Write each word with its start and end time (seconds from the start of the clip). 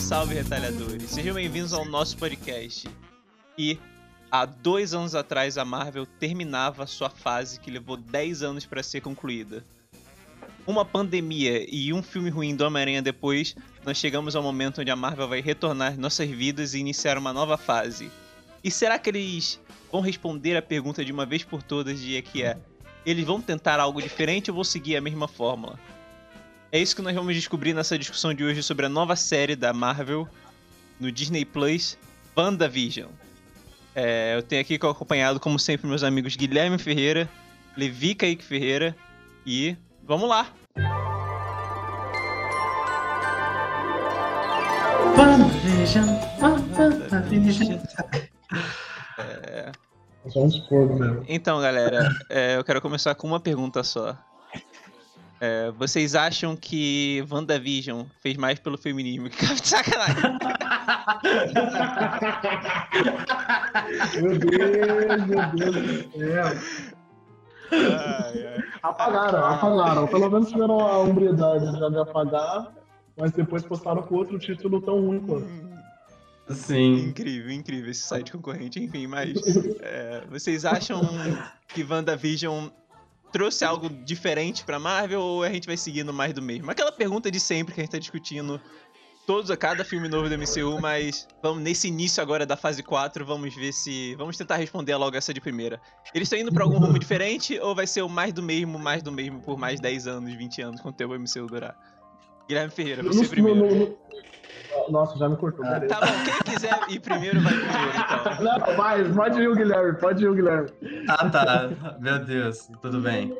salve, 0.00 0.34
retalhadores! 0.34 1.10
Sejam 1.10 1.34
bem-vindos 1.34 1.74
ao 1.74 1.84
nosso 1.84 2.16
podcast. 2.16 2.88
E 3.56 3.78
há 4.30 4.46
dois 4.46 4.94
anos 4.94 5.14
atrás 5.14 5.58
a 5.58 5.64
Marvel 5.64 6.06
terminava 6.06 6.86
sua 6.86 7.10
fase 7.10 7.60
que 7.60 7.70
levou 7.70 7.98
10 7.98 8.42
anos 8.42 8.64
para 8.64 8.82
ser 8.82 9.02
concluída. 9.02 9.62
Uma 10.66 10.86
pandemia 10.86 11.66
e 11.70 11.92
um 11.92 12.02
filme 12.02 12.30
ruim 12.30 12.56
do 12.56 12.64
Homem-Aranha 12.64 13.02
depois, 13.02 13.54
nós 13.84 13.98
chegamos 13.98 14.34
ao 14.34 14.42
momento 14.42 14.80
onde 14.80 14.90
a 14.90 14.96
Marvel 14.96 15.28
vai 15.28 15.42
retornar 15.42 15.98
nossas 15.98 16.28
vidas 16.30 16.72
e 16.72 16.78
iniciar 16.78 17.18
uma 17.18 17.32
nova 17.32 17.58
fase. 17.58 18.10
E 18.64 18.70
será 18.70 18.98
que 18.98 19.10
eles 19.10 19.60
vão 19.92 20.00
responder 20.00 20.56
a 20.56 20.62
pergunta 20.62 21.04
de 21.04 21.12
uma 21.12 21.26
vez 21.26 21.44
por 21.44 21.62
todas 21.62 22.00
de 22.00 22.20
que 22.22 22.42
é: 22.42 22.56
eles 23.04 23.24
vão 23.24 23.40
tentar 23.40 23.78
algo 23.78 24.00
diferente 24.00 24.50
ou 24.50 24.54
vão 24.54 24.64
seguir 24.64 24.96
a 24.96 25.00
mesma 25.00 25.28
fórmula? 25.28 25.78
É 26.72 26.78
isso 26.78 26.94
que 26.94 27.02
nós 27.02 27.12
vamos 27.16 27.34
descobrir 27.34 27.74
nessa 27.74 27.98
discussão 27.98 28.32
de 28.32 28.44
hoje 28.44 28.62
sobre 28.62 28.86
a 28.86 28.88
nova 28.88 29.16
série 29.16 29.56
da 29.56 29.72
Marvel 29.72 30.28
no 31.00 31.10
Disney 31.10 31.44
Plus, 31.44 31.98
WandaVision. 32.36 33.08
É, 33.92 34.36
eu 34.36 34.42
tenho 34.42 34.62
aqui 34.62 34.76
acompanhado, 34.76 35.40
como 35.40 35.58
sempre, 35.58 35.88
meus 35.88 36.04
amigos 36.04 36.36
Guilherme 36.36 36.78
Ferreira, 36.78 37.28
Levi 37.76 38.14
Kaique 38.14 38.44
Ferreira 38.44 38.96
e 39.44 39.76
vamos 40.04 40.28
lá! 40.28 40.46
WandaVision, 45.18 46.08
WandaVision. 46.40 47.80
É, 49.18 49.72
Só 50.28 50.44
uns 50.44 50.70
mesmo. 50.70 51.24
Então, 51.26 51.60
galera, 51.60 52.08
é, 52.30 52.56
eu 52.56 52.62
quero 52.62 52.80
começar 52.80 53.16
com 53.16 53.26
uma 53.26 53.40
pergunta 53.40 53.82
só. 53.82 54.16
É, 55.40 55.70
vocês 55.70 56.14
acham 56.14 56.54
que 56.54 57.24
WandaVision 57.30 58.04
fez 58.20 58.36
mais 58.36 58.58
pelo 58.58 58.76
feminismo 58.76 59.30
que 59.30 59.46
Sacanagem! 59.66 60.38
Meu 64.20 64.38
Deus, 64.38 65.26
meu 65.26 65.50
Deus 65.56 65.74
do 65.76 66.18
céu. 66.18 66.46
Ai, 67.72 68.46
ai. 68.48 68.64
Apagaram, 68.82 69.44
apagaram. 69.46 70.06
Pelo 70.08 70.30
menos 70.30 70.50
tiveram 70.50 70.80
a 70.80 70.98
hombridade 70.98 71.72
de 71.72 71.98
apagar, 71.98 72.74
mas 73.16 73.32
depois 73.32 73.62
postaram 73.62 74.02
com 74.02 74.16
outro 74.16 74.38
título 74.38 74.82
tão 74.82 75.00
ruim 75.06 75.20
quanto. 75.20 75.48
Sim. 76.50 77.08
Incrível, 77.08 77.50
incrível 77.50 77.90
esse 77.90 78.02
site 78.02 78.32
concorrente, 78.32 78.82
enfim, 78.82 79.06
mas 79.06 79.30
é, 79.80 80.24
vocês 80.28 80.64
acham 80.64 81.00
que 81.68 81.84
WandaVision 81.84 82.68
trouxe 83.32 83.64
algo 83.64 83.88
diferente 83.88 84.64
pra 84.64 84.78
Marvel 84.78 85.20
ou 85.20 85.42
a 85.42 85.50
gente 85.50 85.66
vai 85.66 85.76
seguindo 85.76 86.12
mais 86.12 86.32
do 86.32 86.42
mesmo? 86.42 86.70
Aquela 86.70 86.92
pergunta 86.92 87.30
de 87.30 87.38
sempre 87.40 87.74
que 87.74 87.80
a 87.80 87.84
gente 87.84 87.92
tá 87.92 87.98
discutindo 87.98 88.60
todos 89.26 89.50
a 89.50 89.56
cada 89.56 89.84
filme 89.84 90.08
novo 90.08 90.28
do 90.28 90.34
MCU, 90.36 90.80
mas 90.80 91.28
vamos 91.42 91.62
nesse 91.62 91.86
início 91.86 92.20
agora 92.20 92.44
da 92.44 92.56
fase 92.56 92.82
4, 92.82 93.24
vamos 93.24 93.54
ver 93.54 93.72
se 93.72 94.14
vamos 94.16 94.36
tentar 94.36 94.56
responder 94.56 94.96
logo 94.96 95.16
essa 95.16 95.32
de 95.32 95.40
primeira. 95.40 95.80
Eles 96.12 96.26
estão 96.26 96.38
indo 96.38 96.52
pra 96.52 96.64
algum 96.64 96.78
rumo 96.78 96.98
diferente 96.98 97.56
ou 97.60 97.72
vai 97.74 97.86
ser 97.86 98.02
o 98.02 98.08
mais 98.08 98.32
do 98.32 98.42
mesmo, 98.42 98.78
mais 98.78 99.02
do 99.02 99.12
mesmo 99.12 99.40
por 99.40 99.56
mais 99.56 99.78
10 99.78 100.06
anos, 100.08 100.34
20 100.34 100.62
anos 100.62 100.80
quanto 100.80 100.96
tempo 100.96 101.12
o 101.12 101.16
MCU 101.18 101.46
durar? 101.46 101.76
Guilherme 102.48 102.72
Ferreira, 102.72 103.02
você 103.04 103.22
No- 103.22 103.28
primeiro. 103.28 103.58
no- 103.60 103.74
no- 103.86 103.96
Nossa, 104.90 105.18
já 105.18 105.28
me 105.28 105.36
cortou. 105.36 105.64
beleza. 105.64 105.86
Tá 105.88 106.00
bom, 106.00 106.12
quem 106.24 106.54
quiser 106.54 106.78
ir 106.88 107.00
primeiro 107.00 107.40
vai 107.40 107.52
primeiro, 107.52 107.90
então. 107.90 108.44
Não, 108.68 108.76
vai, 108.76 109.04
pode 109.12 109.40
ir 109.40 109.48
o 109.48 109.54
Guilherme, 109.54 109.98
pode 109.98 110.24
ir 110.24 110.28
o 110.28 110.34
Guilherme. 110.34 110.70
Ah, 111.08 111.28
tá. 111.30 111.68
Meu 112.00 112.24
Deus, 112.24 112.68
tudo 112.82 113.00
bem. 113.00 113.36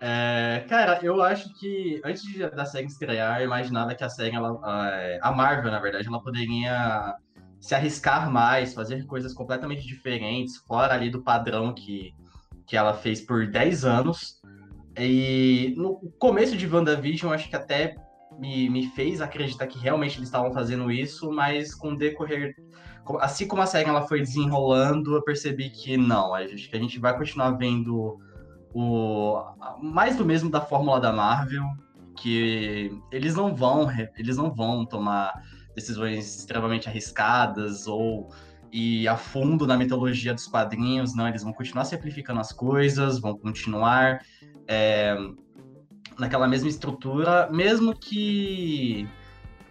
É, 0.00 0.64
cara, 0.68 0.98
eu 1.02 1.22
acho 1.22 1.48
que 1.60 2.00
antes 2.04 2.22
de- 2.24 2.50
da 2.50 2.64
série 2.64 2.86
estrear, 2.86 3.40
eu 3.40 3.44
imaginava 3.46 3.94
que 3.94 4.02
a 4.02 4.08
série, 4.08 4.34
ela, 4.34 4.58
a- 4.62 5.18
a 5.28 5.32
Marvel, 5.32 5.70
na 5.70 5.78
verdade, 5.78 6.08
ela 6.08 6.20
poderia 6.20 7.14
se 7.60 7.74
arriscar 7.74 8.28
mais, 8.28 8.74
fazer 8.74 9.06
coisas 9.06 9.32
completamente 9.32 9.86
diferentes, 9.86 10.56
fora 10.66 10.94
ali 10.94 11.08
do 11.08 11.22
padrão 11.22 11.72
que, 11.72 12.12
que 12.66 12.76
ela 12.76 12.94
fez 12.94 13.20
por 13.20 13.46
10 13.46 13.84
anos. 13.84 14.40
E 14.98 15.72
no 15.76 16.00
começo 16.18 16.56
de 16.56 16.66
WandaVision, 16.66 17.30
eu 17.30 17.34
acho 17.36 17.48
que 17.48 17.54
até 17.56 17.94
me, 18.38 18.68
me 18.68 18.86
fez 18.88 19.20
acreditar 19.20 19.66
que 19.66 19.78
realmente 19.78 20.18
eles 20.18 20.28
estavam 20.28 20.52
fazendo 20.52 20.90
isso, 20.90 21.30
mas 21.30 21.74
com 21.74 21.92
o 21.92 21.96
decorrer 21.96 22.54
co- 23.04 23.18
assim 23.18 23.46
como 23.46 23.62
a 23.62 23.66
série 23.66 23.88
ela 23.88 24.06
foi 24.06 24.20
desenrolando, 24.20 25.14
eu 25.14 25.22
percebi 25.22 25.70
que 25.70 25.96
não, 25.96 26.34
a 26.34 26.46
gente, 26.46 26.68
que 26.68 26.76
a 26.76 26.80
gente 26.80 26.98
vai 26.98 27.16
continuar 27.16 27.52
vendo 27.52 28.16
o 28.74 29.42
mais 29.80 30.16
do 30.16 30.24
mesmo 30.24 30.50
da 30.50 30.60
fórmula 30.60 30.98
da 31.00 31.12
Marvel, 31.12 31.64
que 32.20 32.90
eles 33.10 33.34
não 33.34 33.54
vão 33.54 33.88
eles 34.16 34.36
não 34.36 34.50
vão 34.50 34.86
tomar 34.86 35.32
decisões 35.74 36.38
extremamente 36.38 36.88
arriscadas 36.88 37.86
ou 37.86 38.28
ir 38.72 39.06
a 39.06 39.16
fundo 39.16 39.66
na 39.66 39.76
mitologia 39.76 40.32
dos 40.32 40.46
quadrinhos, 40.46 41.14
não, 41.14 41.28
eles 41.28 41.42
vão 41.42 41.52
continuar 41.52 41.84
simplificando 41.84 42.40
as 42.40 42.52
coisas, 42.52 43.20
vão 43.20 43.36
continuar 43.36 44.20
é, 44.66 45.14
naquela 46.22 46.46
mesma 46.46 46.68
estrutura, 46.68 47.48
mesmo 47.50 47.96
que 47.96 49.08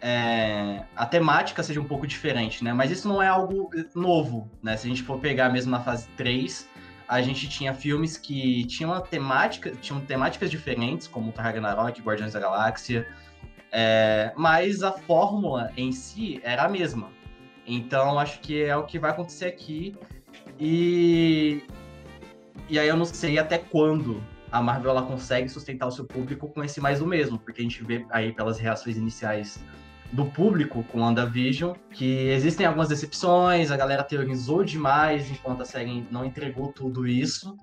é, 0.01 0.83
a 0.93 1.05
temática 1.05 1.63
seja 1.63 1.79
um 1.79 1.85
pouco 1.85 2.05
diferente, 2.05 2.61
né? 2.61 2.73
Mas 2.73 2.91
isso 2.91 3.07
não 3.07 3.23
é 3.23 3.27
algo 3.29 3.69
novo, 3.95 4.51
né? 4.61 4.75
Se 4.75 4.85
a 4.85 4.89
gente 4.89 5.01
for 5.01 5.17
pegar 5.17 5.47
mesmo 5.47 5.71
na 5.71 5.79
fase 5.79 6.09
3, 6.17 6.67
a 7.07 7.21
gente 7.21 7.47
tinha 7.47 7.73
filmes 7.73 8.17
que 8.17 8.65
tinham 8.65 8.99
temática, 8.99 9.71
tinham 9.71 10.01
temáticas 10.01 10.51
diferentes, 10.51 11.07
como 11.07 11.31
Ragnarok, 11.31 12.01
Guardiões 12.01 12.33
da 12.33 12.39
Galáxia, 12.41 13.07
é, 13.71 14.33
mas 14.35 14.83
a 14.83 14.91
fórmula 14.91 15.71
em 15.77 15.93
si 15.93 16.41
era 16.43 16.63
a 16.63 16.69
mesma. 16.69 17.09
Então, 17.65 18.19
acho 18.19 18.41
que 18.41 18.61
é 18.61 18.75
o 18.75 18.83
que 18.83 18.99
vai 18.99 19.11
acontecer 19.11 19.45
aqui. 19.45 19.95
E, 20.59 21.63
e 22.67 22.77
aí 22.77 22.89
eu 22.89 22.97
não 22.97 23.05
sei 23.05 23.39
até 23.39 23.57
quando 23.57 24.21
a 24.51 24.61
Marvel 24.61 24.91
ela 24.91 25.03
consegue 25.03 25.47
sustentar 25.49 25.87
o 25.87 25.91
seu 25.91 26.05
público 26.05 26.47
com 26.49 26.63
esse 26.63 26.81
mais 26.81 26.99
do 26.99 27.07
mesmo, 27.07 27.39
porque 27.39 27.61
a 27.61 27.63
gente 27.63 27.83
vê 27.83 28.05
aí 28.09 28.33
pelas 28.33 28.59
reações 28.59 28.97
iniciais 28.97 29.63
do 30.11 30.25
público 30.25 30.83
com 30.91 30.99
WandaVision, 31.01 31.73
que 31.91 32.27
existem 32.29 32.65
algumas 32.65 32.89
decepções, 32.89 33.71
a 33.71 33.77
galera 33.77 34.03
teorizou 34.03 34.63
demais 34.63 35.31
enquanto 35.31 35.61
a 35.61 35.65
série 35.65 36.05
não 36.11 36.25
entregou 36.25 36.67
tudo 36.73 37.07
isso, 37.07 37.55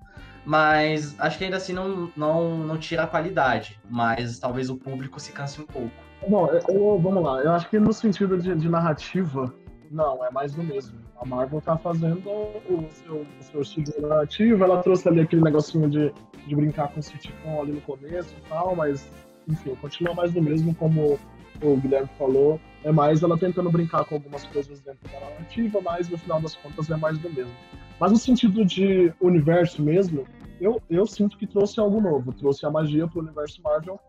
mas 0.43 1.15
acho 1.19 1.37
que 1.37 1.43
ainda 1.43 1.57
assim 1.57 1.73
não, 1.73 2.11
não, 2.17 2.57
não 2.57 2.77
tira 2.77 3.03
a 3.03 3.07
qualidade, 3.07 3.79
mas 3.87 4.39
talvez 4.39 4.69
o 4.69 4.75
público 4.77 5.19
se 5.19 5.31
canse 5.31 5.61
um 5.61 5.65
pouco. 5.65 5.91
Bom, 6.27 6.47
eu- 6.47 6.99
vamos 6.99 7.23
lá. 7.23 7.39
Eu 7.43 7.51
acho 7.51 7.69
que 7.69 7.79
no 7.79 7.93
sentido 7.93 8.35
de, 8.37 8.55
de 8.55 8.67
narrativa, 8.67 9.53
não, 9.91 10.23
é 10.25 10.31
mais 10.31 10.53
do 10.53 10.63
mesmo. 10.63 10.97
A 11.19 11.25
Marvel 11.25 11.61
tá 11.61 11.77
fazendo 11.77 12.29
o 12.29 12.87
seu, 12.91 13.25
o 13.39 13.43
seu 13.43 13.61
estilo 13.61 14.07
narrativo. 14.07 14.63
Ela 14.63 14.81
trouxe 14.81 15.07
ali 15.07 15.21
aquele 15.21 15.41
negocinho 15.41 15.89
de, 15.89 16.13
de 16.47 16.55
brincar 16.55 16.89
com 16.89 16.99
o 16.99 17.03
sitcom 17.03 17.61
ali 17.61 17.73
no 17.73 17.81
começo 17.81 18.33
e 18.37 18.49
tal, 18.49 18.75
mas, 18.75 19.11
enfim, 19.47 19.75
continua 19.75 20.13
mais 20.13 20.31
do 20.31 20.41
mesmo, 20.41 20.73
como 20.75 21.19
o 21.61 21.77
Guilherme 21.77 22.09
falou. 22.17 22.59
É 22.83 22.91
mais 22.91 23.21
ela 23.21 23.37
tentando 23.37 23.69
brincar 23.69 24.05
com 24.05 24.15
algumas 24.15 24.45
coisas 24.45 24.79
dentro 24.79 25.09
da 25.11 25.19
narrativa, 25.19 25.81
mas 25.81 26.07
no 26.07 26.17
final 26.17 26.41
das 26.41 26.55
contas 26.55 26.89
é 26.89 26.95
mais 26.95 27.17
do 27.17 27.29
mesmo. 27.29 27.53
Mas 27.99 28.11
no 28.11 28.17
sentido 28.17 28.63
de 28.63 29.13
universo 29.19 29.81
mesmo, 29.83 30.25
eu, 30.61 30.81
eu 30.89 31.05
sinto 31.05 31.37
que 31.37 31.45
trouxe 31.45 31.79
algo 31.79 31.99
novo. 31.99 32.31
Trouxe 32.31 32.65
a 32.65 32.71
magia 32.71 33.07
pro 33.07 33.19
universo 33.19 33.61
Marvel 33.61 33.99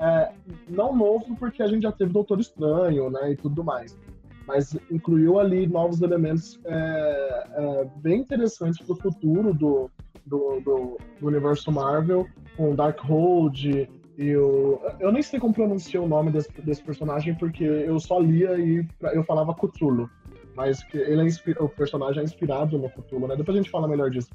é, 0.00 0.32
não 0.68 0.96
novo 0.96 1.36
porque 1.36 1.62
a 1.62 1.66
gente 1.66 1.82
já 1.82 1.92
teve 1.92 2.10
Doutor 2.10 2.40
Estranho, 2.40 3.10
né, 3.10 3.32
e 3.32 3.36
tudo 3.36 3.62
mais. 3.62 3.96
Mas 4.50 4.76
incluiu 4.90 5.38
ali 5.38 5.64
novos 5.68 6.02
elementos 6.02 6.58
é, 6.64 7.44
é, 7.54 7.88
bem 7.96 8.20
interessantes 8.20 8.84
para 8.84 8.92
o 8.94 8.96
futuro 8.96 9.54
do, 9.54 9.88
do, 10.26 10.60
do, 10.60 10.98
do 11.20 11.26
universo 11.28 11.70
Marvel, 11.70 12.26
com 12.56 12.74
Darkhold 12.74 13.88
e 14.18 14.36
o... 14.36 14.80
Eu 14.98 15.12
nem 15.12 15.22
sei 15.22 15.38
como 15.38 15.54
pronunciar 15.54 16.02
o 16.02 16.08
nome 16.08 16.32
desse, 16.32 16.50
desse 16.62 16.82
personagem, 16.82 17.36
porque 17.36 17.62
eu 17.62 18.00
só 18.00 18.18
lia 18.18 18.58
e 18.58 18.84
eu 19.14 19.22
falava 19.22 19.54
Cthulhu. 19.54 20.10
Mas 20.56 20.84
ele 20.92 21.22
é 21.22 21.26
inspi- 21.26 21.56
o 21.60 21.68
personagem 21.68 22.20
é 22.20 22.24
inspirado 22.24 22.76
no 22.76 22.90
Cthulhu, 22.90 23.28
né? 23.28 23.36
Depois 23.36 23.56
a 23.56 23.60
gente 23.62 23.70
fala 23.70 23.86
melhor 23.86 24.10
disso. 24.10 24.30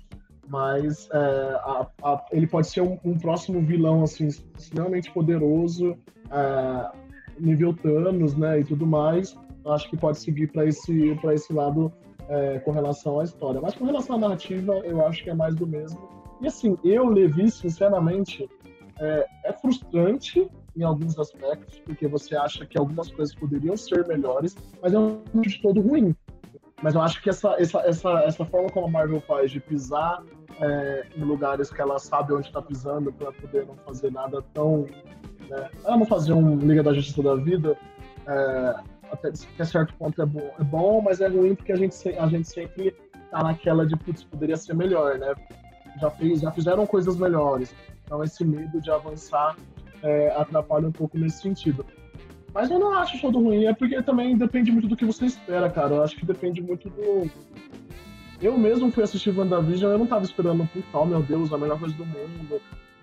Mas 0.48 1.10
é, 1.12 1.18
a- 1.18 1.88
a- 2.02 2.26
ele 2.32 2.48
pode 2.48 2.68
ser 2.68 2.80
um, 2.82 2.98
um 3.04 3.18
próximo 3.20 3.60
vilão, 3.62 4.02
assim, 4.02 4.28
extremamente 4.28 5.12
poderoso, 5.12 5.98
é, 6.32 6.92
nível 7.38 7.74
Thanos, 7.74 8.34
né, 8.34 8.62
e 8.62 8.64
tudo 8.64 8.88
mais. 8.88 9.36
Acho 9.68 9.90
que 9.90 9.98
pode 9.98 10.20
seguir 10.20 10.52
para 10.52 10.66
esse, 10.66 11.18
esse 11.34 11.54
lado 11.54 11.92
é, 12.30 12.60
com 12.60 12.72
relação 12.72 13.20
à 13.20 13.24
história. 13.24 13.60
Mas 13.62 13.76
com 13.76 13.86
relação 13.86 14.16
à 14.16 14.20
narrativa, 14.20 14.78
eu 14.80 15.06
acho 15.06 15.24
que 15.24 15.30
é 15.30 15.34
mais 15.34 15.56
do 15.56 15.66
mesmo. 15.66 16.08
E 16.42 16.48
assim, 16.48 16.78
eu, 16.84 17.08
Levi, 17.08 17.50
sinceramente, 17.50 18.50
é, 19.00 19.26
é 19.46 19.54
frustrante 19.54 20.48
em 20.76 20.84
alguns 20.84 21.18
aspectos, 21.18 21.80
porque 21.80 22.08
você 22.08 22.36
acha 22.36 22.66
que 22.66 22.78
algumas 22.78 23.10
coisas 23.10 23.34
poderiam 23.34 23.78
ser 23.78 24.06
melhores, 24.08 24.56
mas 24.82 24.94
é 24.94 25.00
um 25.00 25.22
de 25.42 25.62
todo 25.62 25.82
ruim. 25.82 26.16
Mas 26.82 26.94
eu 26.94 27.02
acho 27.02 27.22
que 27.22 27.30
essa, 27.30 27.56
essa, 27.58 27.80
essa, 27.80 28.10
essa 28.26 28.46
forma 28.46 28.70
como 28.70 28.88
a 28.88 28.90
Marvel 28.90 29.22
faz 29.22 29.50
de 29.50 29.60
pisar 29.60 30.22
é, 30.60 31.08
em 31.16 31.24
lugares 31.24 31.72
que 31.72 31.82
ela 31.82 31.98
sabe 31.98 32.34
onde 32.34 32.48
está 32.48 32.62
pisando 32.62 33.12
para 33.14 33.32
poder 33.32 33.66
não 33.66 33.76
fazer 33.78 34.12
nada 34.12 34.42
tão. 34.54 34.86
Né? 35.50 35.70
Ah, 35.86 35.92
vamos 35.92 36.10
fazer 36.10 36.34
um 36.34 36.58
Liga 36.58 36.84
da 36.84 36.94
Justiça 36.94 37.24
da 37.24 37.36
Vida. 37.36 37.78
É, 38.28 38.76
até, 39.16 39.30
até 39.30 39.66
certo 39.66 39.94
ponto 39.96 40.22
é 40.22 40.26
bom, 40.26 40.52
é 40.60 40.64
bom, 40.64 41.02
mas 41.02 41.20
é 41.22 41.28
ruim 41.28 41.56
porque 41.56 41.72
a 41.72 41.76
gente, 41.76 42.10
a 42.10 42.28
gente 42.28 42.48
sempre 42.48 42.96
tá 43.32 43.44
naquela 43.44 43.86
de, 43.86 43.96
putz, 43.98 44.24
poderia 44.24 44.56
ser 44.56 44.76
melhor, 44.76 45.18
né? 45.18 45.34
Já, 46.00 46.10
fez, 46.12 46.42
já 46.42 46.52
fizeram 46.52 46.86
coisas 46.86 47.18
melhores. 47.18 47.76
Então 48.06 48.24
esse 48.24 48.46
medo 48.46 48.80
de 48.80 48.92
avançar 48.92 49.56
é, 50.04 50.30
atrapalha 50.38 50.88
um 50.88 50.92
pouco 50.92 51.18
nesse 51.18 51.42
sentido. 51.42 51.86
Mas 52.54 52.72
eu 52.72 52.80
não 52.80 52.94
acho 52.94 53.20
todo 53.20 53.40
ruim, 53.40 53.66
é 53.66 53.74
porque 53.74 54.02
também 54.02 54.38
depende 54.38 54.72
muito 54.72 54.88
do 54.88 54.96
que 54.96 55.04
você 55.04 55.26
espera, 55.26 55.70
cara. 55.70 55.96
Eu 55.96 56.04
acho 56.04 56.16
que 56.16 56.26
depende 56.26 56.62
muito 56.62 56.90
do. 56.90 57.30
Eu 58.42 58.58
mesmo 58.58 58.92
fui 58.92 59.04
assistir 59.04 59.38
WandaVision, 59.38 59.92
eu 59.92 59.98
não 59.98 60.08
tava 60.08 60.24
esperando, 60.24 60.66
puta, 60.72 60.88
oh 60.98 61.06
meu 61.06 61.22
Deus, 61.22 61.52
a 61.52 61.58
melhor 61.58 61.80
coisa 61.80 61.96
do 61.96 62.06
mundo. 62.06 62.62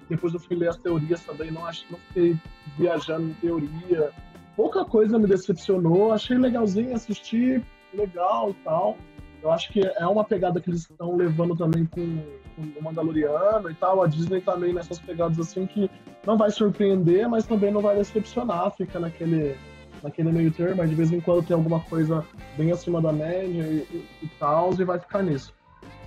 Depois 0.09 0.33
eu 0.33 0.41
fui 0.41 0.57
ler 0.57 0.69
as 0.69 0.77
teorias 0.77 1.23
também, 1.25 1.51
não, 1.51 1.67
acho, 1.67 1.85
não 1.91 1.99
fiquei 1.99 2.37
viajando 2.79 3.29
em 3.29 3.35
teoria. 3.35 4.11
Pouca 4.57 4.85
coisa 4.85 5.19
me 5.19 5.27
decepcionou, 5.27 6.13
achei 6.13 6.37
legalzinho 6.37 6.95
assistir, 6.95 7.65
legal 7.95 8.51
e 8.51 8.55
tal. 8.65 8.97
Eu 9.43 9.51
acho 9.51 9.73
que 9.73 9.81
é 9.81 10.07
uma 10.07 10.23
pegada 10.23 10.61
que 10.61 10.71
eles 10.71 10.83
estão 10.83 11.17
levando 11.17 11.57
também 11.57 11.85
com, 11.87 12.23
com 12.55 12.79
o 12.79 12.83
Mandaloriano 12.83 13.71
e 13.71 13.75
tal. 13.75 14.03
A 14.03 14.07
Disney 14.07 14.41
também 14.41 14.73
nessas 14.73 15.01
pegadas 15.01 15.39
assim 15.39 15.67
que 15.67 15.91
não 16.25 16.37
vai 16.37 16.51
surpreender, 16.51 17.29
mas 17.29 17.45
também 17.45 17.73
não 17.73 17.81
vai 17.81 17.97
decepcionar, 17.97 18.71
fica 18.71 19.01
naquele, 19.01 19.57
naquele 20.01 20.31
meio 20.31 20.53
termo, 20.53 20.77
mas 20.77 20.91
de 20.91 20.95
vez 20.95 21.13
em 21.13 21.21
quando 21.21 21.45
tem 21.45 21.57
alguma 21.57 21.81
coisa 21.81 22.25
bem 22.57 22.71
acima 22.71 23.03
da 23.03 23.13
média 23.13 23.63
e, 23.63 23.79
e, 23.91 24.09
e 24.23 24.29
tal, 24.39 24.73
e 24.75 24.85
vai 24.85 25.01
ficar 25.01 25.23
nisso. 25.23 25.53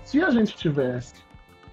Se 0.06 0.21
a 0.21 0.30
gente 0.30 0.56
tivesse 0.56 1.15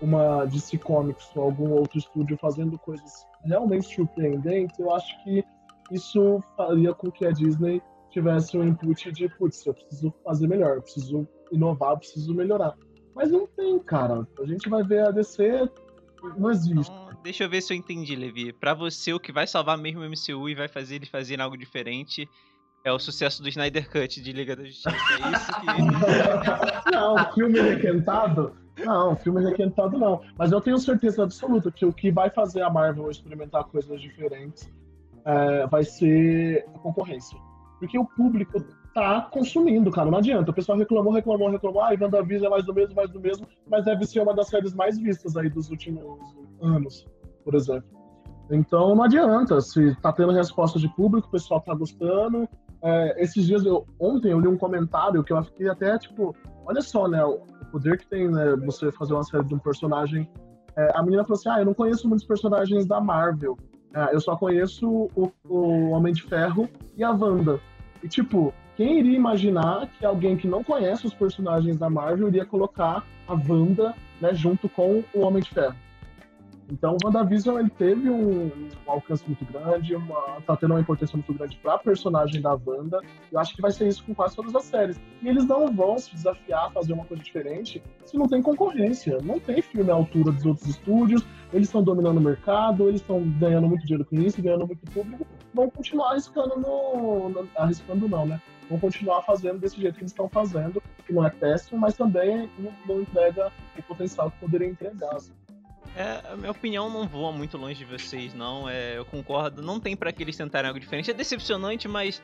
uma 0.01 0.45
DC 0.47 0.79
Comics 0.79 1.31
ou 1.37 1.45
algum 1.45 1.71
outro 1.71 1.97
estúdio 1.97 2.37
fazendo 2.39 2.77
coisas 2.77 3.25
realmente 3.45 3.95
surpreendentes, 3.95 4.77
eu 4.81 4.93
acho 4.93 5.23
que 5.23 5.45
isso 5.93 6.43
faria 6.57 6.95
com 6.95 7.11
que 7.11 7.27
a 7.27 7.31
Disney 7.31 7.83
tivesse 8.11 8.57
um 8.57 8.65
input 8.65 9.13
de, 9.13 9.29
putz, 9.29 9.65
eu 9.67 9.75
preciso 9.75 10.15
fazer 10.25 10.47
melhor, 10.47 10.77
eu 10.77 10.83
preciso 10.83 11.29
inovar, 11.51 11.99
preciso 11.99 12.35
melhorar. 12.35 12.77
Mas 13.15 13.31
não 13.31 13.47
tem, 13.47 13.79
cara. 13.81 14.27
A 14.41 14.47
gente 14.47 14.69
vai 14.69 14.83
ver 14.83 15.07
a 15.07 15.11
DC, 15.11 15.69
não 16.37 16.51
existe. 16.51 16.91
Então, 16.91 17.23
deixa 17.23 17.45
eu 17.45 17.51
ver 17.51 17.61
se 17.61 17.73
eu 17.73 17.77
entendi, 17.77 18.17
Levi. 18.17 18.53
Pra 18.53 18.75
você, 18.75 19.13
o 19.13 19.21
que 19.21 19.33
vai 19.33 19.47
salvar 19.47 19.77
mesmo 19.77 20.01
o 20.01 20.09
MCU 20.09 20.49
e 20.49 20.55
vai 20.55 20.69
fazer 20.69 20.97
eles 20.97 21.09
fazerem 21.09 21.45
algo 21.45 21.57
diferente 21.57 22.29
é 22.85 22.93
o 22.93 22.99
sucesso 22.99 23.43
do 23.43 23.49
Snyder 23.49 23.89
Cut 23.91 24.21
de 24.21 24.33
Liga 24.33 24.57
da 24.57 24.65
Justiça. 24.65 24.91
É 24.91 25.31
isso 25.31 25.53
que. 25.61 25.67
não, 26.91 27.33
filme 27.33 27.61
requentado. 27.61 28.57
Não, 28.79 29.15
filme 29.17 29.45
requentado 29.45 29.99
não. 29.99 30.21
Mas 30.37 30.51
eu 30.51 30.61
tenho 30.61 30.79
certeza 30.79 31.23
absoluta 31.23 31.71
que 31.71 31.85
o 31.85 31.93
que 31.93 32.11
vai 32.11 32.31
fazer 32.31 32.63
a 32.63 32.71
Marvel 32.71 33.11
experimentar 33.11 33.65
coisas 33.65 34.01
diferentes 34.01 34.69
é, 35.25 35.67
vai 35.67 35.85
ser 35.85 36.67
a 36.75 36.79
concorrência. 36.79 37.39
Porque 37.79 37.99
o 37.99 38.05
público 38.05 38.65
tá 38.95 39.23
consumindo, 39.33 39.91
cara. 39.91 40.11
Não 40.11 40.19
adianta. 40.19 40.51
O 40.51 40.55
pessoal 40.55 40.79
reclamou, 40.79 41.13
reclamou, 41.13 41.51
reclamou. 41.51 41.83
Ah, 41.83 41.91
WandaVision 42.01 42.47
é 42.47 42.51
mais 42.51 42.65
do 42.65 42.75
mesmo, 42.75 42.95
mais 42.95 43.11
do 43.11 43.21
mesmo. 43.21 43.47
Mas 43.69 43.85
deve 43.85 44.07
ser 44.07 44.21
uma 44.21 44.35
das 44.35 44.49
séries 44.49 44.75
mais 44.75 44.99
vistas 44.99 45.37
aí 45.37 45.49
dos 45.49 45.71
últimos 45.71 46.21
anos, 46.61 47.07
por 47.45 47.55
exemplo. 47.55 47.89
Então 48.51 48.95
não 48.95 49.03
adianta. 49.03 49.61
Se 49.61 49.95
tá 50.01 50.13
tendo 50.13 50.33
resposta 50.33 50.79
de 50.79 50.89
público, 50.95 51.29
o 51.29 51.31
pessoal 51.31 51.61
tá 51.61 51.75
gostando. 51.75 52.49
É, 52.83 53.23
esses 53.23 53.47
dias, 53.47 53.65
eu, 53.65 53.87
ontem 53.99 54.33
eu 54.33 54.41
li 54.41 54.49
um 54.49 54.59
comentário 54.59 55.23
que 55.23 55.33
eu 55.33 55.43
fiquei 55.45 55.69
até 55.69 55.97
tipo, 55.99 56.35
olha 56.67 56.83
só, 56.83 57.09
né? 57.09 57.25
O 57.25 57.41
poder 57.71 57.99
que 57.99 58.07
tem 58.07 58.29
né, 58.29 58.57
você 58.57 58.91
fazer 58.93 59.15
uma 59.15 59.25
série 59.25 59.45
de 59.45 59.55
um 59.55 59.59
personagem. 59.59 60.29
É, 60.77 60.97
a 60.97 61.03
menina 61.03 61.25
falou 61.25 61.39
assim: 61.39 61.49
Ah, 61.49 61.61
eu 61.61 61.67
não 61.67 61.75
conheço 61.75 62.09
muitos 62.09 62.27
personagens 62.27 62.87
da 62.87 63.01
Marvel. 63.01 63.57
É, 63.95 64.15
eu 64.15 64.21
só 64.21 64.37
conheço 64.37 65.11
o, 65.15 65.31
o 65.45 65.91
Homem 65.91 66.13
de 66.13 66.23
Ferro 66.23 66.69
e 66.97 67.05
a 67.05 67.11
Wanda. 67.11 67.61
E 68.03 68.09
tipo, 68.09 68.53
quem 68.77 68.99
iria 68.99 69.17
imaginar 69.17 69.89
que 69.99 70.05
alguém 70.05 70.37
que 70.37 70.49
não 70.49 70.65
conhece 70.65 71.07
os 71.07 71.15
personagens 71.15 71.77
da 71.77 71.91
Marvel 71.91 72.29
iria 72.29 72.45
colocar 72.45 73.05
a 73.29 73.33
Wanda 73.33 73.95
né, 74.21 74.35
junto 74.35 74.69
com 74.69 75.05
o 75.15 75.21
Homem 75.21 75.43
de 75.43 75.51
Ferro? 75.51 75.77
Então, 76.71 76.97
o 77.03 77.07
WandaVision 77.07 77.59
ele 77.59 77.71
teve 77.71 78.09
um, 78.09 78.47
um 78.47 78.91
alcance 78.91 79.25
muito 79.27 79.45
grande, 79.45 79.95
uma, 79.95 80.41
tá 80.47 80.57
tendo 80.57 80.73
uma 80.73 80.81
importância 80.81 81.17
muito 81.17 81.33
grande 81.35 81.57
para 81.57 81.75
a 81.75 81.79
personagem 81.79 82.41
da 82.41 82.53
Wanda. 82.53 83.01
Eu 83.31 83.39
acho 83.39 83.55
que 83.55 83.63
vai 83.63 83.71
ser 83.71 83.89
isso 83.89 84.05
com 84.05 84.15
quase 84.15 84.37
todas 84.37 84.55
as 84.55 84.65
séries. 84.65 85.01
E 85.21 85.29
eles 85.29 85.47
não 85.47 85.69
vão 85.73 85.99
se 85.99 86.13
desafiar 86.15 86.67
a 86.67 86.71
fazer 86.71 86.93
uma 86.93 87.05
coisa 87.05 87.23
diferente 87.23 87.83
se 88.05 88.17
não 88.17 88.27
tem 88.27 88.41
concorrência. 88.41 89.19
Não 89.23 89.39
tem 89.39 89.61
filme 89.61 89.91
à 89.91 89.95
altura 89.95 90.33
dos 90.33 90.47
outros 90.47 90.69
estúdios, 90.69 91.25
eles 91.53 91.69
estão 91.69 91.83
dominando 91.83 92.19
o 92.19 92.21
mercado, 92.21 92.89
eles 92.89 93.01
estão 93.01 93.21
ganhando 93.39 93.69
muito 93.69 93.85
dinheiro 93.85 94.05
com 94.05 94.17
isso, 94.17 94.41
ganhando 94.43 94.67
muito 94.67 94.91
público. 94.91 95.27
Vão 95.53 95.69
continuar 95.69 96.13
arriscando 96.13 96.57
no. 96.57 97.29
no 97.29 97.49
arriscando 97.57 98.09
não, 98.09 98.27
né? 98.27 98.41
Vão 98.69 98.79
continuar 98.79 99.21
fazendo 99.23 99.59
desse 99.59 99.79
jeito 99.79 99.95
que 99.97 100.01
eles 100.01 100.13
estão 100.13 100.29
fazendo, 100.29 100.83
que 101.05 101.13
não 101.13 101.27
é 101.27 101.31
péssimo, 101.31 101.79
mas 101.79 101.95
também 101.95 102.49
não, 102.59 102.73
não 102.87 103.03
entrega 103.03 103.53
o 103.79 103.83
potencial 103.83 104.31
que 104.31 104.39
poderia 104.39 104.69
entregar. 104.69 105.15
Assim. 105.15 105.33
É, 105.95 106.33
a 106.33 106.37
minha 106.37 106.51
opinião 106.51 106.89
não 106.89 107.07
voa 107.07 107.33
muito 107.33 107.59
longe 107.59 107.75
de 107.75 107.85
vocês, 107.85 108.33
não. 108.35 108.69
É, 108.69 108.97
eu 108.97 109.05
concordo. 109.05 109.61
Não 109.63 109.79
tem 109.79 109.97
para 109.97 110.13
que 110.13 110.23
eles 110.23 110.37
tentarem 110.37 110.69
algo 110.69 110.81
diferente. 110.81 111.11
É 111.11 111.15
decepcionante, 111.15 111.87
mas 111.87 112.23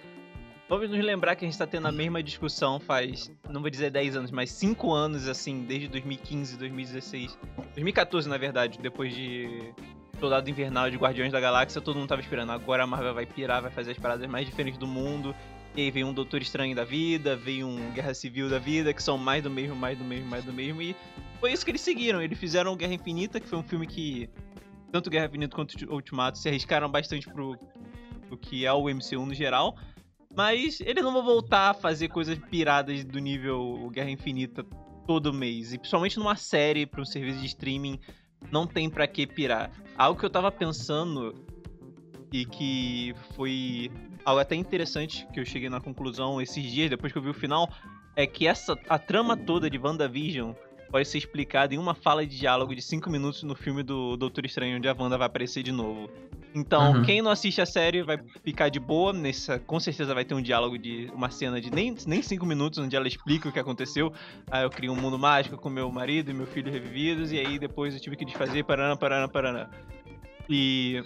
vamos 0.68 0.90
nos 0.90 1.04
lembrar 1.04 1.36
que 1.36 1.44
a 1.44 1.48
gente 1.48 1.58
tá 1.58 1.66
tendo 1.66 1.86
a 1.88 1.92
mesma 1.92 2.22
discussão 2.22 2.78
faz, 2.78 3.30
não 3.48 3.60
vou 3.60 3.70
dizer 3.70 3.90
10 3.90 4.16
anos, 4.16 4.30
mas 4.30 4.50
5 4.52 4.92
anos, 4.92 5.28
assim, 5.28 5.64
desde 5.64 5.88
2015, 5.88 6.56
2016. 6.56 7.38
2014, 7.74 8.28
na 8.28 8.38
verdade, 8.38 8.78
depois 8.80 9.14
de 9.14 9.72
Soldado 10.18 10.48
Invernal 10.48 10.90
de 10.90 10.96
Guardiões 10.96 11.32
da 11.32 11.40
Galáxia, 11.40 11.80
todo 11.80 11.96
mundo 11.96 12.08
tava 12.08 12.20
esperando. 12.20 12.52
Agora 12.52 12.84
a 12.84 12.86
Marvel 12.86 13.14
vai 13.14 13.26
pirar, 13.26 13.62
vai 13.62 13.70
fazer 13.70 13.92
as 13.92 13.98
paradas 13.98 14.28
mais 14.28 14.46
diferentes 14.46 14.78
do 14.78 14.86
mundo. 14.86 15.34
E 15.78 15.82
aí 15.82 15.90
veio 15.92 16.08
um 16.08 16.12
Doutor 16.12 16.42
Estranho 16.42 16.75
da 16.75 16.82
vida, 16.82 17.36
veio 17.36 17.64
um 17.64 17.92
Guerra 17.92 18.12
Civil 18.12 18.50
da 18.50 18.58
vida, 18.58 18.92
que 18.92 19.00
são 19.00 19.16
mais 19.16 19.44
do 19.44 19.48
mesmo, 19.48 19.76
mais 19.76 19.96
do 19.96 20.02
mesmo, 20.02 20.28
mais 20.28 20.44
do 20.44 20.52
mesmo. 20.52 20.82
E 20.82 20.96
foi 21.38 21.52
isso 21.52 21.64
que 21.64 21.70
eles 21.70 21.82
seguiram. 21.82 22.20
Eles 22.20 22.36
fizeram 22.36 22.76
Guerra 22.76 22.94
Infinita, 22.94 23.38
que 23.38 23.46
foi 23.46 23.60
um 23.60 23.62
filme 23.62 23.86
que 23.86 24.28
tanto 24.90 25.08
Guerra 25.08 25.26
Infinita 25.26 25.54
quanto 25.54 25.76
Ultimato 25.88 26.36
se 26.36 26.48
arriscaram 26.48 26.90
bastante 26.90 27.28
pro, 27.28 27.56
pro 28.26 28.36
que 28.36 28.66
é 28.66 28.72
o 28.72 28.88
MCU 28.92 29.25
no 29.25 29.32
geral. 29.32 29.78
Mas 30.34 30.80
eles 30.80 31.04
não 31.04 31.12
vão 31.12 31.25
voltar 31.25 31.70
a 31.70 31.75
fazer 31.75 32.08
coisas 32.08 32.36
piradas 32.50 33.04
do 33.04 33.20
nível 33.20 33.88
Guerra 33.92 34.10
Infinita 34.10 34.66
todo 35.06 35.32
mês. 35.32 35.72
E 35.72 35.78
principalmente 35.78 36.19
numa 36.19 36.34
série 36.34 36.86
para 36.86 37.02
um 37.02 37.06
serviço 37.06 37.38
de 37.38 37.46
streaming, 37.46 38.00
não 38.50 38.66
tem 38.66 38.90
para 38.90 39.06
que 39.06 39.28
pirar. 39.28 39.70
Algo 39.96 40.19
que 40.19 40.26
eu 40.26 40.30
tava 40.30 40.50
pensando 40.50 41.37
e 42.32 42.44
que 42.44 43.14
foi 43.37 43.92
algo 44.25 44.40
até 44.40 44.54
interessante 44.54 45.26
que 45.32 45.40
eu 45.40 45.44
cheguei 45.44 45.68
na 45.68 45.80
conclusão 45.80 46.40
esses 46.40 46.62
dias, 46.62 46.90
depois 46.90 47.12
que 47.12 47.18
eu 47.18 47.22
vi 47.22 47.30
o 47.30 47.34
final, 47.34 47.68
é 48.16 48.26
que 48.26 48.46
essa 48.46 48.78
a 48.88 48.98
trama 48.98 49.37
toda 49.37 49.70
de 49.70 49.78
WandaVision 49.78 50.52
pode 50.90 51.06
ser 51.06 51.18
explicada 51.18 51.75
em 51.75 51.78
uma 51.78 51.94
fala 51.94 52.26
de 52.26 52.38
diálogo 52.38 52.75
de 52.75 52.82
5 52.82 53.10
minutos 53.10 53.42
no 53.42 53.54
filme 53.54 53.82
do 53.82 54.16
Doutor 54.16 54.44
Estranho, 54.46 54.76
onde 54.76 54.88
a 54.88 54.96
Wanda 54.98 55.18
vai 55.18 55.26
aparecer 55.26 55.62
de 55.62 55.72
novo. 55.72 56.10
Então, 56.54 56.92
uhum. 56.92 57.02
quem 57.02 57.20
não 57.20 57.30
assiste 57.30 57.60
a 57.60 57.66
série 57.66 58.02
vai 58.02 58.18
ficar 58.42 58.70
de 58.70 58.80
boa, 58.80 59.12
nessa, 59.12 59.58
com 59.58 59.78
certeza 59.78 60.14
vai 60.14 60.25
ter 60.25 60.34
um 60.34 60.40
diálogo 60.40 60.78
de 60.78 61.10
uma 61.14 61.30
cena 61.30 61.60
de 61.60 61.70
nem 61.70 61.94
5 61.94 62.08
nem 62.08 62.22
cinco 62.22 62.46
minutos, 62.46 62.78
onde 62.78 62.96
ela 62.96 63.06
explica 63.06 63.48
o 63.48 63.52
que 63.52 63.58
aconteceu. 63.58 64.12
Aí 64.50 64.62
eu 64.64 64.70
criei 64.70 64.90
um 64.90 64.96
mundo 64.96 65.18
mágico 65.18 65.58
com 65.58 65.68
meu 65.68 65.90
marido 65.92 66.30
e 66.30 66.34
meu 66.34 66.46
filho 66.46 66.72
revividos, 66.72 67.32
e 67.32 67.38
aí 67.38 67.58
depois 67.58 67.94
eu 67.94 68.00
tive 68.00 68.16
que 68.16 68.25
desfazer, 68.25 68.64
parana, 68.64 68.96
parana, 68.96 69.28
parana. 69.28 69.70
E 70.48 71.04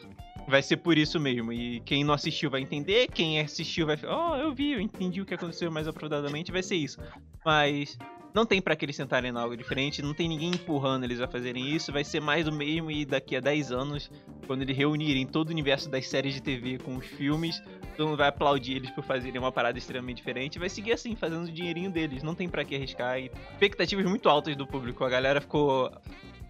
vai 0.48 0.62
ser 0.62 0.78
por 0.78 0.96
isso 0.98 1.18
mesmo. 1.18 1.52
E 1.52 1.80
quem 1.80 2.04
não 2.04 2.14
assistiu 2.14 2.50
vai 2.50 2.60
entender, 2.60 3.08
quem 3.08 3.40
assistiu 3.40 3.86
vai 3.86 3.98
oh, 4.04 4.36
eu 4.36 4.54
vi, 4.54 4.72
eu 4.72 4.80
entendi 4.80 5.20
o 5.20 5.26
que 5.26 5.34
aconteceu 5.34 5.70
mais 5.70 5.86
aprofundadamente, 5.86 6.52
vai 6.52 6.62
ser 6.62 6.76
isso. 6.76 6.98
Mas 7.44 7.98
não 8.34 8.46
tem 8.46 8.62
para 8.62 8.74
que 8.74 8.84
eles 8.84 8.96
sentarem 8.96 9.30
em 9.30 9.36
algo 9.36 9.56
diferente, 9.56 10.00
não 10.00 10.14
tem 10.14 10.28
ninguém 10.28 10.50
empurrando 10.50 11.04
eles 11.04 11.20
a 11.20 11.28
fazerem 11.28 11.68
isso, 11.68 11.92
vai 11.92 12.02
ser 12.02 12.20
mais 12.20 12.46
do 12.46 12.52
mesmo 12.52 12.90
e 12.90 13.04
daqui 13.04 13.36
a 13.36 13.40
10 13.40 13.72
anos, 13.72 14.10
quando 14.46 14.62
eles 14.62 14.76
reunirem 14.76 15.26
todo 15.26 15.48
o 15.48 15.52
universo 15.52 15.90
das 15.90 16.08
séries 16.08 16.34
de 16.34 16.40
TV 16.40 16.78
com 16.78 16.96
os 16.96 17.06
filmes, 17.06 17.62
todo 17.96 18.08
mundo 18.08 18.16
vai 18.16 18.28
aplaudir 18.28 18.76
eles 18.76 18.90
por 18.90 19.04
fazerem 19.04 19.38
uma 19.38 19.52
parada 19.52 19.76
extremamente 19.76 20.18
diferente, 20.18 20.58
vai 20.58 20.70
seguir 20.70 20.92
assim, 20.92 21.14
fazendo 21.14 21.44
o 21.44 21.52
dinheirinho 21.52 21.90
deles, 21.90 22.22
não 22.22 22.34
tem 22.34 22.48
para 22.48 22.64
que 22.64 22.74
arriscar 22.74 23.18
e 23.20 23.30
expectativas 23.52 24.06
muito 24.06 24.28
altas 24.28 24.56
do 24.56 24.66
público, 24.66 25.04
a 25.04 25.10
galera 25.10 25.40
ficou 25.40 25.92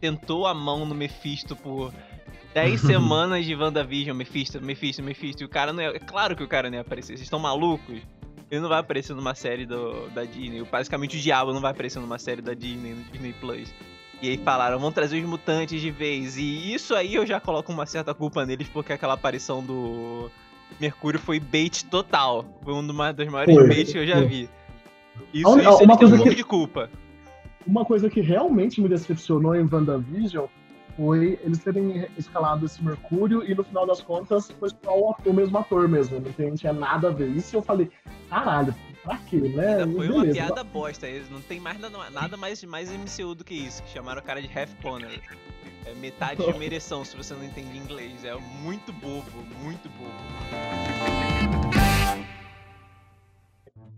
tentou 0.01 0.49
a 0.49 0.55
mão 0.55 0.85
no 0.85 0.97
Mephisto 0.97 1.55
por 1.55 1.93
10 2.54 2.80
semanas 2.82 3.44
de 3.44 3.54
WandaVision, 3.54 4.16
Mephisto, 4.16 4.61
Mephisto, 4.61 5.02
Mephisto, 5.02 5.42
e 5.42 5.47
o 5.47 5.49
cara 5.49 5.73
não 5.73 5.82
ia, 5.82 5.88
é 5.88 5.99
claro 5.99 6.37
que 6.37 6.42
o 6.42 6.49
cara 6.49 6.68
não 6.68 6.76
ia 6.76 6.82
aparecer, 6.82 7.09
vocês 7.09 7.23
estão 7.23 7.38
malucos? 7.38 8.00
Ele 8.50 8.61
não 8.61 8.68
vai 8.68 8.80
aparecer 8.80 9.14
numa 9.14 9.35
série 9.35 9.64
do, 9.64 10.11
da 10.11 10.25
Disney. 10.25 10.62
Basicamente, 10.71 11.16
o 11.16 11.21
Diabo 11.21 11.54
não 11.54 11.61
vai 11.62 11.71
aparecer 11.71 11.99
numa 12.00 12.18
série 12.18 12.42
da 12.42 12.52
Disney, 12.52 12.92
no 12.92 13.02
Disney 13.04 13.32
Plus. 13.40 13.73
E 14.21 14.28
aí 14.28 14.37
falaram, 14.37 14.78
vamos 14.78 14.94
trazer 14.94 15.18
os 15.18 15.26
mutantes 15.26 15.80
de 15.80 15.90
vez. 15.90 16.37
E 16.37 16.75
isso 16.75 16.94
aí 16.94 17.14
eu 17.14 17.25
já 17.25 17.40
coloco 17.40 17.73
uma 17.73 17.87
certa 17.87 18.12
culpa 18.12 18.44
neles, 18.44 18.68
porque 18.68 18.92
aquela 18.92 19.14
aparição 19.14 19.64
do 19.64 20.30
Mercúrio 20.78 21.18
foi 21.18 21.40
bait 21.40 21.85
total. 21.87 22.44
Foi 22.62 22.75
uma 22.75 23.12
das 23.12 23.26
maiores 23.28 23.54
foi, 23.54 23.68
baits 23.68 23.90
que 23.90 23.99
eu 23.99 24.06
já 24.06 24.21
vi. 24.21 24.50
Isso, 25.32 25.49
a, 25.49 25.61
isso 25.61 25.85
uma 25.85 25.97
coisa 25.97 26.14
um 26.14 26.23
que, 26.23 26.35
de 26.35 26.44
culpa. 26.44 26.90
Uma 27.66 27.87
coisa 27.87 28.11
que 28.11 28.21
realmente 28.21 28.82
me 28.82 28.88
decepcionou 28.88 29.56
em 29.56 29.66
WandaVision 29.66 30.44
foi 30.97 31.39
eles 31.43 31.59
terem 31.59 32.07
escalado 32.17 32.67
esse 32.67 32.83
Mercúrio 32.83 33.45
e 33.45 33.55
no 33.55 33.65
final 33.65 33.87
das 33.87 34.01
contas 34.01 34.51
foi 34.59 34.71
só 34.71 34.99
o, 34.99 35.15
o 35.25 35.33
mesmo 35.33 35.59
ator 35.59 35.89
mesmo, 35.89 36.21
não, 36.21 36.33
tem, 36.33 36.51
não 36.51 36.57
tinha 36.57 36.73
nada 36.73 37.09
a 37.09 37.11
ver. 37.11 37.29
Isso 37.31 37.57
eu 37.57 37.63
falei, 37.63 37.91
caralho, 38.29 38.75
pra 39.03 39.19
quê, 39.19 39.37
né? 39.37 39.83
Ainda 39.83 39.97
foi 39.97 40.09
uma 40.09 40.25
piada 40.25 40.65
bosta, 40.65 41.07
eles 41.07 41.31
não 41.31 41.41
tem 41.41 41.61
mais 41.61 41.79
nada, 41.79 42.11
nada 42.11 42.37
mais, 42.37 42.63
mais 42.65 42.91
MCU 42.91 43.35
do 43.35 43.45
que 43.45 43.55
isso, 43.55 43.83
que 43.83 43.91
chamaram 43.91 44.21
o 44.21 44.25
cara 44.25 44.41
de 44.41 44.49
Half 44.59 44.75
Connor. 44.83 45.11
É 45.85 45.95
metade 45.95 46.45
de 46.45 46.53
mereção, 46.59 47.05
se 47.05 47.17
você 47.17 47.35
não 47.35 47.45
entende 47.45 47.77
inglês. 47.77 48.25
É 48.25 48.35
muito 48.63 48.93
bobo, 48.93 49.31
muito 49.63 49.89
bobo. 49.91 50.82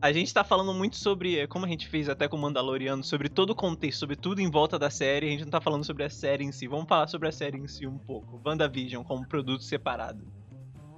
A 0.01 0.13
gente 0.13 0.35
tá 0.35 0.45
falando 0.45 0.75
muito 0.75 0.97
sobre, 0.97 1.39
é, 1.39 1.47
como 1.47 1.65
a 1.65 1.69
gente 1.69 1.89
fez 1.89 2.09
até 2.09 2.29
com 2.29 2.37
o 2.37 2.41
Mandaloriano, 2.41 3.03
sobre 3.03 3.29
todo 3.29 3.51
o 3.51 3.55
contexto, 3.55 4.01
sobre 4.01 4.17
tudo 4.17 4.41
em 4.41 4.51
volta 4.51 4.79
da 4.79 4.91
série. 4.91 5.29
A 5.29 5.31
gente 5.31 5.45
não 5.45 5.51
tá 5.51 5.61
falando 5.61 5.85
sobre 5.85 6.05
a 6.05 6.11
série 6.11 6.45
em 6.45 6.53
si. 6.53 6.69
Vamos 6.69 6.87
falar 6.87 7.07
sobre 7.07 7.29
a 7.29 7.33
série 7.33 7.57
em 7.57 7.67
si 7.67 7.87
um 7.87 7.97
pouco. 7.97 8.41
WandaVision 8.45 9.03
como 9.03 9.27
produto 9.27 9.65
separado. 9.65 10.23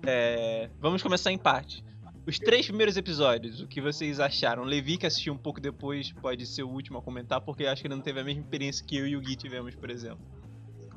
É, 0.04 0.70
vamos 0.80 1.02
começar 1.02 1.30
em 1.30 1.38
parte. 1.38 1.84
Os 2.26 2.40
três 2.40 2.66
primeiros 2.66 2.96
episódios, 2.96 3.60
o 3.60 3.68
que 3.68 3.80
vocês 3.80 4.18
acharam? 4.18 4.64
Levi, 4.64 4.98
que 4.98 5.06
assistiu 5.06 5.32
um 5.32 5.38
pouco 5.38 5.60
depois, 5.60 6.10
pode 6.10 6.44
ser 6.44 6.64
o 6.64 6.68
último 6.68 6.98
a 6.98 7.02
comentar, 7.02 7.40
porque 7.40 7.66
acho 7.66 7.82
que 7.82 7.86
ele 7.86 7.94
não 7.94 8.02
teve 8.02 8.18
a 8.18 8.24
mesma 8.24 8.42
experiência 8.42 8.84
que 8.84 8.96
eu 8.96 9.06
e 9.06 9.16
o 9.16 9.20
Gui 9.20 9.36
tivemos, 9.36 9.76
por 9.76 9.90
exemplo. 9.90 10.18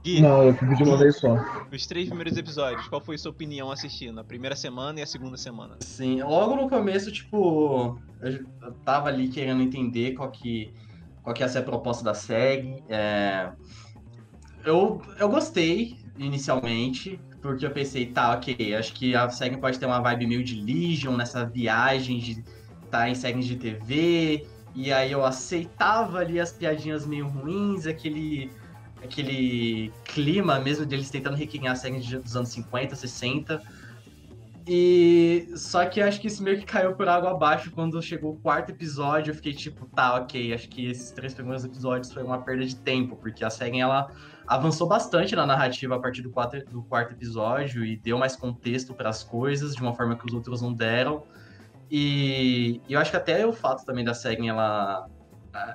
Gui, 0.03 0.21
não, 0.21 0.43
eu 0.43 0.53
fiz 0.53 0.77
de 0.77 0.83
uma 0.83 0.97
vez 0.97 1.17
só. 1.17 1.35
Os 1.71 1.85
três 1.85 2.07
primeiros 2.07 2.37
episódios, 2.37 2.87
qual 2.87 3.01
foi 3.01 3.17
sua 3.17 3.31
opinião 3.31 3.69
assistindo? 3.71 4.19
A 4.19 4.23
primeira 4.23 4.55
semana 4.55 4.99
e 4.99 5.03
a 5.03 5.05
segunda 5.05 5.35
semana? 5.35 5.75
Sim, 5.81 6.21
logo 6.21 6.55
no 6.55 6.69
começo, 6.69 7.11
tipo, 7.11 7.99
eu 8.21 8.73
tava 8.85 9.09
ali 9.09 9.27
querendo 9.27 9.61
entender 9.61 10.13
qual 10.13 10.31
que, 10.31 10.73
qual 11.21 11.33
que 11.33 11.43
ia 11.43 11.49
ser 11.49 11.59
a 11.59 11.63
proposta 11.63 12.03
da 12.03 12.13
SEG. 12.13 12.81
É... 12.87 13.51
Eu, 14.63 15.01
eu 15.17 15.27
gostei 15.27 15.97
inicialmente, 16.17 17.19
porque 17.41 17.65
eu 17.65 17.71
pensei, 17.71 18.05
tá, 18.05 18.33
ok, 18.33 18.75
acho 18.75 18.93
que 18.93 19.15
a 19.15 19.29
SEG 19.29 19.57
pode 19.57 19.79
ter 19.79 19.85
uma 19.85 19.99
vibe 19.99 20.27
meio 20.27 20.43
de 20.43 20.61
Legion 20.61 21.15
nessa 21.15 21.45
viagem 21.45 22.19
de 22.19 22.31
estar 22.31 22.99
tá 22.99 23.09
em 23.09 23.15
séries 23.15 23.45
de 23.45 23.57
TV, 23.57 24.47
e 24.75 24.93
aí 24.93 25.11
eu 25.11 25.25
aceitava 25.25 26.19
ali 26.19 26.39
as 26.39 26.51
piadinhas 26.51 27.05
meio 27.05 27.27
ruins, 27.27 27.85
aquele 27.85 28.49
aquele 29.03 29.91
clima 30.05 30.59
mesmo 30.59 30.85
deles 30.85 31.09
tentando 31.09 31.35
recriar 31.35 31.73
a 31.73 31.75
série 31.75 31.99
dos 31.99 32.35
anos 32.35 32.49
50, 32.49 32.95
60. 32.95 33.61
E 34.71 35.47
só 35.55 35.83
que 35.85 35.99
acho 35.99 36.21
que 36.21 36.27
isso 36.27 36.43
meio 36.43 36.59
que 36.59 36.65
caiu 36.65 36.93
por 36.93 37.09
água 37.09 37.31
abaixo 37.31 37.71
quando 37.71 37.99
chegou 38.03 38.33
o 38.33 38.37
quarto 38.37 38.69
episódio. 38.69 39.31
Eu 39.31 39.35
fiquei 39.35 39.51
tipo, 39.51 39.87
tá, 39.87 40.15
ok, 40.15 40.53
acho 40.53 40.69
que 40.69 40.85
esses 40.85 41.09
três 41.11 41.33
primeiros 41.33 41.65
episódios 41.65 42.13
foi 42.13 42.21
uma 42.21 42.39
perda 42.39 42.63
de 42.63 42.75
tempo, 42.75 43.15
porque 43.15 43.43
a 43.43 43.49
série 43.49 43.79
ela 43.79 44.11
avançou 44.45 44.87
bastante 44.87 45.35
na 45.35 45.45
narrativa 45.45 45.95
a 45.95 45.99
partir 45.99 46.21
do, 46.21 46.29
quatro, 46.29 46.63
do 46.65 46.83
quarto 46.83 47.13
episódio 47.13 47.83
e 47.83 47.97
deu 47.97 48.17
mais 48.17 48.35
contexto 48.35 48.93
para 48.93 49.09
as 49.09 49.23
coisas 49.23 49.75
de 49.75 49.81
uma 49.81 49.93
forma 49.93 50.15
que 50.15 50.25
os 50.27 50.33
outros 50.33 50.61
não 50.61 50.71
deram. 50.71 51.23
E, 51.89 52.79
e 52.87 52.93
eu 52.93 52.99
acho 52.99 53.09
que 53.09 53.17
até 53.17 53.45
o 53.47 53.51
fato 53.53 53.83
também 53.83 54.05
da 54.05 54.13
série 54.13 54.47
ela 54.47 55.09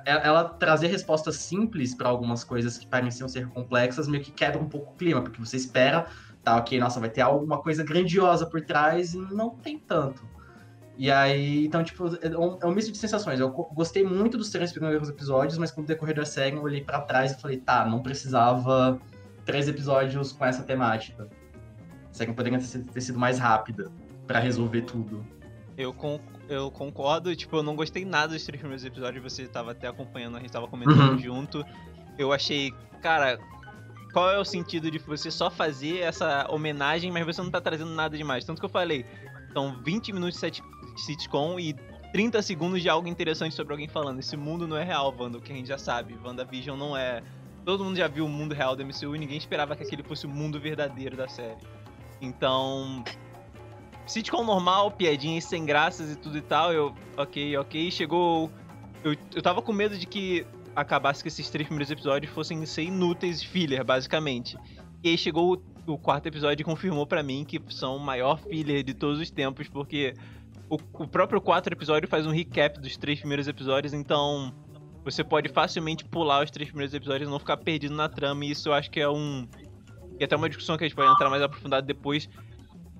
ela 0.05 0.45
trazer 0.45 0.87
respostas 0.87 1.35
simples 1.37 1.93
para 1.93 2.09
algumas 2.09 2.43
coisas 2.43 2.77
que 2.77 2.87
pareciam 2.87 3.27
ser 3.27 3.47
complexas 3.49 4.07
meio 4.07 4.23
que 4.23 4.31
quebra 4.31 4.59
um 4.59 4.69
pouco 4.69 4.93
o 4.93 4.95
clima, 4.95 5.21
porque 5.21 5.39
você 5.39 5.57
espera, 5.57 6.07
tá, 6.43 6.55
ok, 6.57 6.79
nossa, 6.79 6.99
vai 6.99 7.09
ter 7.09 7.21
alguma 7.21 7.61
coisa 7.61 7.83
grandiosa 7.83 8.45
por 8.45 8.61
trás 8.61 9.13
e 9.13 9.17
não 9.17 9.49
tem 9.49 9.77
tanto. 9.77 10.27
E 10.97 11.11
aí, 11.11 11.65
então, 11.65 11.83
tipo, 11.83 12.05
é 12.21 12.37
um, 12.37 12.57
é 12.61 12.65
um 12.65 12.71
misto 12.71 12.91
de 12.91 12.97
sensações. 12.97 13.39
Eu 13.39 13.49
gostei 13.49 14.03
muito 14.03 14.37
dos 14.37 14.49
três 14.49 14.71
primeiros 14.71 15.09
episódios, 15.09 15.57
mas 15.57 15.69
com 15.69 15.81
o 15.81 15.85
decorrer 15.85 16.15
da 16.15 16.25
série 16.25 16.55
eu 16.55 16.63
olhei 16.63 16.81
para 16.81 17.01
trás 17.01 17.33
e 17.33 17.41
falei, 17.41 17.57
tá, 17.57 17.85
não 17.85 18.01
precisava 18.01 18.97
três 19.43 19.67
episódios 19.67 20.31
com 20.31 20.45
essa 20.45 20.63
temática. 20.63 21.27
A 22.09 22.13
série 22.13 22.31
poderia 22.31 22.59
ter, 22.59 22.83
ter 22.83 23.01
sido 23.01 23.19
mais 23.19 23.37
rápida 23.37 23.91
para 24.25 24.39
resolver 24.39 24.83
tudo. 24.83 25.25
Eu, 25.77 25.93
com, 25.93 26.19
eu 26.47 26.71
concordo, 26.71 27.35
tipo, 27.35 27.57
eu 27.57 27.63
não 27.63 27.75
gostei 27.75 28.05
nada 28.05 28.33
dos 28.33 28.43
três 28.45 28.59
primeiros 28.59 28.85
episódios, 28.85 29.21
você 29.21 29.45
tava 29.47 29.71
até 29.71 29.87
acompanhando, 29.87 30.37
a 30.37 30.39
gente 30.39 30.51
tava 30.51 30.67
comentando 30.67 31.11
uhum. 31.11 31.19
junto. 31.19 31.65
Eu 32.17 32.31
achei, 32.31 32.71
cara, 33.01 33.37
qual 34.13 34.31
é 34.31 34.39
o 34.39 34.45
sentido 34.45 34.89
de 34.89 34.97
você 34.99 35.29
só 35.29 35.51
fazer 35.51 35.99
essa 35.99 36.47
homenagem, 36.49 37.11
mas 37.11 37.25
você 37.25 37.41
não 37.41 37.51
tá 37.51 37.59
trazendo 37.59 37.91
nada 37.91 38.17
demais? 38.17 38.45
Tanto 38.45 38.59
que 38.59 38.65
eu 38.65 38.69
falei, 38.69 39.05
são 39.51 39.81
20 39.83 40.13
minutos 40.13 40.39
de 40.39 40.61
sitcom 40.95 41.59
e 41.59 41.75
30 42.13 42.41
segundos 42.41 42.81
de 42.81 42.87
algo 42.87 43.09
interessante 43.09 43.53
sobre 43.53 43.73
alguém 43.73 43.89
falando. 43.89 44.19
Esse 44.19 44.37
mundo 44.37 44.65
não 44.65 44.77
é 44.77 44.83
real, 44.85 45.13
Wanda, 45.19 45.37
o 45.37 45.41
que 45.41 45.51
a 45.51 45.55
gente 45.55 45.67
já 45.67 45.77
sabe. 45.77 46.17
WandaVision 46.23 46.77
não 46.77 46.95
é. 46.95 47.21
Todo 47.65 47.83
mundo 47.83 47.97
já 47.97 48.07
viu 48.07 48.25
o 48.25 48.29
mundo 48.29 48.55
real 48.55 48.73
da 48.73 48.85
MCU 48.85 49.15
e 49.15 49.19
ninguém 49.19 49.37
esperava 49.37 49.75
que 49.75 49.83
aquele 49.83 50.01
fosse 50.01 50.25
o 50.25 50.29
mundo 50.29 50.57
verdadeiro 50.57 51.17
da 51.17 51.27
série. 51.27 51.59
Então, 52.21 53.03
sitcom 54.05 54.43
normal, 54.43 54.91
piadinhas 54.91 55.45
sem 55.45 55.65
graças 55.65 56.11
e 56.11 56.15
tudo 56.15 56.37
e 56.37 56.41
tal. 56.41 56.73
Eu, 56.73 56.93
ok, 57.17 57.57
ok. 57.57 57.91
Chegou. 57.91 58.51
Eu, 59.03 59.15
eu 59.33 59.41
tava 59.41 59.61
com 59.61 59.71
medo 59.71 59.97
de 59.97 60.05
que 60.05 60.45
acabasse 60.75 61.21
que 61.23 61.29
esses 61.29 61.49
três 61.49 61.67
primeiros 61.67 61.89
episódios 61.89 62.31
fossem 62.33 62.65
ser 62.65 62.83
inúteis 62.83 63.41
filler, 63.43 63.83
basicamente. 63.83 64.57
E 65.03 65.09
aí 65.09 65.17
chegou 65.17 65.61
o, 65.87 65.93
o 65.93 65.97
quarto 65.97 66.27
episódio 66.27 66.63
e 66.63 66.65
confirmou 66.65 67.05
para 67.05 67.23
mim 67.23 67.45
que 67.45 67.61
são 67.69 67.95
o 67.95 67.99
maior 67.99 68.39
filler 68.39 68.83
de 68.83 68.93
todos 68.93 69.19
os 69.19 69.31
tempos, 69.31 69.69
porque 69.69 70.13
o, 70.69 70.75
o 70.75 71.07
próprio 71.07 71.39
quatro 71.39 71.73
episódio 71.73 72.09
faz 72.09 72.25
um 72.25 72.31
recap 72.31 72.79
dos 72.79 72.97
três 72.97 73.19
primeiros 73.19 73.47
episódios, 73.47 73.93
então 73.93 74.53
você 75.03 75.23
pode 75.23 75.49
facilmente 75.49 76.03
pular 76.03 76.43
os 76.43 76.49
três 76.49 76.69
primeiros 76.69 76.93
episódios 76.93 77.29
e 77.29 77.31
não 77.31 77.39
ficar 77.39 77.57
perdido 77.57 77.93
na 77.93 78.09
trama, 78.09 78.43
e 78.43 78.51
isso 78.51 78.69
eu 78.69 78.73
acho 78.73 78.89
que 78.89 78.99
é 78.99 79.07
um. 79.07 79.47
E 80.19 80.23
até 80.23 80.35
uma 80.35 80.49
discussão 80.49 80.77
que 80.77 80.83
a 80.83 80.87
gente 80.87 80.95
pode 80.95 81.11
entrar 81.11 81.29
mais 81.29 81.43
aprofundado 81.43 81.85
depois, 81.85 82.27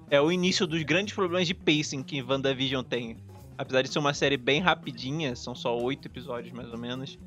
é 0.10 0.22
o 0.22 0.32
início 0.32 0.68
dos 0.68 0.82
grandes 0.84 1.14
problemas 1.14 1.48
de 1.48 1.54
pacing 1.54 2.04
que 2.04 2.22
WandaVision 2.22 2.84
tem. 2.84 3.18
Apesar 3.58 3.82
de 3.82 3.90
ser 3.90 4.00
uma 4.00 4.14
série 4.14 4.38
bem 4.38 4.60
rapidinha, 4.62 5.36
são 5.36 5.56
só 5.56 5.78
oito 5.78 6.08
episódios 6.08 6.54
mais 6.54 6.70
ou 6.72 6.78
menos, 6.78 7.18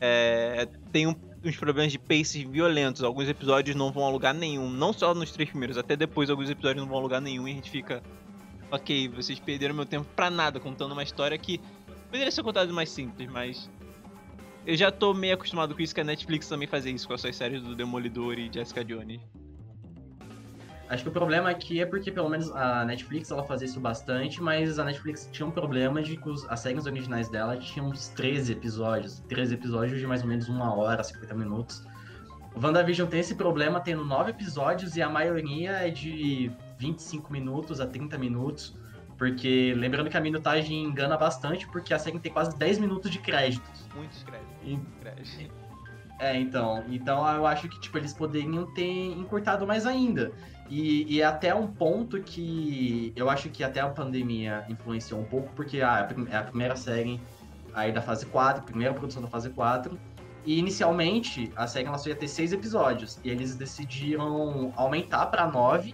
é, 0.00 0.66
tem 0.90 1.06
um, 1.06 1.14
uns 1.44 1.56
problemas 1.56 1.92
de 1.92 1.98
pacing 1.98 2.50
violentos. 2.50 3.02
Alguns 3.02 3.28
episódios 3.28 3.76
não 3.76 3.92
vão 3.92 4.04
a 4.04 4.10
lugar 4.10 4.34
nenhum, 4.34 4.70
não 4.70 4.92
só 4.92 5.14
nos 5.14 5.30
três 5.30 5.50
primeiros, 5.50 5.76
até 5.76 5.94
depois 5.94 6.30
alguns 6.30 6.48
episódios 6.48 6.82
não 6.82 6.90
vão 6.90 6.98
a 6.98 7.02
lugar 7.02 7.20
nenhum 7.20 7.46
e 7.46 7.52
a 7.52 7.54
gente 7.54 7.70
fica. 7.70 8.02
Ok, 8.70 9.08
vocês 9.08 9.40
perderam 9.40 9.74
meu 9.74 9.84
tempo 9.84 10.06
pra 10.14 10.30
nada 10.30 10.60
contando 10.60 10.92
uma 10.92 11.02
história 11.02 11.36
que 11.36 11.60
poderia 12.06 12.30
ser 12.30 12.42
contada 12.42 12.72
mais 12.72 12.90
simples, 12.90 13.28
mas. 13.28 13.70
Eu 14.66 14.76
já 14.76 14.92
tô 14.92 15.14
meio 15.14 15.34
acostumado 15.34 15.74
com 15.74 15.80
isso 15.80 15.94
que 15.94 16.02
a 16.02 16.04
Netflix 16.04 16.46
também 16.46 16.68
fazer 16.68 16.90
isso 16.90 17.08
com 17.08 17.14
as 17.14 17.22
suas 17.22 17.34
séries 17.34 17.62
do 17.62 17.74
Demolidor 17.74 18.38
e 18.38 18.52
Jessica 18.52 18.84
Jones. 18.84 19.20
Acho 20.90 21.04
que 21.04 21.08
o 21.08 21.12
problema 21.12 21.48
aqui 21.48 21.80
é 21.80 21.86
porque, 21.86 22.10
pelo 22.10 22.28
menos, 22.28 22.50
a 22.50 22.84
Netflix 22.84 23.30
ela 23.30 23.44
fazia 23.44 23.64
isso 23.64 23.78
bastante, 23.78 24.42
mas 24.42 24.76
a 24.76 24.84
Netflix 24.84 25.28
tinha 25.30 25.46
um 25.46 25.50
problema 25.52 26.02
de 26.02 26.16
que 26.16 26.28
os, 26.28 26.44
as 26.50 26.58
séries 26.58 26.84
originais 26.84 27.28
dela 27.28 27.56
tinham 27.56 27.90
uns 27.90 28.08
13 28.08 28.50
episódios. 28.54 29.20
13 29.28 29.54
episódios 29.54 30.00
de 30.00 30.06
mais 30.08 30.22
ou 30.22 30.28
menos 30.28 30.48
uma 30.48 30.74
hora, 30.74 31.04
50 31.04 31.32
minutos. 31.32 31.86
O 32.56 32.60
WandaVision 32.60 33.08
tem 33.08 33.20
esse 33.20 33.36
problema 33.36 33.78
tendo 33.78 34.04
9 34.04 34.32
episódios 34.32 34.96
e 34.96 35.02
a 35.02 35.08
maioria 35.08 35.70
é 35.86 35.90
de 35.90 36.50
25 36.76 37.32
minutos 37.32 37.80
a 37.80 37.86
30 37.86 38.18
minutos. 38.18 38.76
Porque, 39.16 39.72
lembrando 39.76 40.10
que 40.10 40.16
a 40.16 40.20
minutagem 40.20 40.82
engana 40.82 41.16
bastante, 41.16 41.68
porque 41.68 41.94
a 41.94 42.00
série 42.00 42.18
tem 42.18 42.32
quase 42.32 42.58
10 42.58 42.78
minutos 42.78 43.12
de 43.12 43.20
créditos. 43.20 43.88
Muitos 43.94 44.24
créditos. 44.24 44.56
E... 44.64 44.76
créditos. 45.00 45.38
É, 46.18 46.36
então. 46.36 46.84
Então 46.88 47.34
eu 47.34 47.46
acho 47.46 47.68
que, 47.68 47.80
tipo, 47.80 47.96
eles 47.96 48.12
poderiam 48.12 48.66
ter 48.74 49.12
encurtado 49.12 49.64
mais 49.66 49.86
ainda. 49.86 50.32
E, 50.70 51.16
e, 51.16 51.20
é 51.20 51.24
até 51.24 51.52
um 51.52 51.66
ponto 51.66 52.22
que 52.22 53.12
eu 53.16 53.28
acho 53.28 53.50
que 53.50 53.64
até 53.64 53.80
a 53.80 53.88
pandemia 53.88 54.64
influenciou 54.68 55.20
um 55.20 55.24
pouco, 55.24 55.52
porque 55.56 55.82
ah, 55.82 56.08
é 56.30 56.36
a 56.36 56.44
primeira 56.44 56.76
série 56.76 57.20
aí 57.74 57.90
da 57.90 58.00
fase 58.00 58.24
4, 58.26 58.62
primeira 58.62 58.94
produção 58.94 59.20
da 59.20 59.26
fase 59.26 59.50
4. 59.50 59.98
E 60.46 60.58
inicialmente 60.58 61.52
a 61.56 61.66
série 61.66 61.86
ela 61.86 61.98
só 61.98 62.08
ia 62.08 62.14
ter 62.14 62.28
seis 62.28 62.52
episódios. 62.52 63.18
E 63.24 63.30
eles 63.30 63.56
decidiram 63.56 64.72
aumentar 64.76 65.26
para 65.26 65.46
nove. 65.48 65.92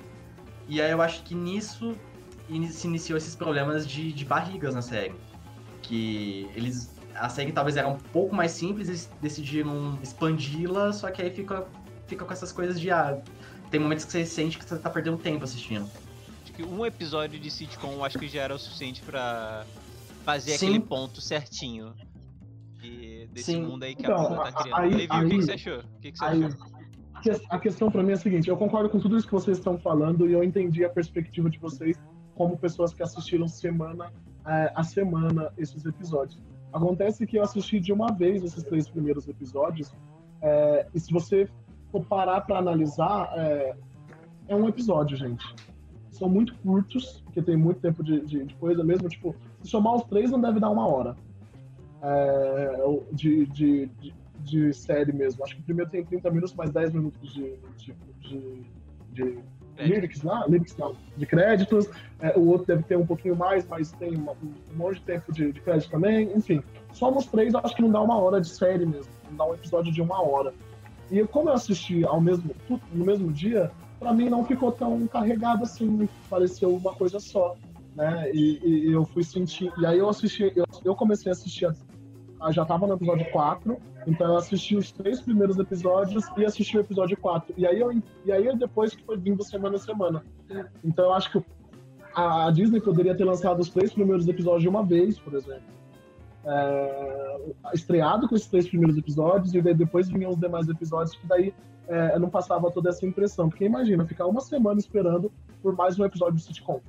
E 0.69 0.81
aí 0.81 0.91
eu 0.91 1.01
acho 1.01 1.23
que 1.23 1.35
nisso 1.35 1.97
se 2.71 2.87
iniciou 2.87 3.17
esses 3.17 3.35
problemas 3.35 3.87
de, 3.87 4.13
de 4.13 4.25
barrigas 4.27 4.75
na 4.75 4.83
série. 4.83 5.15
Que 5.81 6.51
eles. 6.55 6.95
A 7.15 7.31
série 7.31 7.51
talvez 7.51 7.79
era 7.79 7.89
um 7.89 7.97
pouco 7.97 8.35
mais 8.35 8.53
simples, 8.53 8.89
eles 8.89 9.11
decidiram 9.23 9.99
expandi-la, 10.03 10.93
só 10.93 11.11
que 11.11 11.23
aí 11.23 11.31
fica, 11.31 11.67
fica 12.07 12.27
com 12.27 12.33
essas 12.33 12.53
coisas 12.53 12.79
de 12.79 12.91
ah, 12.91 13.19
tem 13.71 13.81
momentos 13.81 14.05
que 14.05 14.13
você 14.13 14.25
sente 14.25 14.59
que 14.59 14.65
você 14.65 14.79
tá 14.79 14.91
perdendo 14.91 15.19
tempo 15.19 15.45
assistindo. 15.45 15.89
Acho 16.43 16.53
que 16.53 16.63
um 16.63 16.85
episódio 16.85 17.39
de 17.39 17.51
sitcom 17.51 18.05
acho 18.05 18.19
que 18.19 18.29
já 18.29 18.43
era 18.43 18.55
o 18.55 18.59
suficiente 18.59 19.03
para 19.03 19.65
fazer 20.25 20.59
Sim. 20.59 20.69
aquele 20.69 20.81
ponto 20.81 21.21
certinho. 21.21 21.95
E 22.83 23.29
desse 23.33 23.53
Sim. 23.53 23.63
mundo 23.63 23.85
aí 23.85 23.95
que 23.95 24.03
então, 24.03 24.17
a 24.17 24.29
banda 24.29 24.53
tá 24.53 24.63
criando. 24.63 24.81
Aí, 24.81 24.95
aí, 24.95 25.09
aí, 25.11 25.25
o 25.25 25.29
que, 25.29 25.37
que, 25.37 25.43
você 25.43 25.53
achou? 25.53 25.79
O 25.79 26.01
que, 26.01 26.13
que 26.13 26.19
você 26.19 26.25
aí, 26.25 26.45
achou? 26.45 26.77
A 27.51 27.59
questão 27.59 27.91
para 27.91 28.03
mim 28.03 28.11
é 28.11 28.15
a 28.15 28.19
seguinte, 28.19 28.49
eu 28.49 28.57
concordo 28.57 28.89
com 28.89 29.01
tudo 29.01 29.17
isso 29.17 29.27
que 29.27 29.33
vocês 29.33 29.59
estão 29.59 29.79
falando 29.79 30.29
e 30.29 30.33
eu 30.33 30.45
entendi 30.45 30.85
a 30.85 30.89
perspectiva 30.89 31.51
de 31.51 31.59
vocês 31.59 31.99
como 32.37 32.57
pessoas 32.57 32.95
que 32.95 33.03
assistiram 33.03 33.49
semana 33.49 34.13
é, 34.47 34.73
a 34.75 34.85
semana 34.85 35.53
esses 35.59 35.85
episódios. 35.85 36.41
Acontece 36.73 37.27
que 37.27 37.39
eu 37.39 37.43
assisti 37.43 37.81
de 37.81 37.93
uma 37.93 38.13
vez 38.13 38.45
esses 38.45 38.63
três 38.63 38.89
primeiros 38.89 39.27
episódios 39.27 39.93
é, 40.41 40.87
e 40.95 41.01
se 41.01 41.13
você 41.13 41.49
for 41.97 42.05
parar 42.05 42.41
pra 42.43 42.59
analisar, 42.59 43.31
é, 43.37 43.75
é 44.49 44.57
um 44.57 44.69
episódio, 44.69 45.17
gente. 45.17 45.45
São 46.11 46.29
muito 46.29 46.55
curtos, 46.57 47.23
porque 47.25 47.43
tem 47.43 47.57
muito 47.57 47.81
tempo 47.81 48.03
de, 48.03 48.21
de, 48.21 48.45
de 48.45 48.55
coisa 48.55 48.83
mesmo. 48.83 49.09
Tipo, 49.09 49.35
se 49.63 49.71
somar 49.71 49.95
os 49.97 50.05
três, 50.05 50.31
não 50.31 50.41
deve 50.41 50.61
dar 50.61 50.71
uma 50.71 50.87
hora. 50.87 51.17
É, 52.03 52.77
de, 53.13 53.47
de, 53.47 53.87
de, 53.87 54.15
de, 54.41 54.73
série 54.73 55.13
mesmo. 55.13 55.43
Acho 55.45 55.57
que 55.57 55.61
o 55.61 55.65
primeiro 55.65 55.91
tem 55.91 56.05
30 56.05 56.31
minutos, 56.31 56.55
mais 56.55 56.71
10 56.71 56.93
minutos 56.93 57.33
de, 57.33 57.55
de, 57.77 57.95
de, 58.21 58.67
de 59.13 59.39
lyrics 59.79 60.23
lá, 60.23 60.47
lyrics 60.47 60.77
não, 60.77 60.95
de 61.17 61.27
créditos. 61.27 61.89
É, 62.21 62.39
o 62.39 62.47
outro 62.49 62.67
deve 62.67 62.83
ter 62.85 62.97
um 62.97 63.07
pouquinho 63.07 63.37
mais, 63.37 63.67
mas 63.67 63.93
tem 63.93 64.15
uma, 64.15 64.33
um 64.33 64.77
monte 64.77 64.97
de 64.97 65.03
tempo 65.03 65.33
de, 65.33 65.53
de 65.53 65.61
crédito 65.61 65.91
também. 65.91 66.31
Enfim, 66.35 66.63
só 66.93 67.11
nos 67.11 67.27
três, 67.27 67.55
acho 67.55 67.75
que 67.75 67.83
não 67.83 67.91
dá 67.91 68.01
uma 68.01 68.19
hora 68.19 68.41
de 68.41 68.49
série 68.49 68.87
mesmo. 68.87 69.13
Não 69.31 69.37
dá 69.37 69.47
um 69.47 69.55
episódio 69.55 69.93
de 69.93 70.01
uma 70.01 70.23
hora. 70.23 70.55
E 71.11 71.25
como 71.27 71.49
eu 71.49 71.55
assisti 71.55 72.05
ao 72.05 72.21
mesmo, 72.21 72.51
no 72.93 73.05
mesmo 73.05 73.33
dia, 73.33 73.71
para 73.99 74.13
mim 74.13 74.29
não 74.29 74.45
ficou 74.45 74.73
tão 74.73 75.07
carregado 75.07 75.63
assim, 75.63 76.09
pareceu 76.29 76.75
uma 76.75 76.95
coisa 76.95 77.21
só, 77.21 77.55
né? 77.95 78.31
E, 78.33 78.61
e 78.65 78.93
eu 78.93 79.05
fui 79.05 79.23
sentir, 79.23 79.73
e 79.79 79.87
aí 79.87 79.99
eu 79.99 80.09
assisti, 80.09 80.53
eu, 80.55 80.65
eu 80.85 80.95
comecei 80.95 81.31
a 81.31 81.33
assistir, 81.33 81.69
já 82.51 82.65
tava 82.65 82.87
no 82.87 82.95
episódio 82.95 83.31
4, 83.31 83.77
então 84.07 84.27
eu 84.27 84.37
assisti 84.37 84.77
os 84.77 84.91
três 84.93 85.21
primeiros 85.21 85.59
episódios 85.59 86.25
e 86.37 86.45
assisti 86.45 86.77
o 86.77 86.81
episódio 86.81 87.17
4. 87.17 87.55
E 87.57 87.67
aí 87.67 87.81
eu 87.81 87.93
e 88.25 88.33
aí 88.33 88.57
depois 88.57 88.95
que 88.95 89.03
foi 89.05 89.17
vindo 89.17 89.43
semana 89.43 89.77
a 89.77 89.79
semana. 89.79 90.23
Então 90.85 91.07
eu 91.07 91.13
acho 91.13 91.33
que 91.33 91.45
a 92.15 92.51
Disney 92.51 92.81
poderia 92.81 93.17
ter 93.17 93.25
lançado 93.25 93.61
os 93.61 93.69
três 93.69 93.93
primeiros 93.93 94.27
episódios 94.29 94.63
de 94.63 94.69
uma 94.69 94.85
vez, 94.85 95.19
por 95.19 95.35
exemplo 95.35 95.76
é, 96.47 97.41
estreado 97.75 98.29
com 98.29 98.37
esses 98.37 98.47
três 98.47 98.69
primeiros 98.69 98.97
episódios 98.97 99.55
e 99.55 99.61
depois 99.61 100.09
vinham 100.09 100.31
os 100.31 100.39
demais 100.39 100.69
episódios 100.69 101.17
que 101.17 101.27
daí 101.27 101.53
é, 101.89 102.19
não 102.19 102.29
passava 102.31 102.71
toda 102.71 102.91
essa 102.91 103.05
impressão. 103.05 103.49
Porque 103.49 103.65
imagina, 103.65 104.07
ficar 104.07 104.27
uma 104.27 104.41
semana 104.41 104.79
esperando 104.79 105.33
por 105.63 105.75
mais 105.75 105.99
um 105.99 106.05
episódio 106.05 106.37
de 106.37 106.43
sitcom, 106.43 106.81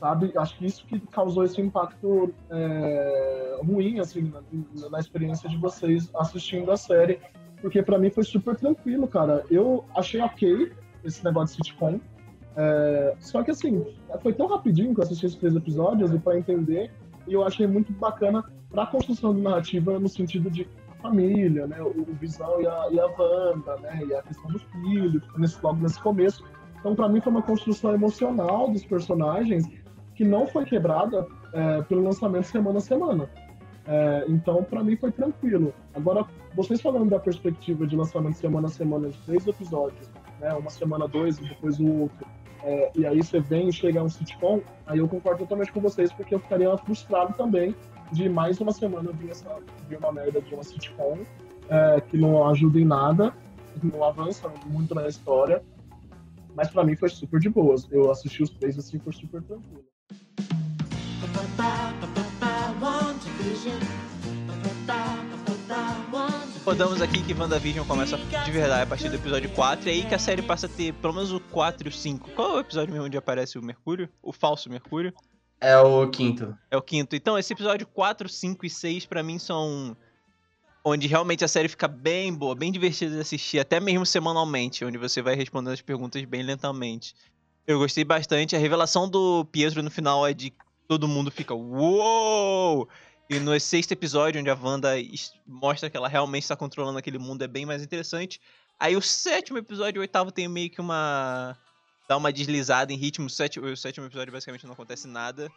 sabe? 0.00 0.32
Acho 0.36 0.56
que 0.56 0.66
isso 0.66 0.86
que 0.86 0.98
causou 0.98 1.44
esse 1.44 1.60
impacto 1.60 2.32
é, 2.50 3.60
ruim, 3.62 4.00
assim, 4.00 4.32
na, 4.32 4.88
na, 4.88 4.98
experiência 4.98 5.48
de 5.48 5.58
vocês 5.58 6.10
assistindo 6.16 6.70
a 6.72 6.76
série. 6.76 7.20
Porque 7.60 7.82
para 7.82 7.98
mim 7.98 8.10
foi 8.10 8.24
super 8.24 8.56
tranquilo, 8.56 9.06
cara. 9.06 9.44
Eu 9.50 9.84
achei 9.94 10.20
ok 10.20 10.72
esse 11.04 11.24
negócio 11.24 11.56
de 11.56 11.68
sitcom. 11.68 12.00
É, 12.56 13.14
só 13.20 13.42
que 13.42 13.50
assim, 13.50 13.84
foi 14.22 14.32
tão 14.32 14.46
rapidinho 14.46 14.94
que 14.94 15.00
eu 15.00 15.04
assisti 15.04 15.26
esses 15.26 15.38
três 15.38 15.54
episódios 15.54 16.10
e 16.14 16.18
para 16.18 16.38
entender, 16.38 16.90
e 17.26 17.34
eu 17.34 17.44
achei 17.44 17.66
muito 17.66 17.92
bacana 17.92 18.42
para 18.76 18.84
a 18.84 18.86
construção 18.88 19.34
de 19.34 19.40
narrativa 19.40 19.98
no 19.98 20.06
sentido 20.06 20.50
de 20.50 20.68
família, 21.00 21.66
né? 21.66 21.80
O, 21.80 22.04
Visão 22.20 22.60
e 22.60 22.66
a, 22.66 22.88
e 22.90 23.00
a 23.00 23.06
Wanda, 23.06 23.76
né? 23.78 24.02
E 24.06 24.14
a 24.14 24.22
questão 24.22 24.50
dos 24.50 24.62
filhos, 24.64 25.22
nesse, 25.38 25.58
logo 25.62 25.80
nesse 25.80 25.98
começo. 25.98 26.44
Então, 26.78 26.94
para 26.94 27.08
mim, 27.08 27.22
foi 27.22 27.32
uma 27.32 27.40
construção 27.40 27.94
emocional 27.94 28.70
dos 28.70 28.84
personagens 28.84 29.66
que 30.14 30.24
não 30.24 30.46
foi 30.46 30.66
quebrada 30.66 31.26
é, 31.54 31.82
pelo 31.84 32.02
lançamento 32.02 32.44
semana 32.44 32.76
a 32.76 32.80
semana. 32.82 33.30
É, 33.86 34.26
então, 34.28 34.62
para 34.62 34.84
mim, 34.84 34.94
foi 34.94 35.10
tranquilo. 35.10 35.72
Agora, 35.94 36.26
vocês 36.54 36.78
falando 36.82 37.08
da 37.08 37.18
perspectiva 37.18 37.86
de 37.86 37.96
lançamento 37.96 38.34
semana 38.34 38.66
a 38.66 38.70
semana 38.70 39.08
de 39.08 39.16
três 39.22 39.46
episódios, 39.46 40.10
né? 40.38 40.52
Uma 40.52 40.68
semana 40.68 41.08
dois 41.08 41.38
e 41.38 41.48
depois 41.48 41.80
o 41.80 42.02
outro. 42.02 42.26
É, 42.62 42.92
e 42.94 43.06
aí 43.06 43.22
você 43.22 43.40
vem 43.40 43.68
e 43.68 43.72
chega 43.72 44.02
um 44.02 44.08
sitcom, 44.08 44.60
aí 44.86 44.98
eu 44.98 45.08
concordo 45.08 45.38
totalmente 45.38 45.72
com 45.72 45.80
vocês, 45.80 46.12
porque 46.12 46.34
eu 46.34 46.40
ficaria 46.40 46.76
frustrado 46.76 47.32
também 47.38 47.74
de 48.12 48.28
mais 48.28 48.60
uma 48.60 48.72
semana 48.72 49.10
vir, 49.12 49.30
essa, 49.30 49.58
vir 49.88 49.98
uma 49.98 50.12
merda 50.12 50.40
de 50.40 50.54
uma 50.54 50.62
sitcom 50.62 51.18
é, 51.68 52.00
que 52.00 52.16
não 52.16 52.48
ajuda 52.48 52.78
em 52.78 52.84
nada, 52.84 53.34
não 53.82 54.04
avança 54.04 54.48
muito 54.66 54.94
na 54.94 55.06
história. 55.06 55.62
Mas 56.54 56.70
para 56.70 56.84
mim 56.84 56.96
foi 56.96 57.10
super 57.10 57.38
de 57.38 57.50
boas. 57.50 57.86
Eu 57.90 58.10
assisti 58.10 58.42
os 58.42 58.50
três 58.50 58.78
assim, 58.78 58.98
foi 58.98 59.12
super 59.12 59.42
tranquilo. 59.42 59.84
Podamos 66.64 67.00
aqui 67.00 67.22
que 67.22 67.32
WandaVision 67.32 67.86
começa 67.86 68.16
de 68.16 68.50
verdade 68.50 68.82
a 68.82 68.86
partir 68.86 69.08
do 69.08 69.14
episódio 69.14 69.48
4, 69.50 69.88
e 69.88 69.92
aí 69.92 70.04
que 70.04 70.14
a 70.14 70.18
série 70.18 70.42
passa 70.42 70.66
a 70.66 70.68
ter 70.68 70.92
pelo 70.94 71.12
menos 71.12 71.32
o 71.32 71.38
4 71.38 71.86
e 71.86 71.90
o 71.90 71.92
5. 71.92 72.30
Qual 72.30 72.52
é 72.52 72.54
o 72.56 72.60
episódio 72.60 72.92
mesmo 72.92 73.06
onde 73.06 73.16
aparece 73.16 73.58
o 73.58 73.62
Mercúrio? 73.62 74.08
O 74.22 74.32
falso 74.32 74.68
Mercúrio? 74.68 75.12
É 75.60 75.76
o 75.78 76.08
quinto. 76.10 76.56
É 76.70 76.76
o 76.76 76.82
quinto. 76.82 77.16
Então, 77.16 77.38
esse 77.38 77.52
episódio 77.52 77.86
4, 77.86 78.28
5 78.28 78.66
e 78.66 78.70
6, 78.70 79.06
para 79.06 79.22
mim, 79.22 79.38
são. 79.38 79.96
Onde 80.84 81.08
realmente 81.08 81.44
a 81.44 81.48
série 81.48 81.68
fica 81.68 81.88
bem 81.88 82.32
boa, 82.32 82.54
bem 82.54 82.70
divertida 82.70 83.16
de 83.16 83.20
assistir, 83.20 83.58
até 83.58 83.80
mesmo 83.80 84.06
semanalmente, 84.06 84.84
onde 84.84 84.96
você 84.96 85.20
vai 85.20 85.34
respondendo 85.34 85.72
as 85.72 85.82
perguntas 85.82 86.24
bem 86.24 86.44
lentamente. 86.44 87.12
Eu 87.66 87.78
gostei 87.78 88.04
bastante. 88.04 88.54
A 88.54 88.58
revelação 88.58 89.08
do 89.08 89.44
Pietro 89.46 89.82
no 89.82 89.90
final 89.90 90.24
é 90.24 90.32
de 90.32 90.52
todo 90.86 91.08
mundo 91.08 91.30
fica 91.32 91.52
uou! 91.52 92.88
E 93.28 93.40
no 93.40 93.58
sexto 93.58 93.90
episódio, 93.90 94.40
onde 94.40 94.48
a 94.48 94.54
Wanda 94.54 94.90
mostra 95.44 95.90
que 95.90 95.96
ela 95.96 96.06
realmente 96.06 96.44
está 96.44 96.54
controlando 96.54 96.98
aquele 96.98 97.18
mundo, 97.18 97.42
é 97.42 97.48
bem 97.48 97.66
mais 97.66 97.82
interessante. 97.82 98.40
Aí 98.78 98.94
o 98.94 99.02
sétimo 99.02 99.58
episódio 99.58 99.98
e 99.98 100.00
o 100.00 100.02
oitavo 100.02 100.30
tem 100.30 100.46
meio 100.46 100.70
que 100.70 100.80
uma 100.80 101.58
dá 102.08 102.16
uma 102.16 102.32
deslizada 102.32 102.92
em 102.92 102.96
ritmo. 102.96 103.26
O 103.26 103.30
sétimo, 103.30 103.66
o 103.66 103.76
sétimo 103.76 104.06
episódio 104.06 104.32
basicamente 104.32 104.66
não 104.66 104.72
acontece 104.72 105.06
nada. 105.06 105.48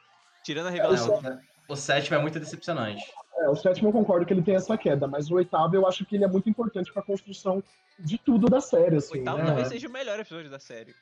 Tirando 0.44 0.68
a 0.68 0.70
revelação. 0.70 1.22
É, 1.24 1.40
o, 1.68 1.74
o 1.74 1.76
sétimo 1.76 2.18
é 2.18 2.22
muito 2.22 2.40
decepcionante. 2.40 3.04
É, 3.38 3.50
o 3.50 3.56
sétimo 3.56 3.90
eu 3.90 3.94
concordo 3.94 4.26
que 4.26 4.34
ele 4.34 4.42
tem 4.42 4.56
essa 4.56 4.78
queda, 4.78 5.08
mas 5.08 5.30
o 5.30 5.36
oitavo 5.36 5.76
eu 5.76 5.88
acho 5.88 6.06
que 6.06 6.16
ele 6.16 6.24
é 6.24 6.28
muito 6.28 6.50
importante 6.50 6.92
pra 6.92 7.02
construção 7.02 7.64
de 7.98 8.18
tudo 8.18 8.48
da 8.48 8.62
série, 8.62 8.98
assim. 8.98 9.16
O 9.16 9.20
oitavo 9.20 9.38
né? 9.40 9.46
talvez 9.46 9.68
seja 9.68 9.88
o 9.88 9.92
melhor 9.92 10.20
episódio 10.20 10.50
da 10.50 10.60
série. 10.60 10.94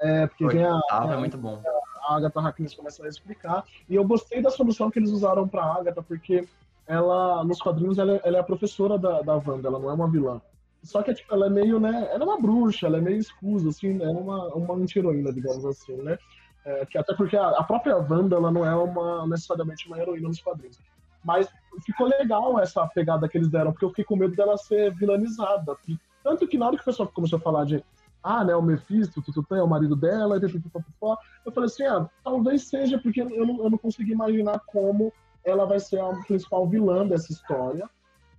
É, 0.00 0.26
porque 0.26 0.44
o 0.44 0.48
tem 0.48 0.64
a. 0.64 0.74
Oitavo 0.74 1.12
é 1.12 1.16
muito 1.16 1.36
bom. 1.36 1.62
A 2.06 2.16
Agatha 2.16 2.40
Harkness 2.40 2.74
começa 2.74 3.04
a 3.04 3.08
explicar. 3.08 3.64
E 3.88 3.94
eu 3.94 4.04
gostei 4.04 4.40
da 4.40 4.50
solução 4.50 4.90
que 4.90 4.98
eles 4.98 5.10
usaram 5.10 5.46
pra 5.46 5.64
Agatha, 5.64 6.02
porque 6.02 6.48
ela, 6.86 7.44
nos 7.44 7.60
quadrinhos, 7.60 7.98
ela, 7.98 8.20
ela 8.24 8.38
é 8.38 8.40
a 8.40 8.44
professora 8.44 8.98
da, 8.98 9.20
da 9.22 9.34
Wanda, 9.34 9.68
ela 9.68 9.78
não 9.78 9.90
é 9.90 9.92
uma 9.92 10.10
vilã. 10.10 10.40
Só 10.82 11.02
que, 11.02 11.12
tipo, 11.12 11.32
ela 11.34 11.46
é 11.46 11.50
meio, 11.50 11.78
né? 11.78 12.08
Ela 12.10 12.22
é 12.22 12.26
uma 12.26 12.40
bruxa, 12.40 12.86
ela 12.86 12.98
é 12.98 13.00
meio 13.00 13.18
escusa, 13.18 13.68
assim, 13.68 14.02
é 14.02 14.08
uma, 14.08 14.46
uma 14.54 14.74
anti-heroína, 14.74 15.32
digamos 15.32 15.64
assim, 15.64 15.96
né? 15.96 16.18
É, 16.64 16.86
que 16.86 16.98
até 16.98 17.14
porque 17.14 17.36
a, 17.36 17.48
a, 17.48 17.64
própria 17.64 17.96
Wanda, 17.96 18.36
ela 18.36 18.50
não 18.50 18.64
é 18.64 18.74
uma, 18.74 19.26
necessariamente 19.26 19.86
uma 19.86 19.98
heroína 19.98 20.28
nos 20.28 20.40
quadrinhos. 20.40 20.78
Mas 21.24 21.48
ficou 21.84 22.06
legal 22.06 22.58
essa 22.58 22.86
pegada 22.88 23.28
que 23.28 23.36
eles 23.36 23.48
deram, 23.48 23.72
porque 23.72 23.84
eu 23.84 23.90
fiquei 23.90 24.04
com 24.04 24.16
medo 24.16 24.34
dela 24.34 24.56
ser 24.56 24.94
vilanizada. 24.94 25.76
Tanto 26.22 26.46
que 26.46 26.58
na 26.58 26.66
hora 26.66 26.76
que 26.76 26.82
o 26.82 26.84
pessoal 26.84 27.08
começou 27.08 27.38
a 27.38 27.42
falar 27.42 27.64
de 27.64 27.82
ah, 28.22 28.44
né, 28.44 28.54
o 28.54 28.62
Mephisto, 28.62 29.22
tu, 29.22 29.54
é 29.54 29.62
o 29.62 29.68
marido 29.68 29.96
dela, 29.96 30.38
eu 30.38 31.52
falei 31.52 31.66
assim, 31.66 31.84
ah, 31.84 32.08
talvez 32.22 32.64
seja 32.64 32.98
porque 32.98 33.22
eu 33.22 33.46
não, 33.46 33.64
eu 33.64 33.70
não 33.70 33.78
consegui 33.78 34.12
imaginar 34.12 34.60
como 34.66 35.12
ela 35.42 35.64
vai 35.64 35.80
ser 35.80 36.00
a 36.00 36.08
principal 36.26 36.66
vilã 36.68 37.06
dessa 37.06 37.32
história. 37.32 37.88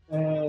É, 0.07 0.45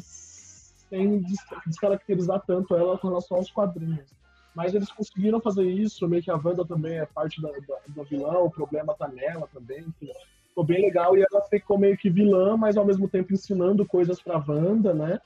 sem 0.92 1.24
descaracterizar 1.66 2.42
tanto 2.46 2.76
ela 2.76 2.98
com 2.98 3.08
relação 3.08 3.38
aos 3.38 3.50
quadrinhos. 3.50 4.10
Mas 4.54 4.74
eles 4.74 4.92
conseguiram 4.92 5.40
fazer 5.40 5.64
isso, 5.64 6.06
meio 6.06 6.22
que 6.22 6.30
a 6.30 6.36
Wanda 6.36 6.66
também 6.66 6.98
é 6.98 7.06
parte 7.06 7.40
da, 7.40 7.48
da, 7.48 7.76
da 7.88 8.02
vilã, 8.02 8.34
o 8.40 8.50
problema 8.50 8.94
tá 8.94 9.08
nela 9.08 9.48
também. 9.54 9.80
Enfim, 9.80 10.12
ficou 10.48 10.62
bem 10.62 10.82
legal 10.82 11.16
e 11.16 11.22
ela 11.22 11.42
ficou 11.48 11.78
meio 11.78 11.96
que 11.96 12.10
vilã, 12.10 12.58
mas 12.58 12.76
ao 12.76 12.84
mesmo 12.84 13.08
tempo 13.08 13.32
ensinando 13.32 13.86
coisas 13.86 14.20
pra 14.20 14.44
Wanda, 14.46 14.92
né? 14.92 15.18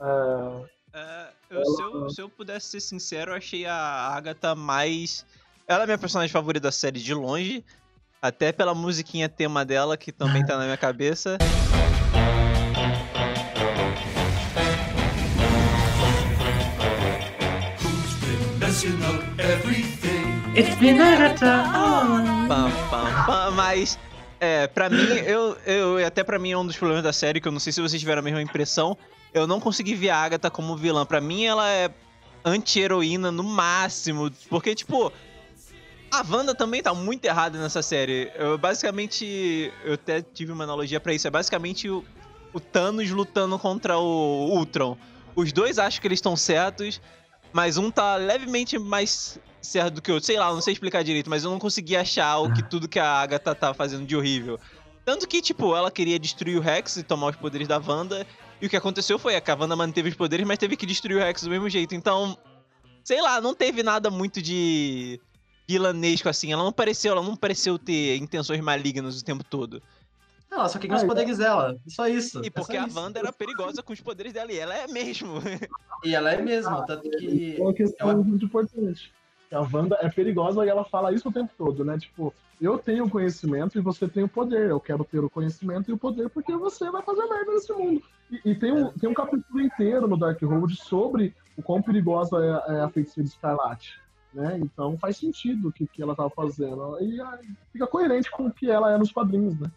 Uh, 0.00 0.60
uh, 0.60 1.32
eu, 1.50 1.56
ela... 1.56 1.64
se, 1.64 1.82
eu, 1.82 2.10
se 2.10 2.22
eu 2.22 2.28
pudesse 2.28 2.68
ser 2.68 2.80
sincero, 2.80 3.32
eu 3.32 3.36
achei 3.36 3.66
a 3.66 3.74
Agatha 3.74 4.54
mais. 4.54 5.26
Ela 5.66 5.82
é 5.82 5.86
minha 5.86 5.98
personagem 5.98 6.32
favorita 6.32 6.68
da 6.68 6.72
série 6.72 7.00
de 7.00 7.12
longe, 7.12 7.64
até 8.22 8.52
pela 8.52 8.72
musiquinha 8.76 9.28
tema 9.28 9.64
dela, 9.64 9.96
que 9.96 10.12
também 10.12 10.46
tá 10.46 10.56
na 10.56 10.64
minha 10.64 10.76
cabeça. 10.76 11.36
It's 18.78 20.76
been 20.76 20.98
Pam, 20.98 22.70
pam, 22.88 23.24
pam, 23.26 23.50
mas 23.50 23.98
é, 24.40 24.68
pra 24.68 24.88
mim, 24.88 25.02
eu, 25.26 25.56
eu 25.66 26.06
até 26.06 26.22
pra 26.22 26.38
mim 26.38 26.52
é 26.52 26.56
um 26.56 26.64
dos 26.64 26.76
problemas 26.76 27.02
da 27.02 27.12
série, 27.12 27.40
que 27.40 27.48
eu 27.48 27.50
não 27.50 27.58
sei 27.58 27.72
se 27.72 27.80
vocês 27.80 27.98
tiveram 27.98 28.20
a 28.20 28.22
mesma 28.22 28.40
impressão. 28.40 28.96
Eu 29.34 29.48
não 29.48 29.58
consegui 29.58 29.96
ver 29.96 30.10
a 30.10 30.18
Agatha 30.18 30.48
como 30.48 30.76
vilã. 30.76 31.04
Pra 31.04 31.20
mim, 31.20 31.44
ela 31.44 31.68
é 31.68 31.90
anti-heroína 32.44 33.32
no 33.32 33.42
máximo. 33.42 34.30
Porque, 34.48 34.76
tipo, 34.76 35.12
a 36.12 36.24
Wanda 36.30 36.54
também 36.54 36.80
tá 36.80 36.94
muito 36.94 37.24
errada 37.24 37.58
nessa 37.58 37.82
série. 37.82 38.30
Eu 38.36 38.56
basicamente. 38.56 39.72
Eu 39.84 39.94
até 39.94 40.22
tive 40.22 40.52
uma 40.52 40.62
analogia 40.62 41.00
para 41.00 41.12
isso. 41.12 41.26
É 41.26 41.30
basicamente 41.30 41.90
o, 41.90 42.04
o 42.52 42.60
Thanos 42.60 43.10
lutando 43.10 43.58
contra 43.58 43.98
o 43.98 44.50
Ultron. 44.52 44.96
Os 45.34 45.52
dois 45.52 45.80
acham 45.80 46.00
que 46.00 46.06
eles 46.06 46.18
estão 46.18 46.36
certos, 46.36 47.00
mas 47.52 47.76
um 47.76 47.90
tá 47.90 48.16
levemente 48.16 48.78
mais 48.78 49.38
certo 49.60 49.94
do 49.94 50.02
que 50.02 50.10
o 50.10 50.14
outro. 50.14 50.26
Sei 50.26 50.38
lá, 50.38 50.52
não 50.52 50.60
sei 50.60 50.72
explicar 50.72 51.02
direito, 51.02 51.30
mas 51.30 51.44
eu 51.44 51.50
não 51.50 51.58
consegui 51.58 51.96
achar 51.96 52.38
o 52.38 52.52
que 52.52 52.62
tudo 52.62 52.88
que 52.88 52.98
a 52.98 53.08
Agatha 53.08 53.54
tá 53.54 53.74
fazendo 53.74 54.06
de 54.06 54.16
horrível. 54.16 54.58
Tanto 55.04 55.26
que, 55.26 55.40
tipo, 55.40 55.74
ela 55.74 55.90
queria 55.90 56.18
destruir 56.18 56.58
o 56.58 56.60
Rex 56.60 56.96
e 56.96 57.02
tomar 57.02 57.30
os 57.30 57.36
poderes 57.36 57.66
da 57.66 57.78
Wanda. 57.78 58.26
E 58.60 58.66
o 58.66 58.68
que 58.68 58.76
aconteceu 58.76 59.18
foi 59.18 59.40
que 59.40 59.50
a 59.50 59.54
Wanda 59.54 59.74
manteve 59.74 60.10
os 60.10 60.14
poderes, 60.14 60.46
mas 60.46 60.58
teve 60.58 60.76
que 60.76 60.84
destruir 60.84 61.16
o 61.16 61.20
Rex 61.20 61.42
do 61.42 61.50
mesmo 61.50 61.68
jeito. 61.68 61.94
Então, 61.94 62.36
sei 63.02 63.22
lá, 63.22 63.40
não 63.40 63.54
teve 63.54 63.82
nada 63.82 64.10
muito 64.10 64.42
de 64.42 65.20
vilanesco 65.66 66.28
assim. 66.28 66.52
Ela 66.52 66.62
não 66.62 66.72
pareceu, 66.72 67.12
ela 67.12 67.22
não 67.22 67.36
pareceu 67.36 67.78
ter 67.78 68.16
intenções 68.16 68.60
malignas 68.60 69.20
o 69.20 69.24
tempo 69.24 69.44
todo. 69.44 69.82
Não, 70.50 70.60
ela 70.60 70.68
só 70.68 70.78
queria 70.78 70.96
os 70.96 71.04
poderes 71.04 71.38
dela. 71.38 71.78
Só 71.86 72.08
isso. 72.08 72.42
E 72.42 72.46
é 72.46 72.50
porque 72.50 72.76
só 72.76 72.82
a 72.82 72.86
isso. 72.86 72.98
Wanda 72.98 73.18
era 73.18 73.32
perigosa 73.32 73.82
com 73.82 73.92
os 73.92 74.00
poderes 74.00 74.32
dela, 74.32 74.50
e 74.50 74.58
ela 74.58 74.74
é 74.74 74.86
mesmo. 74.86 75.34
E 76.04 76.14
ela 76.14 76.32
é 76.32 76.40
mesmo, 76.40 76.86
tanto 76.86 77.10
que. 77.10 77.56
É 77.58 77.60
uma 77.60 77.74
questão 77.74 78.10
ela- 78.10 78.22
muito 78.22 78.44
importante. 78.44 79.12
A 79.50 79.60
Wanda 79.60 79.98
é 80.00 80.08
perigosa 80.08 80.64
e 80.64 80.68
ela 80.68 80.84
fala 80.84 81.12
isso 81.12 81.28
o 81.28 81.32
tempo 81.32 81.50
todo, 81.58 81.84
né? 81.84 81.98
Tipo, 81.98 82.32
eu 82.60 82.78
tenho 82.78 83.06
o 83.06 83.10
conhecimento 83.10 83.78
e 83.78 83.80
você 83.80 84.06
tem 84.06 84.22
o 84.22 84.28
poder. 84.28 84.70
Eu 84.70 84.78
quero 84.78 85.04
ter 85.04 85.18
o 85.18 85.30
conhecimento 85.30 85.90
e 85.90 85.94
o 85.94 85.98
poder 85.98 86.28
porque 86.28 86.54
você 86.54 86.88
vai 86.90 87.02
fazer 87.02 87.26
merda 87.26 87.52
nesse 87.52 87.72
mundo. 87.72 88.02
E, 88.30 88.50
e 88.50 88.54
tem, 88.54 88.72
um, 88.72 88.92
tem 88.92 89.08
um 89.08 89.14
capítulo 89.14 89.60
inteiro 89.60 90.06
no 90.06 90.16
Darkhold 90.16 90.76
sobre 90.76 91.34
o 91.56 91.62
quão 91.62 91.82
perigosa 91.82 92.36
é, 92.68 92.76
é 92.76 92.80
a 92.82 92.88
feiticeira 92.88 93.28
escarlate. 93.28 93.98
Né? 94.32 94.58
Então 94.62 94.98
faz 94.98 95.16
sentido 95.16 95.68
o 95.68 95.72
que, 95.72 95.86
que 95.86 96.02
ela 96.02 96.14
tava 96.14 96.30
fazendo. 96.30 96.98
E 97.00 97.20
ah, 97.20 97.38
fica 97.72 97.86
coerente 97.86 98.30
com 98.30 98.46
o 98.46 98.52
que 98.52 98.70
ela 98.70 98.92
é 98.92 98.98
nos 98.98 99.10
quadrinhos, 99.10 99.58
né? 99.58 99.70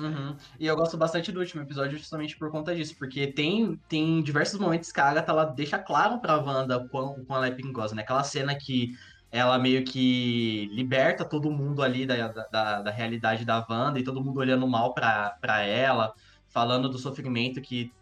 Uhum. 0.00 0.36
E 0.58 0.66
eu 0.66 0.74
gosto 0.74 0.96
bastante 0.96 1.30
do 1.30 1.40
último 1.40 1.62
episódio 1.62 1.98
justamente 1.98 2.36
por 2.36 2.50
conta 2.50 2.74
disso, 2.74 2.96
porque 2.98 3.26
tem, 3.26 3.78
tem 3.88 4.22
diversos 4.22 4.58
momentos 4.58 4.90
que 4.90 5.00
a 5.00 5.10
Agatha 5.10 5.30
ela 5.30 5.44
deixa 5.44 5.78
claro 5.78 6.18
pra 6.18 6.38
Wanda 6.38 6.78
o 6.78 6.88
quão, 6.88 7.12
o 7.12 7.24
quão 7.24 7.36
ela 7.36 7.48
é 7.48 7.50
perigosa, 7.50 7.94
né? 7.94 8.02
Aquela 8.02 8.24
cena 8.24 8.54
que 8.54 8.96
ela 9.30 9.58
meio 9.58 9.84
que 9.84 10.68
liberta 10.72 11.24
todo 11.24 11.50
mundo 11.50 11.82
ali 11.82 12.06
da, 12.06 12.28
da, 12.28 12.82
da 12.82 12.90
realidade 12.90 13.44
da 13.44 13.64
Wanda 13.68 14.00
e 14.00 14.04
todo 14.04 14.22
mundo 14.24 14.40
olhando 14.40 14.66
mal 14.66 14.94
pra, 14.94 15.36
pra 15.40 15.60
ela, 15.60 16.14
falando 16.48 16.88
do 16.88 16.98
sofrimento 16.98 17.60
que 17.60 17.92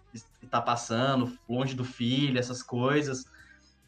tá 0.50 0.61
passando, 0.62 1.37
longe 1.48 1.74
do 1.74 1.84
filho, 1.84 2.38
essas 2.38 2.62
coisas. 2.62 3.24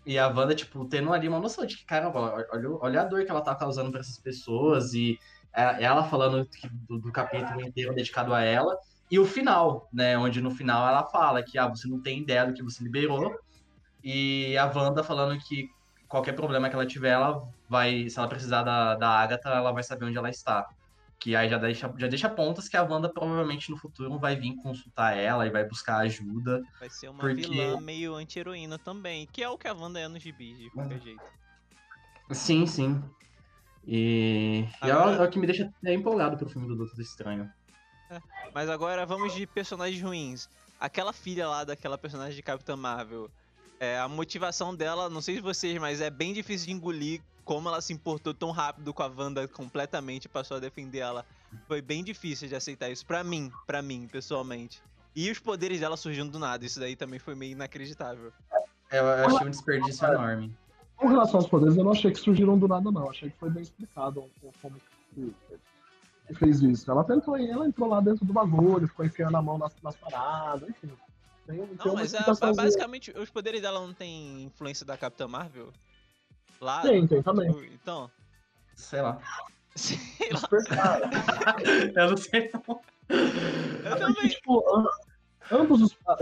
E 0.04 0.18
a 0.18 0.28
Wanda, 0.28 0.54
tipo, 0.54 0.84
tendo 0.86 1.12
ali 1.12 1.28
uma 1.28 1.38
noção 1.38 1.64
de 1.64 1.76
que, 1.76 1.84
caramba, 1.84 2.46
olha, 2.50 2.70
olha 2.80 3.00
a 3.02 3.04
dor 3.04 3.24
que 3.24 3.30
ela 3.30 3.40
tá 3.40 3.54
causando 3.54 3.90
pra 3.90 4.00
essas 4.00 4.18
pessoas 4.18 4.92
e 4.92 5.18
ela 5.52 6.04
falando 6.04 6.48
do, 6.88 6.98
do 6.98 7.12
capítulo 7.12 7.60
inteiro 7.60 7.94
dedicado 7.94 8.32
a 8.34 8.42
ela, 8.42 8.76
e 9.10 9.18
o 9.18 9.24
final, 9.26 9.88
né? 9.92 10.16
Onde 10.16 10.40
no 10.40 10.50
final 10.50 10.88
ela 10.88 11.04
fala 11.04 11.42
que 11.42 11.58
ah, 11.58 11.66
você 11.68 11.88
não 11.88 12.00
tem 12.00 12.20
ideia 12.20 12.46
do 12.46 12.52
que 12.54 12.62
você 12.62 12.82
liberou, 12.82 13.34
e 14.02 14.56
a 14.56 14.66
Wanda 14.66 15.02
falando 15.02 15.38
que 15.40 15.68
qualquer 16.08 16.32
problema 16.32 16.68
que 16.68 16.74
ela 16.74 16.86
tiver, 16.86 17.10
ela 17.10 17.42
vai, 17.68 18.08
se 18.08 18.18
ela 18.18 18.28
precisar 18.28 18.62
da, 18.62 18.94
da 18.94 19.08
Agatha, 19.10 19.48
ela 19.48 19.72
vai 19.72 19.82
saber 19.82 20.06
onde 20.06 20.18
ela 20.18 20.30
está. 20.30 20.66
Que 21.18 21.36
aí 21.36 21.50
já 21.50 21.58
deixa, 21.58 21.92
já 21.98 22.06
deixa 22.06 22.30
pontas 22.30 22.66
que 22.66 22.76
a 22.76 22.82
Wanda 22.82 23.08
provavelmente 23.12 23.70
no 23.70 23.76
futuro 23.76 24.18
vai 24.18 24.36
vir 24.36 24.56
consultar 24.62 25.16
ela 25.16 25.46
e 25.46 25.50
vai 25.50 25.64
buscar 25.64 25.98
ajuda. 25.98 26.62
Vai 26.78 26.88
ser 26.88 27.10
uma 27.10 27.20
Porque- 27.20 27.42
vilã 27.42 27.78
meio 27.78 28.14
anti-heroína 28.14 28.78
também, 28.78 29.28
que 29.30 29.42
é 29.42 29.48
o 29.48 29.58
que 29.58 29.68
a 29.68 29.74
Wanda 29.74 30.00
é 30.00 30.08
nos 30.08 30.22
gibis, 30.22 30.58
de 30.58 30.70
qualquer 30.70 30.98
jeito. 30.98 31.22
Sim, 32.30 32.66
sim. 32.66 33.02
E, 33.86 34.64
e 34.84 34.88
é, 34.88 34.92
Agora- 34.92 35.18
o- 35.18 35.22
é 35.24 35.26
o 35.26 35.30
que 35.30 35.38
me 35.38 35.46
deixa 35.46 35.64
até 35.80 35.94
empolgado 35.94 36.36
pro 36.36 36.48
filme 36.48 36.68
do 36.68 36.76
Doutor 36.76 37.00
Estranho. 37.00 37.50
Mas 38.54 38.68
agora 38.68 39.06
vamos 39.06 39.34
de 39.34 39.46
personagens 39.46 40.02
ruins. 40.02 40.48
Aquela 40.78 41.12
filha 41.12 41.48
lá 41.48 41.62
daquela 41.64 41.96
personagem 41.96 42.34
de 42.34 42.42
Capitã 42.42 42.74
Marvel. 42.76 43.30
É, 43.78 43.98
a 43.98 44.08
motivação 44.08 44.74
dela, 44.74 45.08
não 45.08 45.22
sei 45.22 45.36
se 45.36 45.40
vocês, 45.40 45.78
mas 45.80 46.00
é 46.00 46.10
bem 46.10 46.32
difícil 46.32 46.66
de 46.66 46.72
engolir 46.72 47.22
como 47.44 47.68
ela 47.68 47.80
se 47.80 47.92
importou 47.92 48.34
tão 48.34 48.50
rápido 48.50 48.92
com 48.92 49.02
a 49.02 49.06
Wanda 49.06 49.46
completamente 49.48 50.24
e 50.24 50.28
passou 50.28 50.56
a 50.56 50.60
defender 50.60 50.98
ela. 50.98 51.24
Foi 51.66 51.80
bem 51.80 52.04
difícil 52.04 52.48
de 52.48 52.54
aceitar 52.54 52.90
isso. 52.90 53.04
Pra 53.06 53.24
mim, 53.24 53.50
pra 53.66 53.80
mim, 53.80 54.06
pessoalmente. 54.10 54.82
E 55.16 55.30
os 55.30 55.38
poderes 55.38 55.80
dela 55.80 55.96
surgindo 55.96 56.30
do 56.30 56.38
nada. 56.38 56.64
Isso 56.64 56.78
daí 56.78 56.94
também 56.94 57.18
foi 57.18 57.34
meio 57.34 57.52
inacreditável. 57.52 58.32
Eu, 58.90 59.04
eu 59.04 59.26
achei 59.26 59.46
um 59.46 59.50
desperdício 59.50 60.06
enorme. 60.06 60.54
Com 61.00 61.08
relação 61.08 61.40
aos 61.40 61.48
poderes, 61.48 61.76
eu 61.76 61.84
não 61.84 61.92
achei 61.92 62.10
que 62.12 62.18
surgiram 62.20 62.58
do 62.58 62.68
nada, 62.68 62.90
não. 62.90 63.08
Achei 63.08 63.30
que 63.30 63.36
foi 63.38 63.48
bem 63.50 63.62
explicado 63.62 64.22
como 64.60 64.76
que, 65.14 65.34
que 66.26 66.34
fez 66.34 66.60
isso. 66.60 66.90
Ela 66.90 67.02
tentou, 67.04 67.36
ela 67.38 67.66
entrou 67.66 67.88
lá 67.88 68.00
dentro 68.00 68.24
do 68.26 68.32
bagulho, 68.34 68.86
ficou 68.86 69.04
enfiando 69.06 69.36
a 69.36 69.42
mão 69.42 69.56
nas, 69.56 69.72
nas 69.82 69.96
paradas, 69.96 70.68
enfim. 70.68 70.90
Tem, 71.46 71.56
tem 71.66 71.76
Não, 71.86 71.94
mas 71.94 72.14
a- 72.14 72.18
explicaçãozinha. 72.18 72.64
basicamente 72.64 73.10
os 73.18 73.30
poderes 73.30 73.62
dela 73.62 73.80
não 73.80 73.94
tem 73.94 74.42
influência 74.42 74.84
da 74.84 74.96
Capitã 74.98 75.26
Marvel? 75.26 75.72
Lá. 76.60 76.82
Tem, 76.82 77.06
tem 77.06 77.22
também. 77.22 77.48
Então. 77.72 78.10
Sei 78.76 79.00
lá. 79.00 79.18
Sei 79.74 79.98
lá. 80.76 81.00
Eu 81.96 82.10
não 82.10 82.16
sei. 82.18 82.50
Eu 82.52 82.76
É 83.86 83.90
porque, 83.90 83.98
também. 84.04 84.28
tipo, 84.28 84.62
ambos 85.52 85.82
os. 85.82 85.96
A, 86.06 86.16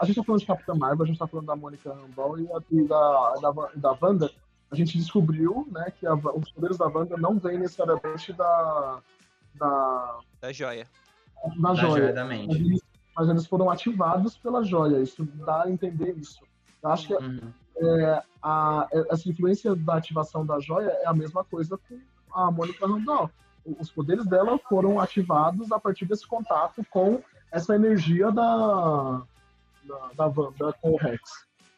a 0.00 0.04
gente 0.06 0.16
tá 0.16 0.24
falando 0.24 0.40
de 0.40 0.46
Capitã 0.46 0.74
Marvel, 0.74 1.04
a 1.04 1.06
gente 1.06 1.18
tá 1.18 1.26
falando 1.26 1.46
da 1.46 1.56
Mônica 1.56 1.92
Rambeau 1.92 2.38
e, 2.38 2.46
a- 2.52 2.62
e 2.70 2.84
da, 2.86 3.34
da, 3.40 3.68
da 3.76 3.98
Wanda. 4.00 4.30
A 4.70 4.74
gente 4.74 4.96
descobriu, 4.96 5.66
né, 5.70 5.92
que 5.98 6.06
a 6.06 6.14
os 6.14 6.50
poderes 6.50 6.78
da 6.78 6.86
Wanda 6.86 7.16
não 7.16 7.38
vêm 7.38 7.58
necessariamente 7.58 8.32
da. 8.32 8.98
da. 9.54 10.18
Da 10.40 10.52
joia. 10.52 10.86
da 11.56 11.68
Da 11.70 11.74
joia. 11.74 11.90
joia 11.90 12.12
da 12.12 12.24
Mas 12.24 12.38
mente. 12.38 12.54
eles, 12.56 12.80
mas 13.14 13.28
eles 13.28 13.46
foram 13.46 13.70
ativados 13.70 14.36
pela 14.38 14.64
joia. 14.64 14.98
Isso 15.02 15.24
dá 15.46 15.64
a 15.64 15.70
entender 15.70 16.16
isso. 16.16 16.40
Eu 16.82 16.90
acho 16.90 17.06
que 17.08 17.14
Uhum. 17.14 17.52
a, 18.42 18.88
essa 19.10 19.28
influência 19.28 19.74
da 19.74 19.96
ativação 19.96 20.44
da 20.44 20.58
joia 20.60 20.88
é 21.02 21.06
a 21.06 21.12
mesma 21.12 21.44
coisa 21.44 21.78
com 21.78 21.98
a 22.32 22.50
Mônica 22.50 22.86
Randall. 22.86 23.30
Os 23.78 23.90
poderes 23.90 24.26
dela 24.26 24.58
foram 24.68 24.98
ativados 24.98 25.70
a 25.70 25.78
partir 25.78 26.04
desse 26.06 26.26
contato 26.26 26.84
com 26.90 27.22
essa 27.52 27.74
energia 27.74 28.30
da, 28.32 29.22
da, 29.84 30.10
da 30.16 30.26
Wanda 30.26 30.72
com 30.80 30.92
o 30.92 30.96
Rex. 30.96 31.20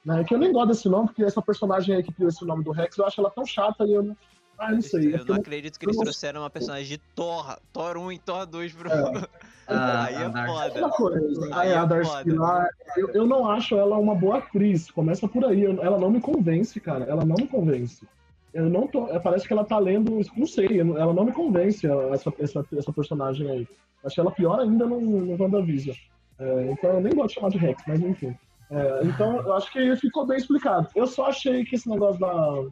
Né? 0.04 0.22
Que 0.24 0.34
eu 0.34 0.38
nem 0.38 0.52
gosto 0.52 0.68
desse 0.68 0.88
nome, 0.88 1.08
porque 1.08 1.24
essa 1.24 1.42
personagem 1.42 1.96
aí 1.96 2.02
que 2.02 2.12
criou 2.12 2.28
esse 2.28 2.44
nome 2.44 2.62
do 2.62 2.70
Rex, 2.70 2.96
eu 2.96 3.06
acho 3.06 3.20
ela 3.20 3.30
tão 3.30 3.44
chata 3.44 3.84
e 3.84 3.92
eu 3.94 4.02
não. 4.02 4.16
Ah, 4.56 4.70
não 4.70 4.80
sei. 4.80 5.12
É 5.14 5.18
Eu 5.18 5.24
não 5.24 5.34
acredito 5.34 5.78
que 5.80 5.84
eles 5.84 5.96
não- 5.96 6.04
trouxeram 6.04 6.42
uma 6.42 6.50
personagem 6.50 6.87
de 6.87 6.98
Thor, 7.16 7.58
Thor 7.72 7.96
1 7.96 8.12
e 8.12 8.18
Thor 8.20 8.46
2 8.46 8.72
pro. 8.72 8.88
Ah, 9.66 10.04
Aí 10.04 10.14
é 10.16 10.46
foda. 10.46 10.88
Coisa. 10.90 11.56
Aí 11.56 11.70
é 11.70 11.74
a 11.74 11.87
Darcy 11.87 12.30
lá, 12.32 12.68
eu, 12.98 13.08
eu 13.12 13.26
não 13.26 13.50
acho 13.50 13.74
ela 13.74 13.96
uma 13.96 14.14
boa 14.14 14.37
atriz. 14.37 14.90
Começa 14.90 15.26
por 15.26 15.42
aí. 15.46 15.64
ela 15.64 15.98
não 15.98 16.10
me 16.10 16.20
convence, 16.20 16.78
cara. 16.78 17.06
Ela 17.06 17.24
não 17.24 17.34
me 17.34 17.48
convence. 17.48 18.06
Eu 18.55 18.71
não 18.71 18.87
tô. 18.87 19.09
é, 19.09 19.19
Parece 19.19 19.47
que 19.47 19.53
ela 19.53 19.64
tá 19.64 19.79
lendo. 19.79 20.21
Não 20.37 20.47
sei, 20.47 20.81
ela 20.81 21.12
não 21.12 21.25
me 21.25 21.33
convence, 21.33 21.87
essa, 22.12 22.33
essa, 22.38 22.64
essa 22.73 22.93
personagem 22.93 23.51
aí. 23.51 23.69
Achei 24.05 24.23
ela 24.23 24.31
pior 24.31 24.61
ainda 24.61 24.87
no, 24.87 25.01
no 25.01 25.43
WandaVision. 25.43 25.97
É, 26.38 26.71
então 26.71 26.90
eu 26.90 27.01
nem 27.01 27.14
gosto 27.14 27.29
de 27.29 27.35
chamar 27.35 27.49
de 27.51 27.59
Rex, 27.59 27.83
mas 27.87 28.01
enfim. 28.01 28.37
É, 28.71 29.01
então 29.05 29.37
eu 29.40 29.53
acho 29.55 29.73
que 29.73 29.97
ficou 29.97 30.25
bem 30.25 30.38
explicado. 30.38 30.88
Eu 30.95 31.07
só 31.07 31.27
achei 31.27 31.64
que 31.64 31.75
esse 31.75 31.88
negócio 31.88 32.21
da. 32.21 32.64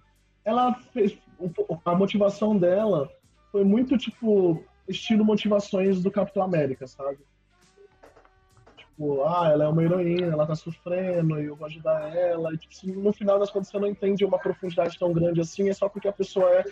Ela 0.45 0.75
fez. 0.93 1.19
A 1.85 1.95
motivação 1.97 2.57
dela 2.57 3.11
foi 3.51 3.65
muito 3.65 3.99
tipo. 3.99 4.63
Estilo 4.89 5.25
motivações 5.25 6.03
do 6.03 6.11
Capitão 6.11 6.43
América, 6.43 6.87
sabe? 6.87 7.19
Tipo, 9.03 9.25
ah, 9.25 9.49
ela 9.51 9.65
é 9.65 9.69
uma 9.69 9.83
heroína, 9.83 10.33
ela 10.33 10.47
tá 10.47 10.55
sofrendo 10.55 11.41
e 11.41 11.47
eu 11.47 11.57
vou 11.57 11.67
ajudar 11.67 12.15
ela. 12.15 12.55
E 12.55 12.59
tipo, 12.59 13.01
no 13.01 13.13
final 13.13 13.37
das 13.37 13.51
contas 13.51 13.69
você 13.69 13.79
não 13.81 13.89
entende 13.89 14.25
uma 14.25 14.39
profundidade 14.39 14.97
tão 14.97 15.13
grande 15.13 15.41
assim, 15.41 15.69
é 15.69 15.73
só 15.73 15.89
porque 15.89 16.07
a 16.07 16.13
pessoa 16.13 16.49
é 16.49 16.65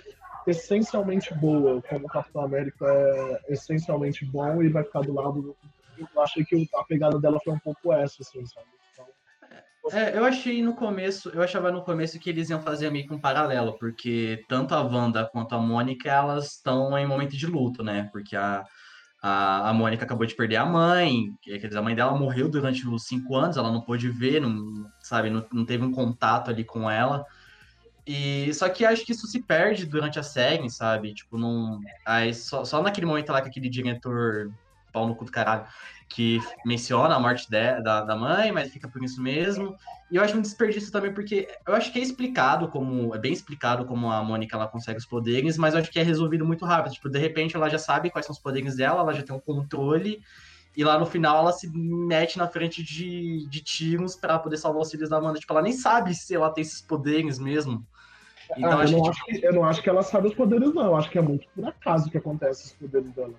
essencialmente 0.46 1.34
boa, 1.34 1.82
como 1.82 2.06
o 2.06 2.08
Capitão 2.08 2.42
América 2.42 2.86
é 2.86 3.52
essencialmente 3.52 4.24
bom 4.24 4.62
e 4.62 4.68
vai 4.68 4.84
ficar 4.84 5.00
do 5.00 5.12
lado 5.12 5.42
do. 5.42 5.56
Eu 5.98 6.22
achei 6.22 6.44
que 6.44 6.68
a 6.76 6.84
pegada 6.84 7.18
dela 7.18 7.40
foi 7.42 7.52
um 7.52 7.58
pouco 7.58 7.92
essa, 7.92 8.22
assim, 8.22 8.46
sabe? 8.46 8.66
Então, 8.92 9.98
É, 9.98 10.16
eu 10.16 10.24
achei 10.24 10.62
no 10.62 10.76
começo, 10.76 11.30
eu 11.30 11.42
achava 11.42 11.72
no 11.72 11.82
começo 11.82 12.20
que 12.20 12.30
eles 12.30 12.48
iam 12.48 12.62
fazer 12.62 12.90
meio 12.90 13.08
que 13.08 13.12
um 13.12 13.20
paralelo, 13.20 13.76
porque 13.76 14.44
tanto 14.48 14.72
a 14.72 14.82
Wanda 14.82 15.28
quanto 15.32 15.56
a 15.56 15.58
Mônica, 15.58 16.08
elas 16.08 16.52
estão 16.52 16.96
em 16.96 17.06
momento 17.06 17.36
de 17.36 17.46
luto, 17.48 17.82
né? 17.82 18.08
Porque 18.12 18.36
a, 18.36 18.64
a, 19.22 19.68
a 19.68 19.72
Mônica 19.72 20.04
acabou 20.04 20.26
de 20.26 20.34
perder 20.34 20.56
a 20.56 20.64
mãe, 20.64 21.34
quer 21.42 21.58
dizer, 21.58 21.78
a 21.78 21.82
mãe 21.82 21.94
dela 21.94 22.16
morreu 22.16 22.48
durante 22.48 22.86
os 22.88 23.04
cinco 23.04 23.36
anos, 23.36 23.56
ela 23.56 23.70
não 23.70 23.80
pôde 23.82 24.08
ver, 24.08 24.40
não, 24.40 24.90
sabe, 25.00 25.28
não, 25.28 25.44
não 25.52 25.64
teve 25.64 25.84
um 25.84 25.92
contato 25.92 26.50
ali 26.50 26.64
com 26.64 26.90
ela. 26.90 27.24
E 28.06 28.52
só 28.54 28.68
que 28.68 28.84
acho 28.84 29.04
que 29.04 29.12
isso 29.12 29.26
se 29.26 29.42
perde 29.42 29.86
durante 29.86 30.18
a 30.18 30.22
série, 30.22 30.70
sabe? 30.70 31.12
Tipo, 31.14 31.36
não. 31.38 31.78
Aí 32.04 32.34
só, 32.34 32.64
só 32.64 32.82
naquele 32.82 33.06
momento 33.06 33.30
lá 33.30 33.42
que 33.42 33.48
aquele 33.48 33.68
diretor 33.68 34.50
pau 34.90 35.06
no 35.06 35.14
cu 35.16 35.24
do 35.24 35.30
caralho, 35.30 35.64
que 36.08 36.40
menciona 36.64 37.14
a 37.14 37.20
morte 37.20 37.48
de- 37.48 37.82
da, 37.82 38.02
da 38.02 38.16
mãe, 38.16 38.52
mas 38.52 38.72
fica 38.72 38.88
por 38.88 39.02
isso 39.02 39.22
mesmo. 39.22 39.76
E 40.10 40.16
eu 40.16 40.22
acho 40.22 40.36
um 40.36 40.40
desperdício 40.40 40.90
também, 40.90 41.14
porque 41.14 41.48
eu 41.66 41.74
acho 41.74 41.92
que 41.92 41.98
é 41.98 42.02
explicado 42.02 42.68
como. 42.68 43.14
É 43.14 43.18
bem 43.18 43.32
explicado 43.32 43.84
como 43.86 44.10
a 44.10 44.22
Mônica 44.22 44.56
ela 44.56 44.66
consegue 44.66 44.98
os 44.98 45.06
poderes, 45.06 45.56
mas 45.56 45.74
eu 45.74 45.80
acho 45.80 45.90
que 45.90 46.00
é 46.00 46.02
resolvido 46.02 46.44
muito 46.44 46.64
rápido. 46.64 46.92
Tipo, 46.92 47.08
de 47.08 47.18
repente 47.18 47.54
ela 47.54 47.68
já 47.68 47.78
sabe 47.78 48.10
quais 48.10 48.26
são 48.26 48.32
os 48.34 48.40
poderes 48.40 48.76
dela, 48.76 49.00
ela 49.00 49.12
já 49.14 49.22
tem 49.22 49.34
um 49.34 49.40
controle. 49.40 50.20
E 50.76 50.84
lá 50.84 50.98
no 50.98 51.06
final 51.06 51.38
ela 51.38 51.52
se 51.52 51.68
mete 51.72 52.38
na 52.38 52.48
frente 52.48 52.82
de, 52.82 53.46
de 53.48 53.62
tiros 53.62 54.16
pra 54.16 54.38
poder 54.38 54.56
salvar 54.56 54.82
os 54.82 54.90
filhos 54.90 55.08
da 55.08 55.18
Amanda. 55.18 55.38
Tipo, 55.38 55.52
ela 55.52 55.62
nem 55.62 55.72
sabe 55.72 56.14
se 56.14 56.34
ela 56.34 56.50
tem 56.50 56.62
esses 56.62 56.80
poderes 56.80 57.38
mesmo. 57.38 57.84
Então 58.56 58.78
ah, 58.78 58.82
eu, 58.82 58.88
que, 58.88 58.96
não 58.96 59.06
acho 59.06 59.24
que, 59.24 59.46
eu 59.46 59.52
não 59.52 59.64
acho 59.64 59.82
que 59.82 59.88
ela 59.88 60.02
sabe 60.02 60.28
os 60.28 60.34
poderes, 60.34 60.74
não. 60.74 60.86
Eu 60.86 60.96
acho 60.96 61.10
que 61.10 61.18
é 61.18 61.22
muito 61.22 61.46
por 61.54 61.66
acaso 61.66 62.10
que 62.10 62.18
acontece 62.18 62.66
os 62.66 62.72
poderes 62.72 63.12
dela. 63.12 63.34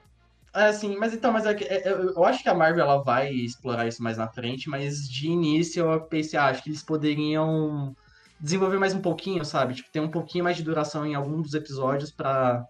É, 0.54 0.68
assim, 0.68 0.98
mas 0.98 1.14
então, 1.14 1.32
mas 1.32 1.46
é 1.46 1.54
que- 1.54 1.64
é- 1.64 1.88
eu, 1.90 2.24
acho 2.26 2.44
que 2.44 2.50
a 2.50 2.54
Marvel 2.54 2.84
ela 2.84 3.02
vai 3.02 3.32
explorar 3.32 3.88
isso 3.88 4.04
mais 4.04 4.18
na 4.18 4.28
frente, 4.28 4.70
mas 4.70 5.08
de 5.10 5.28
início 5.30 5.90
eu 5.90 6.02
pensei, 6.02 6.38
ah, 6.38 6.48
acho 6.48 6.62
que 6.62 6.70
eles 6.70 6.84
poderiam 6.84 7.96
desenvolver 8.40 8.78
mais 8.78 8.94
um 8.94 9.00
pouquinho, 9.02 9.46
sabe? 9.46 9.76
Tipo, 9.76 9.90
ter 9.92 10.02
um 10.02 10.10
pouquinho 10.10 10.44
mais 10.44 10.58
de 10.58 10.64
duração 10.64 11.06
em 11.06 11.16
algum 11.16 11.42
dos 11.42 11.54
episódios 11.54 12.12
pra. 12.12 12.66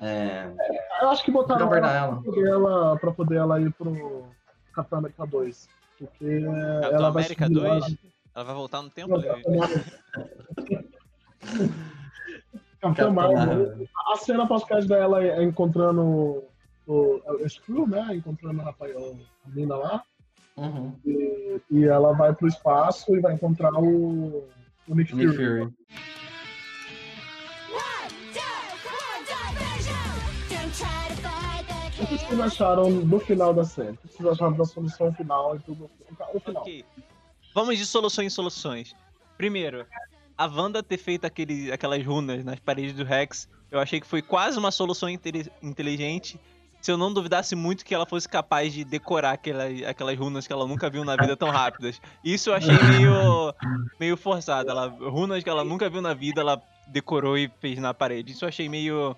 É, 0.00 0.48
Eu 1.02 1.08
acho 1.08 1.24
que 1.24 1.30
botaram 1.32 1.66
pra 1.68 1.78
abordar 1.78 1.96
ela 1.96 2.06
ela. 2.06 2.22
pra 2.22 2.32
poder 2.32 2.48
ela, 2.48 2.96
pra 2.98 3.12
poder 3.12 3.34
ela 3.36 3.60
ir 3.60 3.72
pro 3.72 4.24
Capitão 4.72 4.98
América 4.98 5.26
2. 5.26 5.68
Porque 5.98 6.40
Capitão 6.42 6.84
ela 6.84 7.10
vai 7.10 7.22
América 7.24 7.44
lá- 7.44 7.78
2? 7.80 7.96
Ela 8.34 8.44
vai 8.44 8.54
voltar 8.54 8.82
no 8.82 8.90
tempo? 8.90 9.14
Capitão 12.80 13.10
Marvel. 13.14 13.88
A 14.12 14.16
cena 14.16 14.46
pós-crédito 14.46 14.88
dela 14.90 15.24
é 15.24 15.42
encontrando 15.42 16.44
o, 16.86 17.20
o 17.44 17.48
Screw, 17.48 17.86
né? 17.86 18.14
Encontrando 18.14 18.60
a, 18.60 18.64
Rafael, 18.64 19.18
a 19.44 19.48
mina 19.48 19.76
lá. 19.76 20.02
Uhum. 20.56 20.94
E, 21.04 21.60
e 21.70 21.84
ela 21.84 22.12
vai 22.12 22.34
pro 22.34 22.48
espaço 22.48 23.14
e 23.14 23.20
vai 23.20 23.34
encontrar 23.34 23.72
o, 23.74 24.48
o 24.88 24.94
Nick, 24.94 25.14
Nick 25.14 25.36
Fury. 25.36 25.72
O 31.98 32.06
que 32.06 32.18
vocês 32.18 32.40
acharam 32.40 33.00
do 33.00 33.18
final 33.18 33.54
da 33.54 33.64
série? 33.64 33.92
O 33.92 33.96
que 33.96 34.08
vocês 34.08 34.28
acharam 34.28 34.52
da 34.52 34.64
solução 34.64 35.12
final 35.12 35.56
e 35.56 35.60
tudo? 35.60 35.90
O 36.34 36.40
final. 36.40 36.62
Ok. 36.62 36.84
Vamos 37.54 37.78
de 37.78 37.86
soluções 37.86 38.26
em 38.26 38.30
soluções. 38.30 38.94
Primeiro, 39.38 39.86
a 40.36 40.46
Wanda 40.46 40.82
ter 40.82 40.98
feito 40.98 41.24
aquele, 41.24 41.72
aquelas 41.72 42.04
runas 42.04 42.44
nas 42.44 42.60
paredes 42.60 42.92
do 42.94 43.02
Rex, 43.02 43.48
eu 43.70 43.78
achei 43.78 43.98
que 44.00 44.06
foi 44.06 44.20
quase 44.20 44.58
uma 44.58 44.70
solução 44.70 45.08
inte- 45.08 45.50
inteligente. 45.62 46.38
Se 46.86 46.92
eu 46.92 46.96
não 46.96 47.12
duvidasse 47.12 47.56
muito 47.56 47.84
que 47.84 47.92
ela 47.92 48.06
fosse 48.06 48.28
capaz 48.28 48.72
de 48.72 48.84
decorar 48.84 49.32
aquelas, 49.32 49.82
aquelas 49.82 50.16
runas 50.16 50.46
que 50.46 50.52
ela 50.52 50.64
nunca 50.68 50.88
viu 50.88 51.04
na 51.04 51.16
vida 51.16 51.36
tão 51.36 51.50
rápidas. 51.50 52.00
Isso 52.22 52.50
eu 52.50 52.54
achei 52.54 52.80
meio, 52.80 53.52
meio 53.98 54.16
forçado. 54.16 54.70
Ela, 54.70 54.86
runas 54.86 55.42
que 55.42 55.50
ela 55.50 55.64
nunca 55.64 55.90
viu 55.90 56.00
na 56.00 56.14
vida, 56.14 56.42
ela 56.42 56.62
decorou 56.86 57.36
e 57.36 57.50
fez 57.60 57.76
na 57.80 57.92
parede. 57.92 58.30
Isso 58.30 58.44
eu 58.44 58.48
achei 58.48 58.68
meio. 58.68 59.16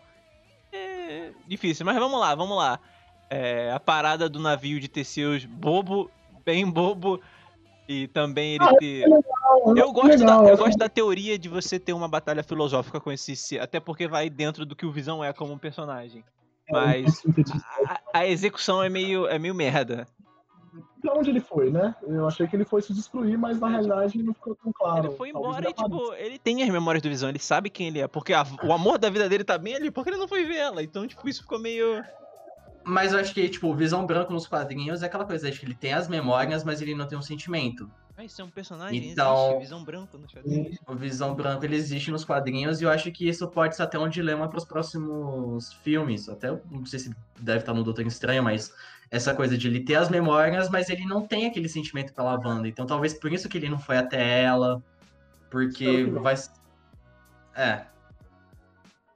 é, 0.72 1.31
difícil. 1.46 1.85
Mas 1.85 1.96
vamos 1.98 2.18
lá, 2.18 2.35
vamos 2.35 2.57
lá. 2.57 2.81
É, 3.28 3.70
a 3.70 3.78
parada 3.78 4.31
do 4.31 4.38
navio 4.40 4.81
de 4.81 4.88
Teseus, 4.88 5.44
bobo, 5.44 6.11
bem 6.46 6.64
bobo. 6.70 7.20
E 7.87 8.09
também 8.09 8.54
ele 8.54 8.76
ter. 8.78 9.04
Eu 9.76 9.92
gosto, 9.92 10.24
da, 10.24 10.37
eu 10.48 10.57
gosto 10.57 10.78
da 10.78 10.88
teoria 10.88 11.38
de 11.38 11.50
você 11.50 11.78
ter 11.78 11.92
uma 11.92 12.09
batalha 12.09 12.42
filosófica 12.42 12.98
com 12.98 13.12
esse. 13.12 13.37
se- 13.37 13.59
Até 13.59 13.78
porque 13.78 14.09
vai 14.09 14.31
dentro 14.31 14.64
do 14.64 14.74
que 14.74 14.87
o 14.87 14.90
Visão 14.90 15.22
é 15.22 15.35
como 15.35 15.52
um 15.52 15.59
personagem. 15.59 16.24
Que- 16.68 16.72
Mas 16.72 17.22
a, 17.87 18.00
a 18.20 18.26
execução 18.26 18.83
é 18.83 18.88
meio, 18.88 19.26
é 19.26 19.38
meio 19.38 19.54
merda. 19.54 20.07
Pra 21.00 21.14
onde 21.14 21.31
ele 21.31 21.40
foi, 21.40 21.70
né? 21.70 21.94
Eu 22.02 22.26
achei 22.26 22.46
que 22.46 22.54
ele 22.57 22.64
foi 22.64 22.83
se 22.83 22.92
destruir, 22.92 23.38
mas 23.38 23.59
na 23.61 23.68
É, 23.68 23.70
realidade 23.70 24.22
não 24.22 24.35
ficou 24.35 24.54
tão 24.57 24.72
claro. 24.72 25.07
ele 25.07 25.16
foi 25.16 25.31
embora 25.31 25.68
e, 25.68 25.72
tipo, 25.72 26.12
ele 26.14 26.38
tem 26.38 26.62
as 26.62 26.68
memórias 26.68 27.02
do 27.02 27.09
Visão, 27.09 27.28
ele 27.28 27.38
sabe 27.38 27.70
quem 27.70 27.87
ele 27.88 28.00
é. 28.00 28.09
Porque 28.09 28.33
a- 28.35 28.44
o 28.62 28.72
amor 28.72 28.98
da 28.98 29.09
vida 29.09 29.28
dele 29.28 29.44
tá 29.44 29.57
bem 29.57 29.76
ali, 29.76 29.90
porque 29.90 30.11
ele 30.11 30.16
não 30.18 30.28
foi 30.28 30.44
ver 30.44 30.57
ela. 30.57 30.83
Então, 30.83 31.07
tipo, 31.07 31.26
isso 31.28 31.42
ficou 31.42 31.59
meio. 31.59 32.04
Mas 32.85 33.12
eu 33.12 33.18
acho 33.20 33.33
que, 33.33 33.48
tipo, 33.48 33.72
Visão 33.74 34.04
Branco 34.07 34.33
nos 34.33 34.46
quadrinhos 34.46 35.02
é 35.02 35.07
aquela 35.07 35.24
coisa, 35.24 35.48
acho 35.48 35.61
que 35.61 35.66
ele 35.66 35.74
tem 35.74 35.92
as 35.92 36.09
memórias, 36.09 36.64
mas 36.64 36.83
ele 36.83 36.94
não 36.94 37.07
tem 37.07 37.16
um 37.18 37.22
sentimento. 37.22 37.88
Ah, 38.20 38.24
isso 38.24 38.42
é 38.42 38.44
um 38.44 38.50
personagem, 38.50 39.11
Então- 39.12 39.46
existe, 39.46 39.61
Visão 39.61 39.85
Branco 39.85 40.18
nos 40.18 40.33
quadrinhos. 40.33 40.76
O 40.88 40.94
Visão 40.96 41.35
Branco, 41.37 41.64
ele 41.64 41.76
existe 41.76 42.11
nos 42.11 42.24
quadrinhos, 42.24 42.81
e 42.81 42.85
eu 42.85 42.90
acho 42.90 43.12
que 43.12 43.28
isso 43.28 43.46
pode 43.46 43.76
ser 43.76 43.85
até 43.85 43.96
um 43.96 44.09
dilema 44.09 44.48
pros 44.48 44.64
próximos 44.64 45.72
filmes. 45.74 46.28
Até, 46.28 46.50
não 46.68 46.85
sei 46.85 46.98
se 46.98 47.14
deve 47.38 47.61
estar 47.61 47.72
no 47.72 47.85
Doutor 47.85 48.04
Estranho, 48.04 48.42
mas 48.42 48.74
essa 49.09 49.33
coisa 49.37 49.57
de 49.57 49.68
ele 49.68 49.85
ter 49.85 49.94
as 49.94 50.09
memórias, 50.09 50.68
mas 50.68 50.90
ele 50.90 51.04
não 51.07 51.24
tem 51.28 51.46
aquele 51.46 51.68
sentimento 51.68 52.12
pela 52.12 52.35
Wanda. 52.35 52.66
Então 52.66 52.85
talvez 52.85 53.14
por 53.14 53.33
isso 53.33 53.48
que 53.48 53.57
ele 53.57 53.68
não 53.68 53.78
foi 53.78 53.96
até 53.98 54.42
ela, 54.42 54.83
porque 55.48 55.85
Espero 55.85 56.04
que 56.07 56.11
não. 56.11 56.22
vai... 56.22 56.35
É, 57.54 57.87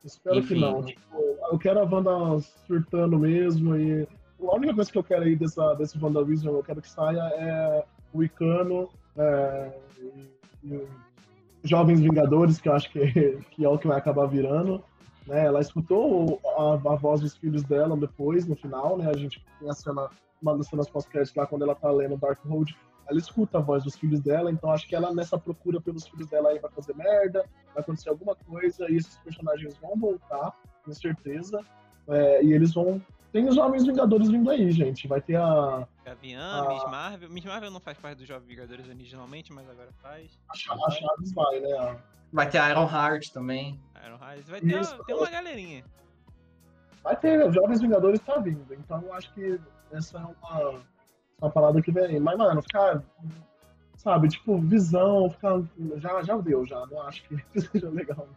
Espero 0.05 0.37
Enfim. 0.39 0.55
que 0.55 0.61
não. 0.61 0.85
Tipo, 0.85 1.17
eu 1.51 1.59
quero 1.59 1.81
a 1.81 1.85
Wanda 1.85 2.41
surtando 2.67 3.19
mesmo. 3.19 3.77
E 3.77 4.07
a 4.41 4.55
única 4.57 4.75
coisa 4.75 4.91
que 4.93 4.99
eu 4.99 5.05
quero 5.05 5.23
aí 5.25 5.35
dessa, 5.37 5.75
desse 5.75 5.99
WandaVision, 5.99 6.55
eu 6.55 6.63
quero 6.63 6.81
que 6.81 6.89
saia 6.89 7.21
é 7.35 7.85
o 8.13 8.23
Icano 8.23 8.89
é, 9.17 9.73
e, 9.99 10.29
e 10.65 10.89
Jovens 11.65 12.01
Vingadores, 12.01 12.61
que 12.61 12.69
eu 12.69 12.75
acho 12.75 12.91
que, 12.91 13.39
que 13.51 13.65
é 13.65 13.69
o 13.69 13.79
que 13.79 13.89
vai 13.89 13.99
acabar 13.99 14.27
virando. 14.27 14.83
Né? 15.27 15.45
Ela 15.45 15.61
escutou 15.61 16.41
a, 16.57 16.75
a 16.75 16.97
voz 16.97 17.21
dos 17.21 17.37
filhos 17.37 17.63
dela 17.63 17.97
depois, 17.97 18.47
no 18.47 18.57
final, 18.57 18.97
né? 18.97 19.09
A 19.09 19.17
gente 19.17 19.45
tem 19.59 19.71
a 19.71 19.73
cena, 19.73 20.09
uma 20.41 20.57
das 20.57 20.67
cenas 20.67 20.89
pós-créditos 20.89 21.37
lá, 21.37 21.47
quando 21.47 21.63
ela 21.63 21.75
tá 21.75 21.91
lendo 21.91 22.17
Darkhold, 22.17 22.75
ela 23.09 23.19
escuta 23.19 23.59
a 23.59 23.61
voz 23.61 23.85
dos 23.85 23.97
filhos 23.97 24.21
dela, 24.21 24.51
então 24.51 24.71
acho 24.71 24.89
que 24.89 24.95
ela 24.95 25.13
nessa 25.13 25.37
procura 25.37 25.81
pelos 25.81 26.07
filhos 26.07 26.29
dela 26.29 26.51
aí 26.51 26.59
vai 26.59 26.71
fazer 26.71 26.95
merda, 26.95 27.45
vai 27.75 27.83
acontecer 27.83 28.09
alguma 28.09 28.35
coisa 28.35 28.91
e 28.91 28.97
esses 28.97 29.17
personagens 29.19 29.77
vão 29.79 29.97
voltar, 29.97 30.53
com 30.85 30.93
certeza. 30.93 31.61
É, 32.09 32.45
e 32.45 32.53
eles 32.53 32.75
vão. 32.75 33.01
Tem 33.33 33.49
os 33.49 33.55
Jovens 33.55 33.85
Vingadores 33.87 34.29
vindo 34.29 34.51
aí, 34.51 34.71
gente. 34.71 35.09
Vai 35.09 35.21
ter 35.21 35.37
a, 35.37 35.87
Gavião, 36.05 36.41
Ah. 36.43 36.69
Miss 36.75 36.85
Marvel. 36.85 37.31
Miss 37.31 37.45
Marvel 37.45 37.71
não 37.71 37.81
faz 37.81 37.97
parte 37.99 38.19
dos 38.19 38.29
Jovens 38.29 38.47
Vingadores 38.47 38.87
originalmente, 38.89 39.53
mas 39.53 39.69
agora 39.71 39.89
faz. 40.03 40.39
a, 40.51 40.55
Cha- 40.55 40.75
a 40.75 40.91
Chaves, 40.91 41.33
vai, 41.33 41.61
né? 41.61 41.73
A- 41.79 41.97
vai 42.33 42.49
ter 42.51 42.59
Iron 42.71 42.89
Heart 42.89 43.31
também. 43.31 43.81
Iron 44.05 44.19
Heart. 44.23 44.43
Vai 44.47 44.61
ter, 44.61 44.81
Isso. 44.81 45.05
tem 45.05 45.17
uma 45.17 45.31
galerinha. 45.31 45.83
Vai 47.03 47.17
ter, 47.17 47.47
os 47.49 47.55
Jovens 47.55 47.81
Vingadores 47.81 48.21
tá 48.21 48.39
vindo. 48.39 48.67
Então 48.75 49.01
eu 49.01 49.13
acho 49.15 49.33
que 49.33 49.59
essa 49.91 50.19
é 50.19 50.21
uma, 50.21 50.81
uma 51.41 51.51
parada 51.51 51.81
que 51.81 51.91
vem 51.91 52.05
aí. 52.05 52.21
Mas, 52.21 52.37
mano, 52.37 52.61
ficar. 52.63 53.03
Sabe, 53.97 54.29
tipo, 54.29 54.59
visão, 54.59 55.31
ficar. 55.31 55.63
Já, 55.97 56.23
já 56.23 56.37
deu, 56.37 56.67
já. 56.67 56.85
Não 56.87 57.03
acho 57.03 57.23
que 57.25 57.37
seja 57.61 57.89
legal. 57.89 58.29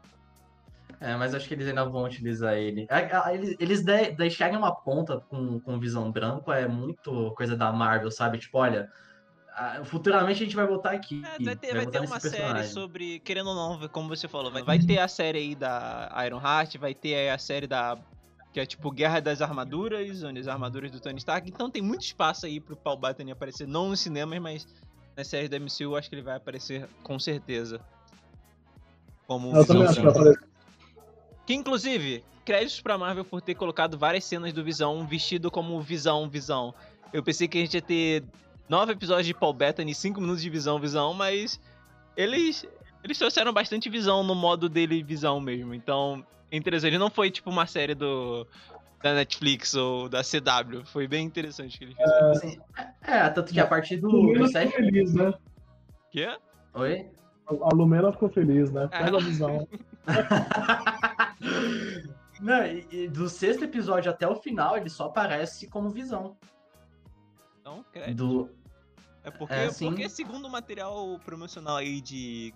É, 0.99 1.15
mas 1.15 1.33
acho 1.35 1.47
que 1.47 1.53
eles 1.53 1.67
ainda 1.67 1.85
vão 1.85 2.03
utilizar 2.05 2.53
ele. 2.55 2.87
A- 2.89 3.25
a- 3.27 3.33
Eles, 3.33 3.55
eles 3.59 3.83
de- 3.83 4.11
deixarem 4.11 4.57
uma 4.57 4.73
ponta 4.73 5.19
com, 5.19 5.59
com 5.59 5.79
Visão 5.79 6.11
Branco 6.11 6.51
é 6.51 6.67
muito 6.67 7.31
coisa 7.35 7.55
da 7.55 7.71
Marvel, 7.71 8.09
sabe? 8.11 8.37
Tipo, 8.37 8.59
olha, 8.59 8.89
futuramente 9.83 10.41
a 10.41 10.45
gente 10.45 10.55
vai 10.55 10.65
voltar 10.67 10.91
aqui. 10.91 11.21
É, 11.25 11.43
vai 11.43 11.55
ter, 11.55 11.73
vai 11.75 11.85
ter 11.85 11.99
uma 11.99 12.19
série 12.19 12.35
personagem. 12.35 12.71
sobre, 12.71 13.19
querendo 13.19 13.49
ou 13.49 13.55
não, 13.55 13.87
como 13.89 14.09
você 14.09 14.27
falou, 14.27 14.51
vai, 14.51 14.63
vai 14.63 14.79
ter 14.79 14.99
a 14.99 15.07
série 15.07 15.37
aí 15.39 15.55
da 15.55 16.11
Iron 16.25 16.41
Heart, 16.41 16.77
vai 16.77 16.93
ter 16.93 17.15
aí 17.15 17.29
a 17.29 17.37
série 17.37 17.67
da. 17.67 17.97
Que 18.53 18.61
é 18.61 18.65
tipo 18.65 18.89
Guerra 18.89 19.19
das 19.19 19.41
Armaduras, 19.41 20.23
onde 20.23 20.39
as 20.39 20.47
armaduras 20.47 20.89
do 20.89 20.99
Tony 21.01 21.17
Stark. 21.17 21.49
Então 21.49 21.69
tem 21.69 21.81
muito 21.81 22.03
espaço 22.03 22.45
aí 22.45 22.61
pro 22.61 22.73
Paul 22.75 22.95
Bettany 22.97 23.31
aparecer, 23.31 23.67
não 23.67 23.89
nos 23.89 23.99
cinemas, 23.99 24.39
mas 24.39 24.65
nas 25.17 25.27
séries 25.27 25.49
da 25.49 25.57
MCU 25.57 25.83
eu 25.91 25.95
acho 25.97 26.07
que 26.09 26.15
ele 26.15 26.21
vai 26.21 26.37
aparecer 26.37 26.87
com 27.03 27.19
certeza. 27.19 27.81
Como 29.27 29.53
Eu 29.53 29.65
também 29.65 29.83
acho 29.83 29.95
que 29.95 30.01
vai 30.01 30.11
aparecer. 30.11 30.54
Que 31.45 31.53
inclusive, 31.53 32.23
créditos 32.43 32.81
pra 32.81 32.97
Marvel 32.97 33.25
por 33.25 33.41
ter 33.41 33.55
colocado 33.55 33.97
várias 33.97 34.25
cenas 34.25 34.53
do 34.53 34.63
Visão 34.63 35.05
vestido 35.05 35.51
como 35.51 35.79
Visão, 35.81 36.29
Visão. 36.29 36.73
Eu 37.13 37.23
pensei 37.23 37.47
que 37.47 37.57
a 37.57 37.61
gente 37.61 37.75
ia 37.75 37.81
ter 37.81 38.23
nove 38.67 38.93
episódios 38.93 39.27
de 39.27 39.33
Paul 39.33 39.53
Bettany, 39.53 39.93
cinco 39.93 40.19
minutos 40.19 40.41
de 40.41 40.49
Visão, 40.49 40.79
Visão, 40.79 41.13
mas 41.13 41.59
eles 42.17 42.65
eles 43.03 43.19
trouxeram 43.19 43.53
bastante 43.53 43.87
visão 43.87 44.23
no 44.23 44.33
modo 44.33 44.67
dele 44.67 45.03
visão 45.03 45.39
mesmo. 45.39 45.75
Então, 45.75 46.25
interessante. 46.51 46.91
Ele 46.91 46.97
não 46.97 47.11
foi 47.11 47.29
tipo 47.29 47.49
uma 47.51 47.67
série 47.67 47.93
do 47.93 48.47
da 49.03 49.13
Netflix 49.13 49.75
ou 49.75 50.09
da 50.09 50.23
CW. 50.23 50.83
Foi 50.85 51.07
bem 51.07 51.23
interessante 51.25 51.77
que 51.77 51.83
eles 51.83 51.95
fizeram. 51.95 52.31
Assim, 52.31 52.59
é, 53.03 53.29
tanto 53.29 53.53
que 53.53 53.59
a 53.59 53.67
partir 53.67 53.97
do, 53.97 54.09
do 54.09 54.33
ficou 54.33 54.47
7. 54.47 54.71
feliz, 54.71 55.13
né? 55.13 55.31
Quê? 56.09 56.35
Oi? 56.73 57.05
A 57.47 57.75
Lumena 57.75 58.11
ficou 58.11 58.29
feliz, 58.29 58.71
né? 58.71 58.89
Ah, 58.91 59.03
Pega 59.03 59.17
a 59.17 59.19
visão. 59.19 59.67
Não, 62.39 62.65
e, 62.65 62.87
e 62.91 63.07
do 63.07 63.29
sexto 63.29 63.63
episódio 63.63 64.11
até 64.11 64.27
o 64.27 64.35
final, 64.35 64.75
ele 64.77 64.89
só 64.89 65.05
aparece 65.05 65.67
como 65.67 65.89
visão. 65.89 66.35
Então, 67.59 67.83
crédito. 67.91 68.15
Do, 68.15 68.49
É 69.23 69.31
porque, 69.31 69.53
É, 69.53 69.69
sim. 69.71 69.89
porque 69.89 70.09
segundo 70.09 70.45
o 70.45 70.49
material 70.49 71.19
promocional 71.25 71.77
aí 71.77 72.01
de 72.01 72.53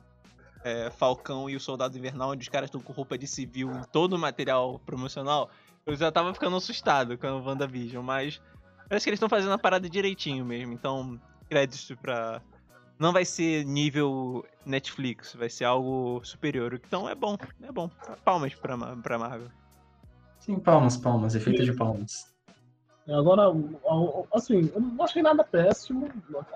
é, 0.63 0.89
Falcão 0.91 1.49
e 1.49 1.55
o 1.55 1.59
Soldado 1.59 1.97
Invernal, 1.97 2.31
onde 2.31 2.43
os 2.43 2.49
caras 2.49 2.67
estão 2.67 2.81
com 2.81 2.93
roupa 2.93 3.17
de 3.17 3.25
civil 3.25 3.71
em 3.71 3.83
todo 3.83 4.13
o 4.13 4.19
material 4.19 4.79
promocional, 4.85 5.49
eu 5.85 5.95
já 5.95 6.11
tava 6.11 6.33
ficando 6.33 6.55
assustado 6.55 7.17
com 7.17 7.27
o 7.27 7.43
WandaVision, 7.43 8.03
mas 8.03 8.41
parece 8.87 9.05
que 9.05 9.09
eles 9.09 9.17
estão 9.17 9.29
fazendo 9.29 9.53
a 9.53 9.57
parada 9.57 9.89
direitinho 9.89 10.45
mesmo, 10.45 10.73
então 10.73 11.19
crédito 11.49 11.97
pra... 11.97 12.41
Não 12.99 13.13
vai 13.13 13.23
ser 13.23 13.63
nível 13.63 14.45
Netflix, 14.65 15.33
vai 15.33 15.49
ser 15.49 15.63
algo 15.63 16.19
superior, 16.23 16.73
então 16.73 17.07
é 17.07 17.15
bom, 17.15 17.37
é 17.61 17.71
bom. 17.71 17.89
Palmas 18.25 18.53
pra, 18.53 18.77
pra 18.97 19.17
Marvel. 19.17 19.47
sim, 20.41 20.59
palmas, 20.59 20.97
palmas, 20.97 21.33
efeito 21.33 21.63
de 21.63 21.71
palmas. 21.73 22.29
É, 23.07 23.13
Agora, 23.15 23.43
assim, 24.33 24.69
eu 24.75 24.81
não 24.81 25.03
achei 25.03 25.23
nada 25.23 25.43
péssimo, 25.45 26.09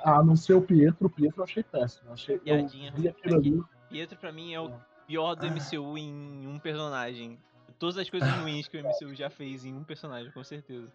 a 0.04 0.22
não 0.22 0.36
ser 0.36 0.54
o 0.54 0.62
Pietro. 0.62 1.08
O 1.08 1.10
Pietro 1.10 1.40
eu 1.40 1.46
achei 1.46 1.64
péssimo. 1.64 2.10
Eu 2.10 2.14
achei, 2.14 2.36
eu 2.36 2.42
Piadinha. 2.42 2.94
vi 2.96 3.08
aquilo 3.08 3.36
ali. 3.38 3.64
Pietro 3.90 4.18
pra 4.18 4.32
mim 4.32 4.54
é 4.54 4.60
o 4.60 4.70
pior 5.08 5.36
do 5.36 5.48
MCU 5.48 5.98
em 5.98 6.46
um 6.46 6.60
personagem. 6.60 7.40
Todas 7.80 7.98
as 7.98 8.10
coisas 8.10 8.30
ruins 8.30 8.68
que 8.68 8.78
o 8.78 8.84
MCU 8.84 9.16
já 9.16 9.30
fez 9.30 9.66
em 9.66 9.74
um 9.74 9.84
personagem, 9.84 10.32
com 10.32 10.44
certeza. 10.44 10.92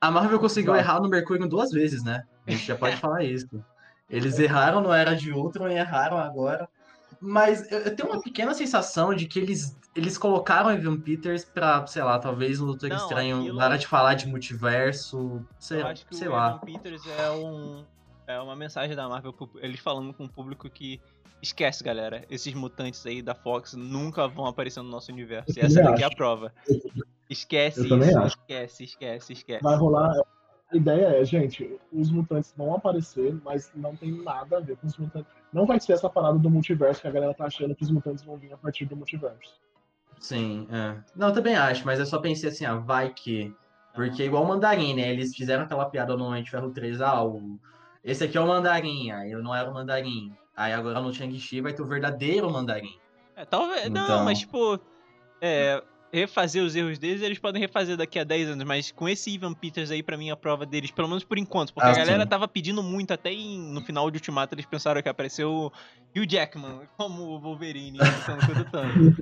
A 0.00 0.10
Marvel 0.10 0.40
conseguiu 0.40 0.74
errar 0.74 1.00
no 1.00 1.08
Mercúrio 1.08 1.48
duas 1.48 1.70
vezes, 1.70 2.02
né? 2.02 2.24
A 2.46 2.50
gente 2.50 2.66
já 2.66 2.76
pode 2.76 2.96
falar 3.00 3.22
isso. 3.22 3.64
Eles 4.12 4.38
erraram 4.38 4.80
no 4.80 4.92
Era 4.92 5.16
de 5.16 5.32
Ultron 5.32 5.68
e 5.68 5.74
erraram 5.74 6.18
agora 6.18 6.68
Mas 7.20 7.70
eu, 7.72 7.96
tenho 7.96 8.10
uma 8.10 8.20
pequena 8.22 8.52
sensação 8.54 9.14
de 9.14 9.26
que 9.26 9.38
eles, 9.38 9.76
eles 9.96 10.18
colocaram 10.18 10.68
o 10.68 10.72
Evan 10.72 11.00
Peters 11.00 11.44
pra, 11.44 11.86
sei 11.86 12.02
lá, 12.02 12.18
talvez 12.18 12.60
no 12.60 12.66
Doutor 12.66 12.90
Não, 12.90 12.96
Estranho 12.96 13.38
aquilo- 13.40 13.58
parar 13.58 13.76
de 13.76 13.86
falar 13.86 14.14
de 14.14 14.26
multiverso, 14.28 15.44
sei, 15.58 15.80
Eu 15.82 15.86
acho 15.86 16.06
que 16.06 16.14
sei 16.14 16.28
o 16.28 16.32
lá. 16.32 16.48
Evan 16.50 16.58
Peters 16.58 17.02
é 17.06 17.30
um 17.30 17.84
é 18.26 18.40
uma 18.40 18.54
mensagem 18.54 18.94
da 18.94 19.08
Marvel, 19.08 19.34
eles 19.60 19.80
falando 19.80 20.12
com 20.14 20.24
o 20.24 20.28
público 20.28 20.70
que 20.70 21.00
esquece, 21.42 21.82
galera, 21.82 22.24
esses 22.30 22.54
mutantes 22.54 23.04
aí 23.04 23.20
da 23.20 23.34
Fox 23.34 23.74
nunca 23.74 24.28
vão 24.28 24.46
aparecer 24.46 24.80
no 24.80 24.88
nosso 24.88 25.10
universo. 25.10 25.58
E 25.58 25.60
essa 25.60 25.82
daqui 25.82 26.02
é 26.02 26.04
a 26.04 26.08
acho. 26.08 26.16
prova. 26.16 26.52
Esquece 27.28 27.80
Eu 27.80 27.88
também 27.88 28.08
isso, 28.10 28.18
acho. 28.18 28.36
esquece, 28.38 28.84
esquece, 28.84 29.32
esquece. 29.32 29.62
Vai 29.62 29.76
rolar. 29.76 30.12
A 30.72 30.76
ideia 30.76 31.06
é, 31.20 31.24
gente, 31.24 31.78
os 31.92 32.10
mutantes 32.10 32.54
vão 32.56 32.74
aparecer, 32.74 33.34
mas 33.44 33.70
não 33.74 33.94
tem 33.94 34.10
nada 34.22 34.56
a 34.56 34.60
ver 34.60 34.76
com 34.78 34.86
os 34.86 34.96
mutantes. 34.96 35.30
Não 35.52 35.66
vai 35.66 35.78
ser 35.78 35.92
essa 35.92 36.08
parada 36.08 36.38
do 36.38 36.48
multiverso 36.48 37.02
que 37.02 37.08
a 37.08 37.10
galera 37.10 37.34
tá 37.34 37.44
achando 37.44 37.74
que 37.74 37.82
os 37.82 37.90
mutantes 37.90 38.24
vão 38.24 38.36
vir 38.38 38.52
a 38.52 38.56
partir 38.56 38.86
do 38.86 38.96
multiverso. 38.96 39.60
Sim, 40.18 40.66
é. 40.70 40.96
Não, 41.14 41.28
eu 41.28 41.34
também 41.34 41.54
acho, 41.56 41.84
mas 41.84 41.98
eu 41.98 42.06
só 42.06 42.18
pensei 42.18 42.48
assim, 42.48 42.64
ah, 42.64 42.76
vai 42.76 43.12
que. 43.12 43.54
Porque 43.94 44.24
igual 44.24 44.44
o 44.44 44.48
Mandarim, 44.48 44.94
né? 44.94 45.10
Eles 45.10 45.34
fizeram 45.36 45.64
aquela 45.64 45.84
piada 45.84 46.16
no 46.16 46.24
Homem 46.24 46.42
de 46.42 46.50
Ferro 46.50 46.70
3, 46.70 47.02
ah, 47.02 47.22
o... 47.22 47.58
esse 48.02 48.24
aqui 48.24 48.38
é 48.38 48.40
o 48.40 48.46
Mandarim, 48.46 49.10
aí 49.10 49.30
eu 49.30 49.42
não 49.42 49.54
era 49.54 49.70
o 49.70 49.74
Mandarim. 49.74 50.34
Aí 50.56 50.72
agora 50.72 51.00
no 51.00 51.12
Shang-Chi 51.12 51.60
vai 51.60 51.74
ter 51.74 51.82
o 51.82 51.86
verdadeiro 51.86 52.50
Mandarim. 52.50 52.98
É, 53.36 53.44
talvez. 53.44 53.90
Não, 53.90 54.04
Então- 54.04 54.24
mas 54.24 54.38
tipo. 54.38 54.80
É, 55.40 55.82
refazer 56.12 56.62
os 56.62 56.76
erros 56.76 56.98
deles, 56.98 57.22
eles 57.22 57.38
podem 57.38 57.60
refazer 57.60 57.96
daqui 57.96 58.18
a 58.18 58.24
10 58.24 58.50
anos, 58.50 58.64
mas 58.66 58.92
com 58.92 59.08
esse 59.08 59.30
Ivan 59.30 59.54
Peters 59.54 59.90
aí, 59.90 60.02
pra 60.02 60.16
mim, 60.18 60.30
a 60.30 60.36
prova 60.36 60.66
deles, 60.66 60.90
pelo 60.90 61.08
menos 61.08 61.24
por 61.24 61.38
enquanto, 61.38 61.72
porque 61.72 61.88
Ah, 61.88 61.92
a 61.92 61.96
galera 61.96 62.22
sim. 62.24 62.28
tava 62.28 62.46
pedindo 62.46 62.82
muito, 62.82 63.12
até 63.12 63.32
em- 63.32 63.58
no 63.72 63.80
final 63.80 64.10
de 64.10 64.18
Ultimato 64.18 64.54
eles 64.54 64.66
pensaram 64.66 65.00
que 65.02 65.08
apareceu 65.08 65.50
o 65.50 65.66
Hugh 66.14 66.26
Jackman 66.28 66.82
como 66.98 67.22
o 67.22 67.40
Wolverine 67.40 67.98
lutando 67.98 68.44
contra 68.46 68.60
o 68.62 68.64
Thanos. 68.66 69.16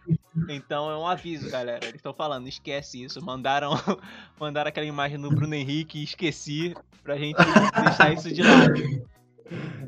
Então 0.49 0.91
é 0.91 0.97
um 0.97 1.07
aviso, 1.07 1.49
galera. 1.49 1.85
Eles 1.85 1.97
estão 1.97 2.13
falando, 2.13 2.49
esquece 2.49 3.05
isso. 3.05 3.25
Mandaram, 3.25 3.71
mandaram 4.41 4.69
aquela 4.69 4.87
imagem 4.87 5.21
do 5.21 5.29
Bruno 5.31 5.55
Henrique 5.55 5.99
e 6.01 6.05
esqueci 6.05 6.75
pra 7.05 7.17
gente 7.17 7.37
deixar 7.85 8.13
isso 8.13 8.33
de 8.33 8.43
lado. 8.43 8.75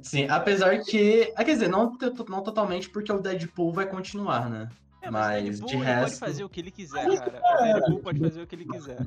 Sim, 0.03 0.27
apesar 0.29 0.79
que. 0.85 1.33
ah, 1.37 1.45
Quer 1.45 1.53
dizer, 1.55 1.69
não, 1.69 1.97
não 2.29 2.43
totalmente, 2.43 2.89
porque 2.91 3.13
o 3.13 3.21
Deadpool 3.21 3.73
vai 3.73 3.87
continuar, 3.87 4.49
né? 4.51 4.69
É, 5.03 5.11
Mas, 5.11 5.61
mas, 5.61 5.61
de 5.71 5.75
ele 5.75 5.85
resto- 5.85 6.01
pode 6.05 6.17
fazer 6.33 6.45
o 6.45 6.49
que 6.49 6.61
ele 6.61 6.71
quiser, 6.71 7.05
cara. 7.19 7.43
O 7.91 7.99
pode 7.99 8.21
fazer 8.21 8.41
o 8.43 8.47
que 8.47 8.55
ele 8.55 8.65
quiser. 8.65 8.99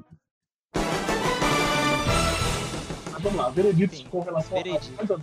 Mas 3.11 3.21
vamos 3.23 3.37
lá, 3.39 3.49
vereditos 3.49 3.97
Sim, 3.99 4.05
com 4.05 4.19
relação 4.19 4.57
veredito. 4.57 5.13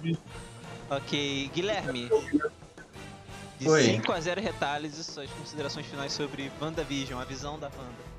a. 0.90 0.96
Ok, 0.96 1.50
Guilherme. 1.54 2.08
De 3.58 3.68
Oi. 3.68 3.82
5 3.82 4.12
a 4.12 4.20
0 4.20 4.40
retalhos 4.40 4.98
e 4.98 5.04
suas 5.04 5.30
considerações 5.30 5.86
finais 5.86 6.12
sobre 6.12 6.50
WandaVision, 6.60 7.20
a 7.20 7.24
visão 7.24 7.58
da 7.58 7.68
Wanda. 7.68 8.12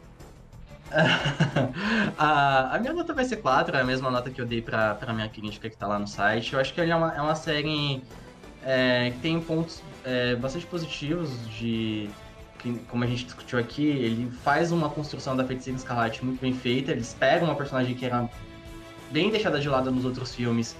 a, 2.17 2.75
a 2.75 2.79
minha 2.79 2.93
nota 2.93 3.13
vai 3.13 3.25
ser 3.25 3.37
4, 3.37 3.75
é 3.75 3.81
a 3.81 3.83
mesma 3.83 4.11
nota 4.11 4.29
que 4.29 4.39
eu 4.39 4.45
dei 4.45 4.61
pra, 4.61 4.93
pra 4.93 5.11
minha 5.11 5.27
crítica 5.27 5.69
que 5.69 5.75
tá 5.75 5.87
lá 5.87 5.97
no 5.97 6.07
site. 6.07 6.53
Eu 6.53 6.59
acho 6.59 6.71
que 6.73 6.79
ele 6.79 6.91
é 6.91 6.95
uma, 6.95 7.13
é 7.15 7.21
uma 7.21 7.35
série 7.35 8.03
é, 8.63 9.09
que 9.11 9.17
tem 9.19 9.41
pontos 9.41 9.81
é, 10.05 10.35
bastante 10.35 10.65
positivos 10.67 11.29
de. 11.49 12.09
Que, 12.63 12.79
como 12.89 13.03
a 13.03 13.07
gente 13.07 13.25
discutiu 13.25 13.59
aqui, 13.59 13.85
ele 13.85 14.31
faz 14.43 14.71
uma 14.71 14.89
construção 14.89 15.35
da 15.35 15.43
Feiticeira 15.45 15.77
Escarlate 15.77 16.23
muito 16.23 16.39
bem 16.39 16.53
feita. 16.53 16.91
Eles 16.91 17.13
pegam 17.13 17.47
uma 17.49 17.55
personagem 17.55 17.93
que 17.93 18.05
era 18.05 18.27
bem 19.11 19.29
deixada 19.29 19.59
de 19.59 19.67
lado 19.69 19.91
nos 19.91 20.05
outros 20.05 20.33
filmes, 20.33 20.75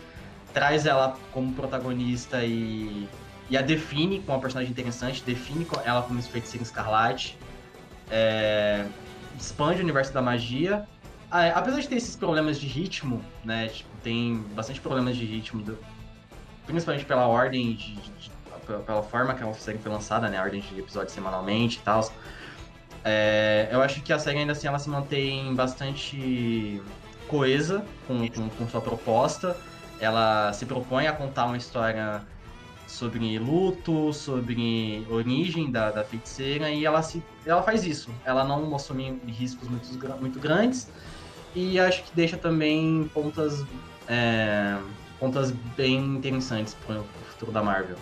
traz 0.54 0.86
ela 0.86 1.18
como 1.32 1.52
protagonista 1.54 2.44
e, 2.44 3.08
e 3.50 3.58
a 3.58 3.62
define 3.62 4.20
como 4.22 4.38
uma 4.38 4.40
personagem 4.42 4.72
interessante, 4.72 5.22
define 5.24 5.68
ela 5.84 6.02
como 6.02 6.20
Feiticeira 6.22 6.64
Escarlate. 6.64 7.38
É, 8.10 8.86
expande 9.38 9.80
o 9.80 9.84
universo 9.84 10.14
da 10.14 10.22
magia. 10.22 10.88
Apesar 11.30 11.80
de 11.80 11.88
ter 11.90 11.96
esses 11.96 12.16
problemas 12.16 12.60
de 12.60 12.68
ritmo, 12.68 13.20
né? 13.44 13.68
Tipo, 13.68 13.90
tem 14.04 14.38
bastante 14.54 14.80
problemas 14.80 15.18
de 15.18 15.26
ritmo, 15.26 15.64
do- 15.64 15.80
principalmente 16.68 17.06
pela 17.06 17.26
ordem, 17.26 17.74
de, 17.74 17.96
de- 17.96 18.10
de- 18.12 18.32
pela- 18.66 19.04
forma 19.04 19.34
que 19.34 19.44
a 19.44 19.54
série 19.54 19.78
foi 19.78 19.92
lançada, 19.92 20.30
né? 20.30 20.38
A 20.38 20.44
ordem 20.44 20.62
de 20.62 20.80
episódios 20.80 21.14
semanalmente 21.14 21.80
e 21.80 21.82
tal. 21.82 22.12
É, 23.04 23.68
eu 23.72 23.82
acho 23.82 24.02
que 24.02 24.14
a 24.14 24.20
série 24.20 24.40
ainda 24.40 24.54
assim 24.54 24.68
ela 24.68 24.80
se 24.80 24.90
mantém 24.90 25.54
bastante 25.54 26.82
coesa 27.28 27.86
com, 28.08 28.28
com, 28.30 28.50
com 28.50 28.68
sua 28.70 28.82
proposta. 28.82 29.56
Ela 30.00 30.52
se 30.54 30.66
propõe 30.66 31.08
a 31.08 31.14
contar 31.14 31.46
uma 31.46 31.58
história 31.58 32.22
sobre 32.88 33.40
luto, 33.40 34.14
sobre 34.14 35.06
origem 35.10 35.72
da, 35.72 35.90
da 35.92 36.04
feiticeira, 36.04 36.70
e 36.70 36.86
ela, 36.86 37.02
se, 37.02 37.24
ela 37.46 37.64
faz 37.64 37.84
isso. 37.86 38.12
Ela 38.24 38.44
não 38.44 38.76
assume 38.76 39.20
riscos 39.28 39.68
muito, 39.68 39.88
muito 40.20 40.40
grandes, 40.40 40.88
e 41.56 41.80
acho 41.80 42.04
que 42.04 42.16
deixa 42.16 42.38
também 42.38 43.10
pontas, 43.14 43.66
é, 44.08 44.78
pontas 45.20 45.52
bem 45.76 45.98
interessantes 46.18 46.76
para 46.86 47.00
o 47.00 47.06
futuro 47.32 47.52
da 47.52 47.64
Marvel. 47.64 47.98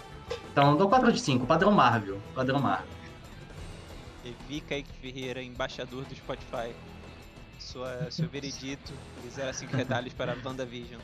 Então, 0.51 0.75
dou 0.75 0.89
4 0.89 1.11
de 1.11 1.19
5, 1.19 1.45
padrão 1.45 1.71
Marvel. 1.71 2.19
Padrão 2.35 2.59
Marvel. 2.59 2.87
Evi 4.23 4.61
Kaique 4.61 4.91
Ferreira, 5.01 5.41
embaixador 5.41 6.03
do 6.05 6.15
Spotify. 6.15 6.73
Sua, 7.59 8.09
seu 8.09 8.27
veredito 8.27 8.91
e 9.25 9.29
0 9.29 9.49
a 9.49 9.53
5 9.53 9.75
retalhos 9.75 10.13
para 10.13 10.35
WandaVision. 10.43 10.99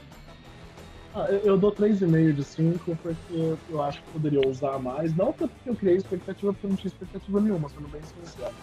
Ah, 1.13 1.25
eu, 1.29 1.39
eu 1.39 1.57
dou 1.57 1.71
3,5 1.71 2.33
de 2.33 2.43
5 2.43 2.97
porque 3.01 3.57
eu 3.69 3.81
acho 3.81 4.01
que 4.01 4.09
poderia 4.11 4.47
usar 4.47 4.77
mais. 4.79 5.15
Não 5.15 5.31
porque 5.31 5.53
eu 5.65 5.75
criei 5.75 5.97
expectativa, 5.97 6.51
porque 6.51 6.65
eu 6.65 6.69
não 6.69 6.77
tinha 6.77 6.89
expectativa 6.89 7.41
nenhuma, 7.41 7.69
sendo 7.69 7.87
bem 7.87 8.01
sincero. 8.03 8.53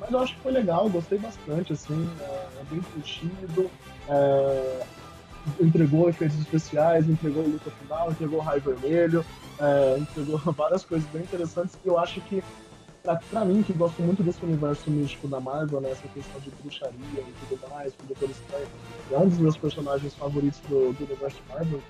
Mas 0.00 0.10
eu 0.10 0.18
acho 0.18 0.34
que 0.34 0.40
foi 0.40 0.52
legal, 0.52 0.88
gostei 0.88 1.18
bastante, 1.18 1.72
assim, 1.72 2.08
é, 2.20 2.24
é 2.60 2.64
bem 2.68 2.80
curtido, 2.80 3.70
é, 4.08 4.86
entregou 5.60 6.08
efeitos 6.08 6.38
especiais, 6.40 7.08
entregou 7.08 7.44
luta 7.44 7.70
final, 7.70 8.10
entregou 8.10 8.40
raio 8.40 8.60
vermelho, 8.60 9.24
é, 9.62 9.98
entregou 9.98 10.38
várias 10.52 10.84
coisas 10.84 11.08
bem 11.10 11.22
interessantes 11.22 11.76
que 11.76 11.88
eu 11.88 11.98
acho 11.98 12.20
que, 12.22 12.42
pra, 13.02 13.16
pra 13.16 13.44
mim, 13.44 13.62
que 13.62 13.72
gosto 13.72 14.02
muito 14.02 14.22
desse 14.22 14.44
universo 14.44 14.90
místico 14.90 15.28
da 15.28 15.40
Marvel, 15.40 15.80
né, 15.80 15.90
essa 15.90 16.08
questão 16.08 16.40
de 16.40 16.50
bruxaria 16.50 16.92
e 17.16 17.34
tudo 17.48 17.70
mais, 17.70 17.92
o 18.02 18.06
Doutor 18.06 18.30
Estranho 18.30 18.66
é 19.10 19.18
um 19.18 19.28
dos 19.28 19.38
meus 19.38 19.56
personagens 19.56 20.14
favoritos 20.14 20.60
do, 20.68 20.92
do 20.92 21.04
universo 21.04 21.38
Marvel, 21.48 21.80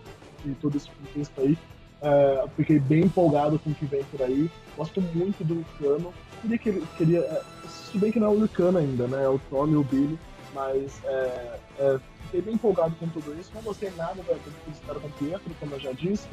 e 0.44 0.50
todo 0.56 0.76
esse 0.76 0.88
contexto 0.90 1.40
aí. 1.40 1.56
É, 2.02 2.44
fiquei 2.56 2.80
bem 2.80 3.04
empolgado 3.04 3.58
com 3.60 3.70
o 3.70 3.74
que 3.74 3.86
vem 3.86 4.02
por 4.04 4.20
aí. 4.22 4.50
Gosto 4.76 5.00
muito 5.00 5.44
do 5.44 5.54
Lucano. 5.54 6.12
Queria 6.40 6.58
que 6.58 6.86
queria. 6.98 7.20
é, 7.20 7.42
se 7.68 7.96
bem 7.96 8.10
que 8.10 8.18
não 8.18 8.26
é 8.26 8.30
o 8.30 8.38
Lucano 8.40 8.78
ainda, 8.78 9.06
né? 9.06 9.22
É 9.24 9.28
o 9.28 9.38
Tommy 9.48 9.76
o 9.76 9.84
Billy. 9.84 10.18
Mas 10.52 11.00
é, 11.04 11.58
é, 11.78 12.00
fiquei 12.24 12.42
bem 12.42 12.54
empolgado 12.54 12.94
com 12.96 13.08
tudo 13.08 13.38
isso. 13.38 13.52
Não 13.54 13.62
gostei 13.62 13.90
nada 13.96 14.20
da- 14.24 14.34
fizeram 14.34 15.00
com 15.00 15.06
o 15.06 15.12
Pietro, 15.12 15.54
como 15.60 15.74
eu 15.76 15.80
já 15.80 15.92
disse. 15.92 16.28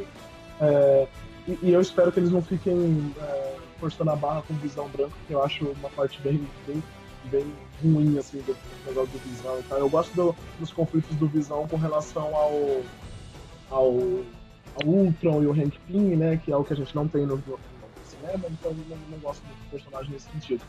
É, 0.62 1.08
e, 1.48 1.58
e 1.64 1.72
eu 1.74 1.82
espero 1.82 2.12
que 2.12 2.20
eles 2.20 2.32
não 2.32 2.42
fiquem 2.42 3.14
é, 3.22 3.56
forçando 3.80 4.12
a 4.12 4.16
barra 4.16 4.42
com 4.44 4.54
visão 4.56 4.88
branca, 4.90 5.14
que 5.28 5.34
eu 5.34 5.44
acho 5.44 5.66
uma 5.66 5.90
parte 5.90 6.20
bem, 6.22 6.46
bem, 6.68 6.84
bem 7.26 7.46
ruim 7.82 8.18
assim, 8.18 8.40
do 8.42 8.56
negócio 8.86 9.12
do 9.12 9.20
Visão. 9.20 9.58
tal. 9.70 9.80
Eu 9.80 9.90
gosto 9.90 10.14
do- 10.16 10.36
dos 10.60 10.72
conflitos 10.72 11.16
do 11.16 11.28
Visão 11.28 11.68
com 11.68 11.78
relação 11.78 12.36
ao, 12.36 12.82
ao, 13.70 13.88
ao 14.76 14.86
Ultron 14.86 15.44
e 15.44 15.48
o 15.48 15.52
Hank 15.54 15.78
Pym, 15.88 16.16
né? 16.16 16.38
Que 16.44 16.52
é 16.52 16.58
o 16.58 16.64
que 16.64 16.74
a 16.74 16.76
gente 16.76 16.94
não 16.96 17.08
tem 17.08 17.26
no, 17.26 17.36
no- 17.38 17.42
no 17.46 18.06
cinema, 18.06 18.46
então 18.50 18.72
eu 18.72 18.78
não, 18.90 18.98
não 19.12 19.18
gosto 19.20 19.42
do 19.42 19.72
personagem 19.72 20.12
nesse 20.12 20.30
sentido. 20.32 20.62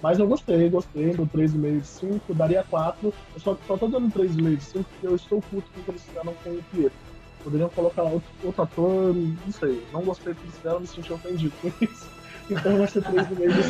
Mas 0.00 0.18
eu 0.20 0.28
gostei, 0.28 0.68
gostei, 0.68 1.12
do 1.14 1.26
3,5 1.26 1.80
de 1.80 1.86
5, 1.86 2.34
daria 2.34 2.62
4. 2.70 3.12
Eu 3.34 3.40
só, 3.40 3.56
só 3.66 3.76
tô 3.76 3.88
dando 3.88 4.08
3,5 4.12 4.56
de 4.56 4.62
5 4.62 4.84
porque 4.90 5.06
eu 5.06 5.16
estou 5.16 5.40
puto 5.42 5.68
com 5.72 5.80
o 5.80 5.84
que 5.84 5.90
eles 5.90 6.02
fizeram 6.02 6.34
com 6.44 6.50
o 6.50 6.62
Pietro. 6.70 6.98
Poderiam 7.44 7.68
colocar 7.70 8.02
outro, 8.02 8.28
outro 8.42 8.62
ator, 8.62 9.14
não 9.14 9.52
sei. 9.52 9.86
Não 9.92 10.02
gostei 10.02 10.32
do 10.34 10.36
que 10.40 10.44
eles 10.46 10.56
fizeram, 10.56 10.80
me 10.80 10.86
senti 10.86 11.12
ofendido 11.12 11.52
com 11.60 11.68
isso. 11.84 12.06
Então 12.50 12.78
vai 12.78 12.86
ser 12.86 13.02
3,5 13.02 13.54
de 13.54 13.62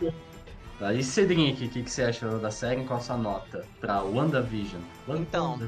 5. 0.00 0.14
Tá, 0.78 0.94
e 0.94 1.04
Cedric, 1.04 1.64
o 1.66 1.68
que, 1.68 1.82
que 1.82 1.90
você 1.90 2.02
achou 2.04 2.38
da 2.38 2.50
série? 2.50 2.82
Qual 2.84 2.98
a 2.98 3.02
sua 3.02 3.16
nota 3.18 3.66
pra 3.78 4.02
WandaVision? 4.02 4.80
Wanda- 5.06 5.20
Então. 5.20 5.60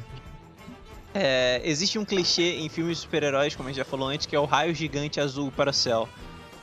É, 1.14 1.60
existe 1.64 1.98
um 1.98 2.04
clichê 2.06 2.56
em 2.58 2.68
filmes 2.68 2.96
de 2.98 3.02
super-heróis, 3.02 3.54
como 3.56 3.68
a 3.68 3.72
gente 3.72 3.78
já 3.78 3.84
falou 3.84 4.08
antes, 4.08 4.26
que 4.26 4.36
é 4.36 4.40
o 4.40 4.44
raio 4.44 4.74
gigante 4.74 5.20
azul 5.20 5.50
para 5.52 5.70
o 5.70 5.72
céu. 5.74 6.08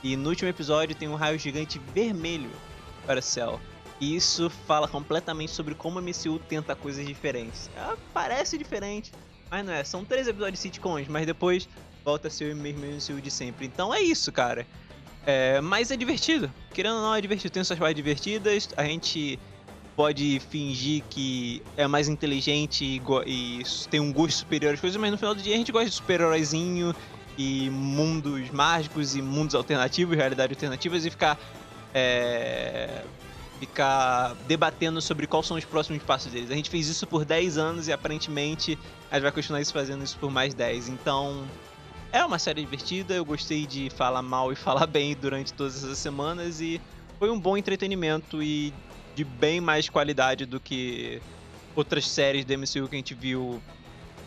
E 0.02 0.16
no 0.16 0.28
último 0.28 0.48
episódio 0.48 0.94
tem 0.96 1.08
um 1.08 1.14
raio 1.14 1.38
gigante 1.38 1.80
vermelho 1.94 2.50
para 3.04 3.20
o 3.20 3.22
céu. 3.22 3.60
E 4.00 4.14
isso 4.16 4.50
fala 4.50 4.86
completamente 4.88 5.52
sobre 5.52 5.74
como 5.74 5.98
a 5.98 6.02
MCU 6.02 6.38
tenta 6.48 6.74
coisas 6.74 7.06
diferentes. 7.06 7.70
Ela 7.76 7.96
parece 8.12 8.58
diferente, 8.58 9.10
mas 9.50 9.64
não 9.64 9.72
é. 9.72 9.84
São 9.84 10.04
três 10.04 10.26
episódios 10.28 10.60
de 10.60 10.62
sitcoms, 10.62 11.08
mas 11.08 11.26
depois 11.26 11.68
volta 12.04 12.28
a 12.28 12.30
ser 12.30 12.54
o 12.54 12.56
mesmo 12.56 13.20
de 13.20 13.30
sempre. 13.30 13.66
Então 13.66 13.92
é 13.92 14.00
isso, 14.00 14.30
cara. 14.32 14.66
É, 15.26 15.60
mas 15.60 15.90
é 15.90 15.96
divertido. 15.96 16.50
Querendo 16.72 16.96
ou 16.96 17.02
não, 17.02 17.14
é 17.14 17.20
divertido. 17.20 17.52
Tem 17.52 17.64
suas 17.64 17.78
partes 17.78 17.96
divertidas. 17.96 18.68
A 18.76 18.84
gente 18.84 19.38
pode 19.96 20.40
fingir 20.50 21.02
que 21.08 21.62
é 21.76 21.86
mais 21.86 22.06
inteligente 22.06 22.84
e, 22.84 23.02
e 23.26 23.62
tem 23.90 23.98
um 23.98 24.12
gosto 24.12 24.36
superior 24.36 24.74
às 24.74 24.80
coisas, 24.80 25.00
mas 25.00 25.10
no 25.10 25.16
final 25.16 25.34
do 25.34 25.40
dia 25.40 25.54
a 25.54 25.56
gente 25.56 25.72
gosta 25.72 25.88
de 25.88 25.94
super-heróizinho 25.94 26.94
e 27.38 27.70
mundos 27.70 28.50
mágicos 28.50 29.16
e 29.16 29.22
mundos 29.22 29.54
alternativos, 29.54 30.14
realidade 30.14 30.52
alternativas 30.52 31.06
e 31.06 31.10
ficar 31.10 31.38
é, 31.94 33.02
ficar 33.58 34.34
debatendo 34.46 35.00
sobre 35.00 35.26
quais 35.26 35.46
são 35.46 35.56
os 35.56 35.64
próximos 35.64 36.02
passos 36.02 36.32
deles. 36.32 36.50
A 36.50 36.54
gente 36.54 36.70
fez 36.70 36.88
isso 36.88 37.06
por 37.06 37.24
10 37.24 37.58
anos 37.58 37.88
e 37.88 37.92
aparentemente 37.92 38.78
a 39.10 39.14
gente 39.14 39.22
vai 39.22 39.32
continuar 39.32 39.64
fazendo 39.66 40.04
isso 40.04 40.18
por 40.18 40.30
mais 40.30 40.54
10. 40.54 40.88
Então, 40.88 41.44
é 42.12 42.24
uma 42.24 42.38
série 42.38 42.60
divertida, 42.60 43.14
eu 43.14 43.24
gostei 43.24 43.66
de 43.66 43.90
falar 43.90 44.22
mal 44.22 44.52
e 44.52 44.56
falar 44.56 44.86
bem 44.86 45.14
durante 45.14 45.52
todas 45.52 45.76
essas 45.76 45.98
semanas 45.98 46.60
e 46.60 46.80
foi 47.18 47.30
um 47.30 47.38
bom 47.38 47.56
entretenimento 47.56 48.42
e 48.42 48.72
de 49.14 49.24
bem 49.24 49.60
mais 49.60 49.88
qualidade 49.88 50.44
do 50.44 50.60
que 50.60 51.20
outras 51.74 52.06
séries 52.08 52.44
da 52.44 52.56
MCU 52.56 52.88
que 52.88 52.94
a 52.94 52.98
gente 52.98 53.14
viu 53.14 53.62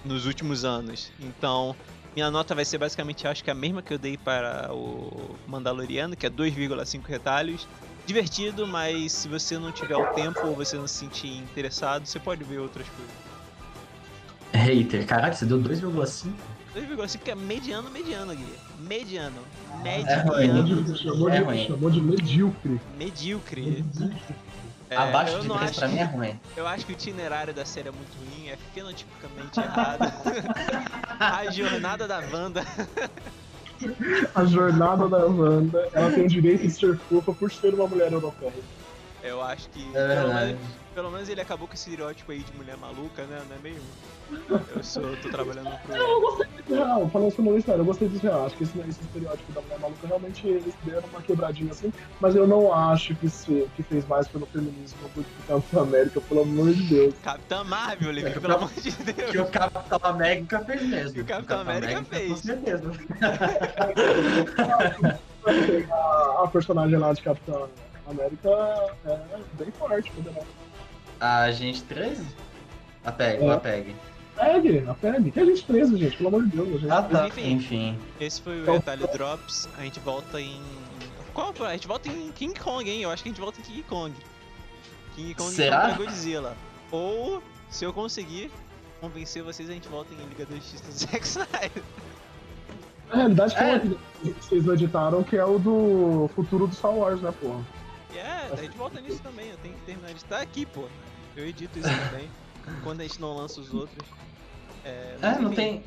nos 0.04 0.26
últimos 0.26 0.66
anos. 0.66 1.12
Então, 1.20 1.76
minha 2.16 2.32
nota 2.32 2.56
vai 2.56 2.66
ser 2.66 2.78
basicamente, 2.78 3.28
acho 3.28 3.44
que 3.44 3.52
a 3.52 3.56
mesma 3.56 3.82
que 3.82 3.94
eu 3.94 3.98
dei 3.98 4.18
para 4.18 4.74
o 4.74 5.36
Mandaloriano, 5.48 6.16
que 6.16 6.26
é 6.26 6.30
2,5 6.30 7.06
retalhos. 7.06 7.68
Divertido, 8.06 8.66
mas 8.68 9.12
se 9.12 9.28
você 9.28 9.58
não 9.60 9.72
tiver 9.72 9.96
o 9.96 10.06
tempo 10.08 10.40
ou 10.48 10.56
você 10.56 10.78
não 10.78 10.88
se 10.88 10.96
sentir 10.96 11.38
interessado, 11.38 12.06
você 12.06 12.20
pode 12.20 12.44
ver 12.44 12.60
outras 12.60 12.88
coisas. 12.90 13.14
Hater, 14.52 15.06
caraca, 15.06 15.36
você 15.36 15.46
deu 15.46 15.60
2,5? 15.60 16.32
2,5 16.76 17.18
que 17.20 17.32
é 17.32 17.36
mediano, 17.36 17.90
mediano, 17.92 18.36
Gui. 18.36 18.46
Mediano. 18.80 19.42
É 19.86 20.22
ruim. 20.22 20.48
Mediano. 20.54 20.98
Chamou 20.98 21.30
É 21.30 21.44
de, 21.44 21.68
chamou 21.68 21.90
de 21.92 22.02
medíocre. 22.02 22.82
Medíocre. 22.98 23.86
É, 24.90 24.96
Abaixo 24.98 25.40
de 25.42 25.48
não 25.48 25.56
3 25.58 25.70
acho- 25.70 25.80
pra 25.80 25.88
mim 25.88 25.98
é 26.00 26.04
ruim. 26.04 26.40
Eu 26.58 26.68
acho 26.68 26.84
que 26.86 26.92
o 26.92 26.94
itinerário 26.94 27.54
da 27.54 27.64
série 27.64 27.90
é 27.90 27.92
muito 27.92 28.10
ruim, 28.18 28.50
é 28.50 28.58
fenotipicamente 28.74 29.60
errado. 29.60 30.00
a 31.20 31.52
jornada 31.52 32.08
da 32.08 32.20
Wanda. 32.20 32.64
A 34.36 34.46
jornada 34.46 35.08
da 35.08 35.26
Wanda, 35.26 35.90
ela 35.94 36.12
tem 36.12 36.26
o 36.26 36.30
direito 36.30 36.62
de 36.62 36.70
ser 36.72 36.98
fofa 36.98 37.34
por 37.34 37.52
ser 37.52 37.74
uma 37.74 37.88
mulher 37.88 38.12
europeia. 38.12 38.64
Eu 39.24 39.42
acho 39.42 39.70
que. 39.70 39.90
É 39.96 40.16
pelo, 40.16 40.34
menos, 40.34 40.62
pelo 40.94 41.12
menos 41.12 41.30
ele 41.30 41.42
acabou 41.42 41.68
com 41.68 41.74
esse 41.74 41.90
estereótipo 41.90 42.32
aí 42.32 42.40
de 42.40 42.56
mulher 42.56 42.78
maluca, 42.78 43.24
né? 43.26 43.42
Não 43.50 43.56
é 43.56 43.60
meio. 43.60 43.82
Eu 44.76 44.84
sou, 44.84 45.16
tô 45.18 45.30
trabalhando 45.30 45.72
pro. 45.82 45.96
Eu 45.96 46.22
gostei 46.22 46.48
desse 46.48 46.74
real, 46.74 47.10
falando 47.10 47.32
isso 47.32 47.42
não 47.42 47.62
sério, 47.62 47.82
eu 47.82 47.86
gostei 47.86 48.08
desse 48.08 48.24
real. 48.24 48.46
Acho 48.46 48.56
que 48.56 48.64
esse, 48.64 48.80
esse 48.80 49.02
estereótipo 49.02 49.52
da 49.52 49.62
mulher 49.62 49.80
maluca 49.80 50.08
realmente 50.08 50.48
eles 50.48 50.74
deram 50.84 51.08
uma 51.10 51.22
quebradinha 51.22 51.72
assim, 51.72 51.92
mas 52.20 52.36
eu 52.36 52.48
não 52.48 52.74
acho 52.74 53.16
que, 53.16 53.30
se, 53.30 53.68
que 53.76 53.84
fez 53.84 54.08
mais 54.08 54.28
pelo 54.28 54.46
feminismo 54.46 55.00
do 55.16 55.24
que 55.24 55.30
o 55.42 55.48
Capitão 55.48 55.84
América, 55.84 56.22
pelo 56.22 56.42
amor 56.42 56.74
de 56.74 56.84
Deus. 56.84 57.16
Capitã 57.24 57.64
Marvel, 57.64 58.12
Levi, 58.12 58.40
pelo 58.40 58.56
amor 58.56 58.72
de 58.74 58.92
Deus. 58.92 59.32
Que 59.32 59.40
o 59.40 59.48
Capitão 59.48 60.00
América 60.04 60.64
fez 60.64 60.84
mesmo. 60.84 61.14
Que 61.14 61.22
o 61.22 61.26
Capitão 61.26 61.60
América 61.60 62.04
fez. 62.04 62.30
Com 62.30 62.38
certeza. 62.38 62.92
A, 65.90 66.44
a 66.44 66.48
personagem 66.50 66.98
lá 66.98 67.14
de 67.14 67.22
Capitão 67.22 67.56
América 67.56 67.89
é 68.18 69.40
bem 69.64 69.72
forte, 69.72 70.12
poderosa. 70.12 70.48
A 71.20 71.52
gente 71.52 71.84
13? 71.84 72.26
A 73.04 73.12
PEG, 73.12 73.44
É. 73.44 73.52
a 73.52 73.58
PEG. 73.60 73.96
Pegue, 74.36 74.86
a 74.88 74.94
Pegue. 74.94 75.32
Que 75.32 75.40
a 75.42 75.46
gente 75.46 75.64
preso, 75.64 75.98
gente, 75.98 76.16
pelo 76.16 76.30
amor 76.30 76.44
de 76.44 76.56
Deus. 76.56 76.68
A 76.70 76.78
gente 76.78 76.92
Ah, 76.92 77.04
tá. 77.04 77.28
enfim. 77.28 77.52
Enfim. 77.52 78.00
Esse 78.22 78.42
foi 78.42 78.60
o 78.60 78.62
Então- 78.62 78.74
Retalho 78.76 79.08
Drops. 79.12 79.68
A 79.78 79.82
gente 79.82 80.00
volta 80.00 80.40
em. 80.40 80.62
Qual? 81.34 81.54
A 81.68 81.74
gente 81.74 81.88
volta 81.88 82.08
em 82.10 82.32
King 82.32 82.58
Kong, 82.58 82.90
hein? 82.90 83.02
Eu 83.02 83.12
acho 83.12 83.22
que 83.22 83.30
a 83.30 83.32
gente 83.34 83.42
volta 83.42 83.60
em 83.60 83.64
King 83.64 83.84
Kong. 83.84 84.16
King 85.16 85.34
Kong 85.36 85.52
Será? 85.52 85.90
contra 85.90 86.06
Godzilla. 86.06 86.56
Ou, 86.90 87.44
se 87.70 87.84
eu 87.84 87.92
conseguir 87.92 88.50
convencer 89.02 89.44
vocês, 89.44 89.70
a 89.70 89.74
gente 89.74 89.90
volta 89.90 90.14
em 90.14 90.18
Liga 90.30 90.46
da 90.46 90.56
Justiça 90.56 90.86
do 90.86 90.92
Zack 90.94 91.26
Snyder. 91.28 91.84
A 93.12 93.16
realidade 93.18 93.56
é 93.58 93.76
É. 93.76 93.80
que 93.80 94.32
vocês 94.42 94.66
editaram 94.68 95.22
que 95.24 95.36
é 95.36 95.44
o 95.44 95.60
do 95.60 96.30
futuro 96.36 96.66
do 96.68 96.74
Star 96.76 96.94
Wars, 96.94 97.20
né, 97.22 97.34
porra? 97.42 97.62
E 98.14 98.18
é, 98.18 98.50
a 98.52 98.56
gente 98.56 98.78
volta 98.78 99.00
nisso 99.02 99.20
também. 99.22 99.50
Eu 99.50 99.58
tenho 99.58 99.76
que 99.76 99.82
terminar 99.82 100.10
de 100.10 100.18
estar 100.18 100.40
aqui, 100.40 100.66
pô. 100.66 100.88
Eu 101.36 101.48
edito 101.48 101.78
isso 101.78 101.88
também. 101.88 102.30
quando 102.84 103.02
a 103.02 103.04
gente 103.04 103.20
não 103.20 103.36
lança 103.36 103.60
os 103.60 103.74
outros. 103.74 104.08
É, 104.84 105.16
É, 105.22 105.40
não 105.40 105.52
tem. 105.52 105.84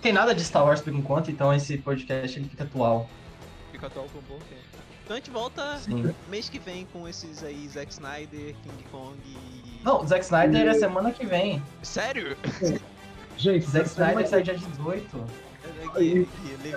Tem 0.00 0.12
nada 0.12 0.34
de 0.34 0.44
Star 0.44 0.64
Wars 0.64 0.82
por 0.82 0.92
enquanto, 0.92 1.30
então 1.30 1.54
esse 1.54 1.78
podcast 1.78 2.38
ele 2.38 2.48
fica 2.48 2.64
atual. 2.64 3.08
Fica 3.72 3.86
atual 3.86 4.06
por 4.06 4.18
um 4.18 4.36
bom 4.36 4.38
tempo. 4.40 4.84
Então 5.02 5.16
a 5.16 5.18
gente 5.18 5.30
volta 5.30 5.78
Sim. 5.78 6.14
mês 6.28 6.48
que 6.48 6.58
vem 6.58 6.86
com 6.92 7.08
esses 7.08 7.42
aí, 7.42 7.66
Zack 7.68 7.92
Snyder, 7.92 8.54
King 8.62 8.84
Kong 8.90 9.16
e. 9.24 9.82
Não, 9.82 10.02
o 10.02 10.06
Zack 10.06 10.24
Snyder 10.24 10.66
é 10.66 10.74
semana 10.74 11.10
que 11.10 11.24
vem. 11.24 11.62
Sério? 11.82 12.36
Gente, 13.36 13.66
O 13.66 13.70
Zack 13.70 13.88
Snyder 13.88 14.28
sai 14.28 14.42
dia 14.42 14.54
18. 14.54 15.26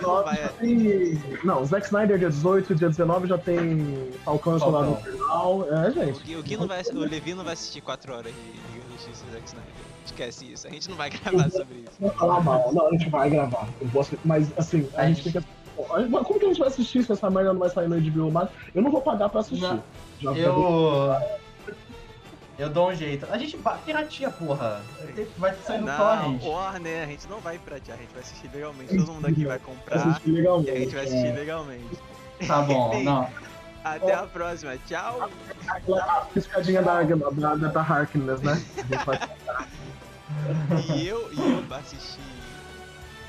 Não 0.02 0.24
vai. 0.24 0.36
já 0.38 0.48
tem... 0.50 1.22
Não, 1.44 1.66
Zack 1.66 1.86
Snyder 1.86 2.18
dia 2.20 2.30
18, 2.30 2.76
dia 2.76 2.90
19 2.90 3.28
já 3.28 3.38
tem 3.38 4.10
Falcão 4.24 4.60
Soldado 4.60 4.94
Falcão. 4.96 5.14
Infernal. 5.14 5.68
É, 5.72 5.88
O 5.88 5.92
gente. 5.92 6.36
O 6.36 6.44
Gui 6.44 6.58
não 6.58 6.68
vai, 6.68 6.82
o 6.84 7.00
Levi 7.00 7.34
não 7.34 7.44
vai 7.44 7.54
assistir 7.54 7.82
4 7.82 8.14
horas 8.14 8.34
de 8.34 8.40
Liga 8.74 8.86
da 8.86 8.94
Justiça 8.94 9.26
do 9.26 9.32
Zack 9.34 9.48
Snyder. 9.48 9.72
Esquece 10.06 10.52
isso, 10.54 10.68
a 10.68 10.70
gente 10.70 10.90
não 10.90 10.96
vai 10.98 11.10
gravar 11.12 11.50
sobre 11.52 11.76
isso. 11.80 11.92
Não 12.00 12.10
falar 12.12 12.42
mal. 12.42 12.72
Não, 12.74 12.88
a 12.88 12.92
gente 12.92 13.10
vai 13.10 13.30
gravar. 13.30 13.68
Eu 13.82 13.88
assistir, 14.02 14.20
mas 14.24 14.52
assim, 14.58 14.88
a 14.96 15.02
A 15.02 15.08
gente 15.08 15.22
gente- 15.24 15.34
gente- 15.34 15.48
mas 16.10 16.26
Como 16.26 16.40
que 16.40 16.46
a 16.46 16.48
gente 16.50 16.60
vai 16.60 16.70
assistir 16.70 17.04
se 17.04 17.12
essa 17.12 17.30
merda 17.30 17.54
não 17.54 17.60
vai 17.60 17.70
sair 17.70 17.88
no 17.88 18.00
HBO 18.00 18.32
Max? 18.32 18.52
Eu 18.74 18.82
não 18.82 18.90
vou 18.92 19.02
pagar 19.02 19.30
pra 19.30 19.42
assistir. 19.42 19.80
Eu. 20.22 21.16
Eu 22.58 22.70
dou 22.70 22.90
um 22.90 22.96
jeito. 22.96 23.28
A 23.32 23.38
gente 23.38 23.58
piratia, 23.86 24.32
porra. 24.32 24.82
Vai 25.38 25.56
sair 25.64 25.80
no 25.80 25.86
Não, 25.86 25.98
torrent. 25.98 26.44
Warner, 26.44 27.04
a 27.04 27.06
gente 27.06 27.28
não 27.28 27.40
vai 27.40 27.60
pratear, 27.60 27.98
a 27.98 28.02
gente 28.02 28.12
vai 28.14 28.22
assistir 28.22 28.50
legalmente. 28.52 28.98
Todo 28.98 29.14
mundo 29.14 29.28
aqui 29.28 29.46
vai 29.46 29.60
Pra 29.60 29.68
comprar 29.68 29.96
assistir 29.96 30.32
legalmente. 30.32 30.70
e 30.70 30.72
a 30.72 30.80
gente 30.80 30.96
vai 30.96 31.04
assistir 31.06 31.28
é. 31.28 31.34
legalmente. 31.34 31.98
Tá 32.48 32.62
bom, 32.64 33.04
não. 33.04 33.30
Até 33.84 34.14
a 34.14 34.24
próxima, 34.24 34.78
tchau! 34.88 35.30
A 35.94 36.22
piscadinha 36.34 36.82
da, 36.82 37.04
da, 37.04 37.56
da, 37.56 37.68
da 37.68 37.82
Harkness, 37.82 38.42
né? 38.42 38.62
E 40.96 41.08
eu, 41.08 41.30
e 41.34 41.40
eu 41.40 41.64
assisti. 41.76 42.20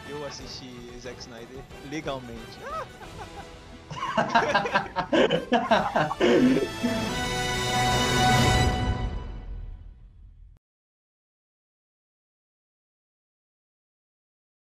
Eu 0.08 0.26
assisti 0.26 0.70
Zack 1.00 1.20
Snyder 1.20 1.58
legalmente. 1.90 2.58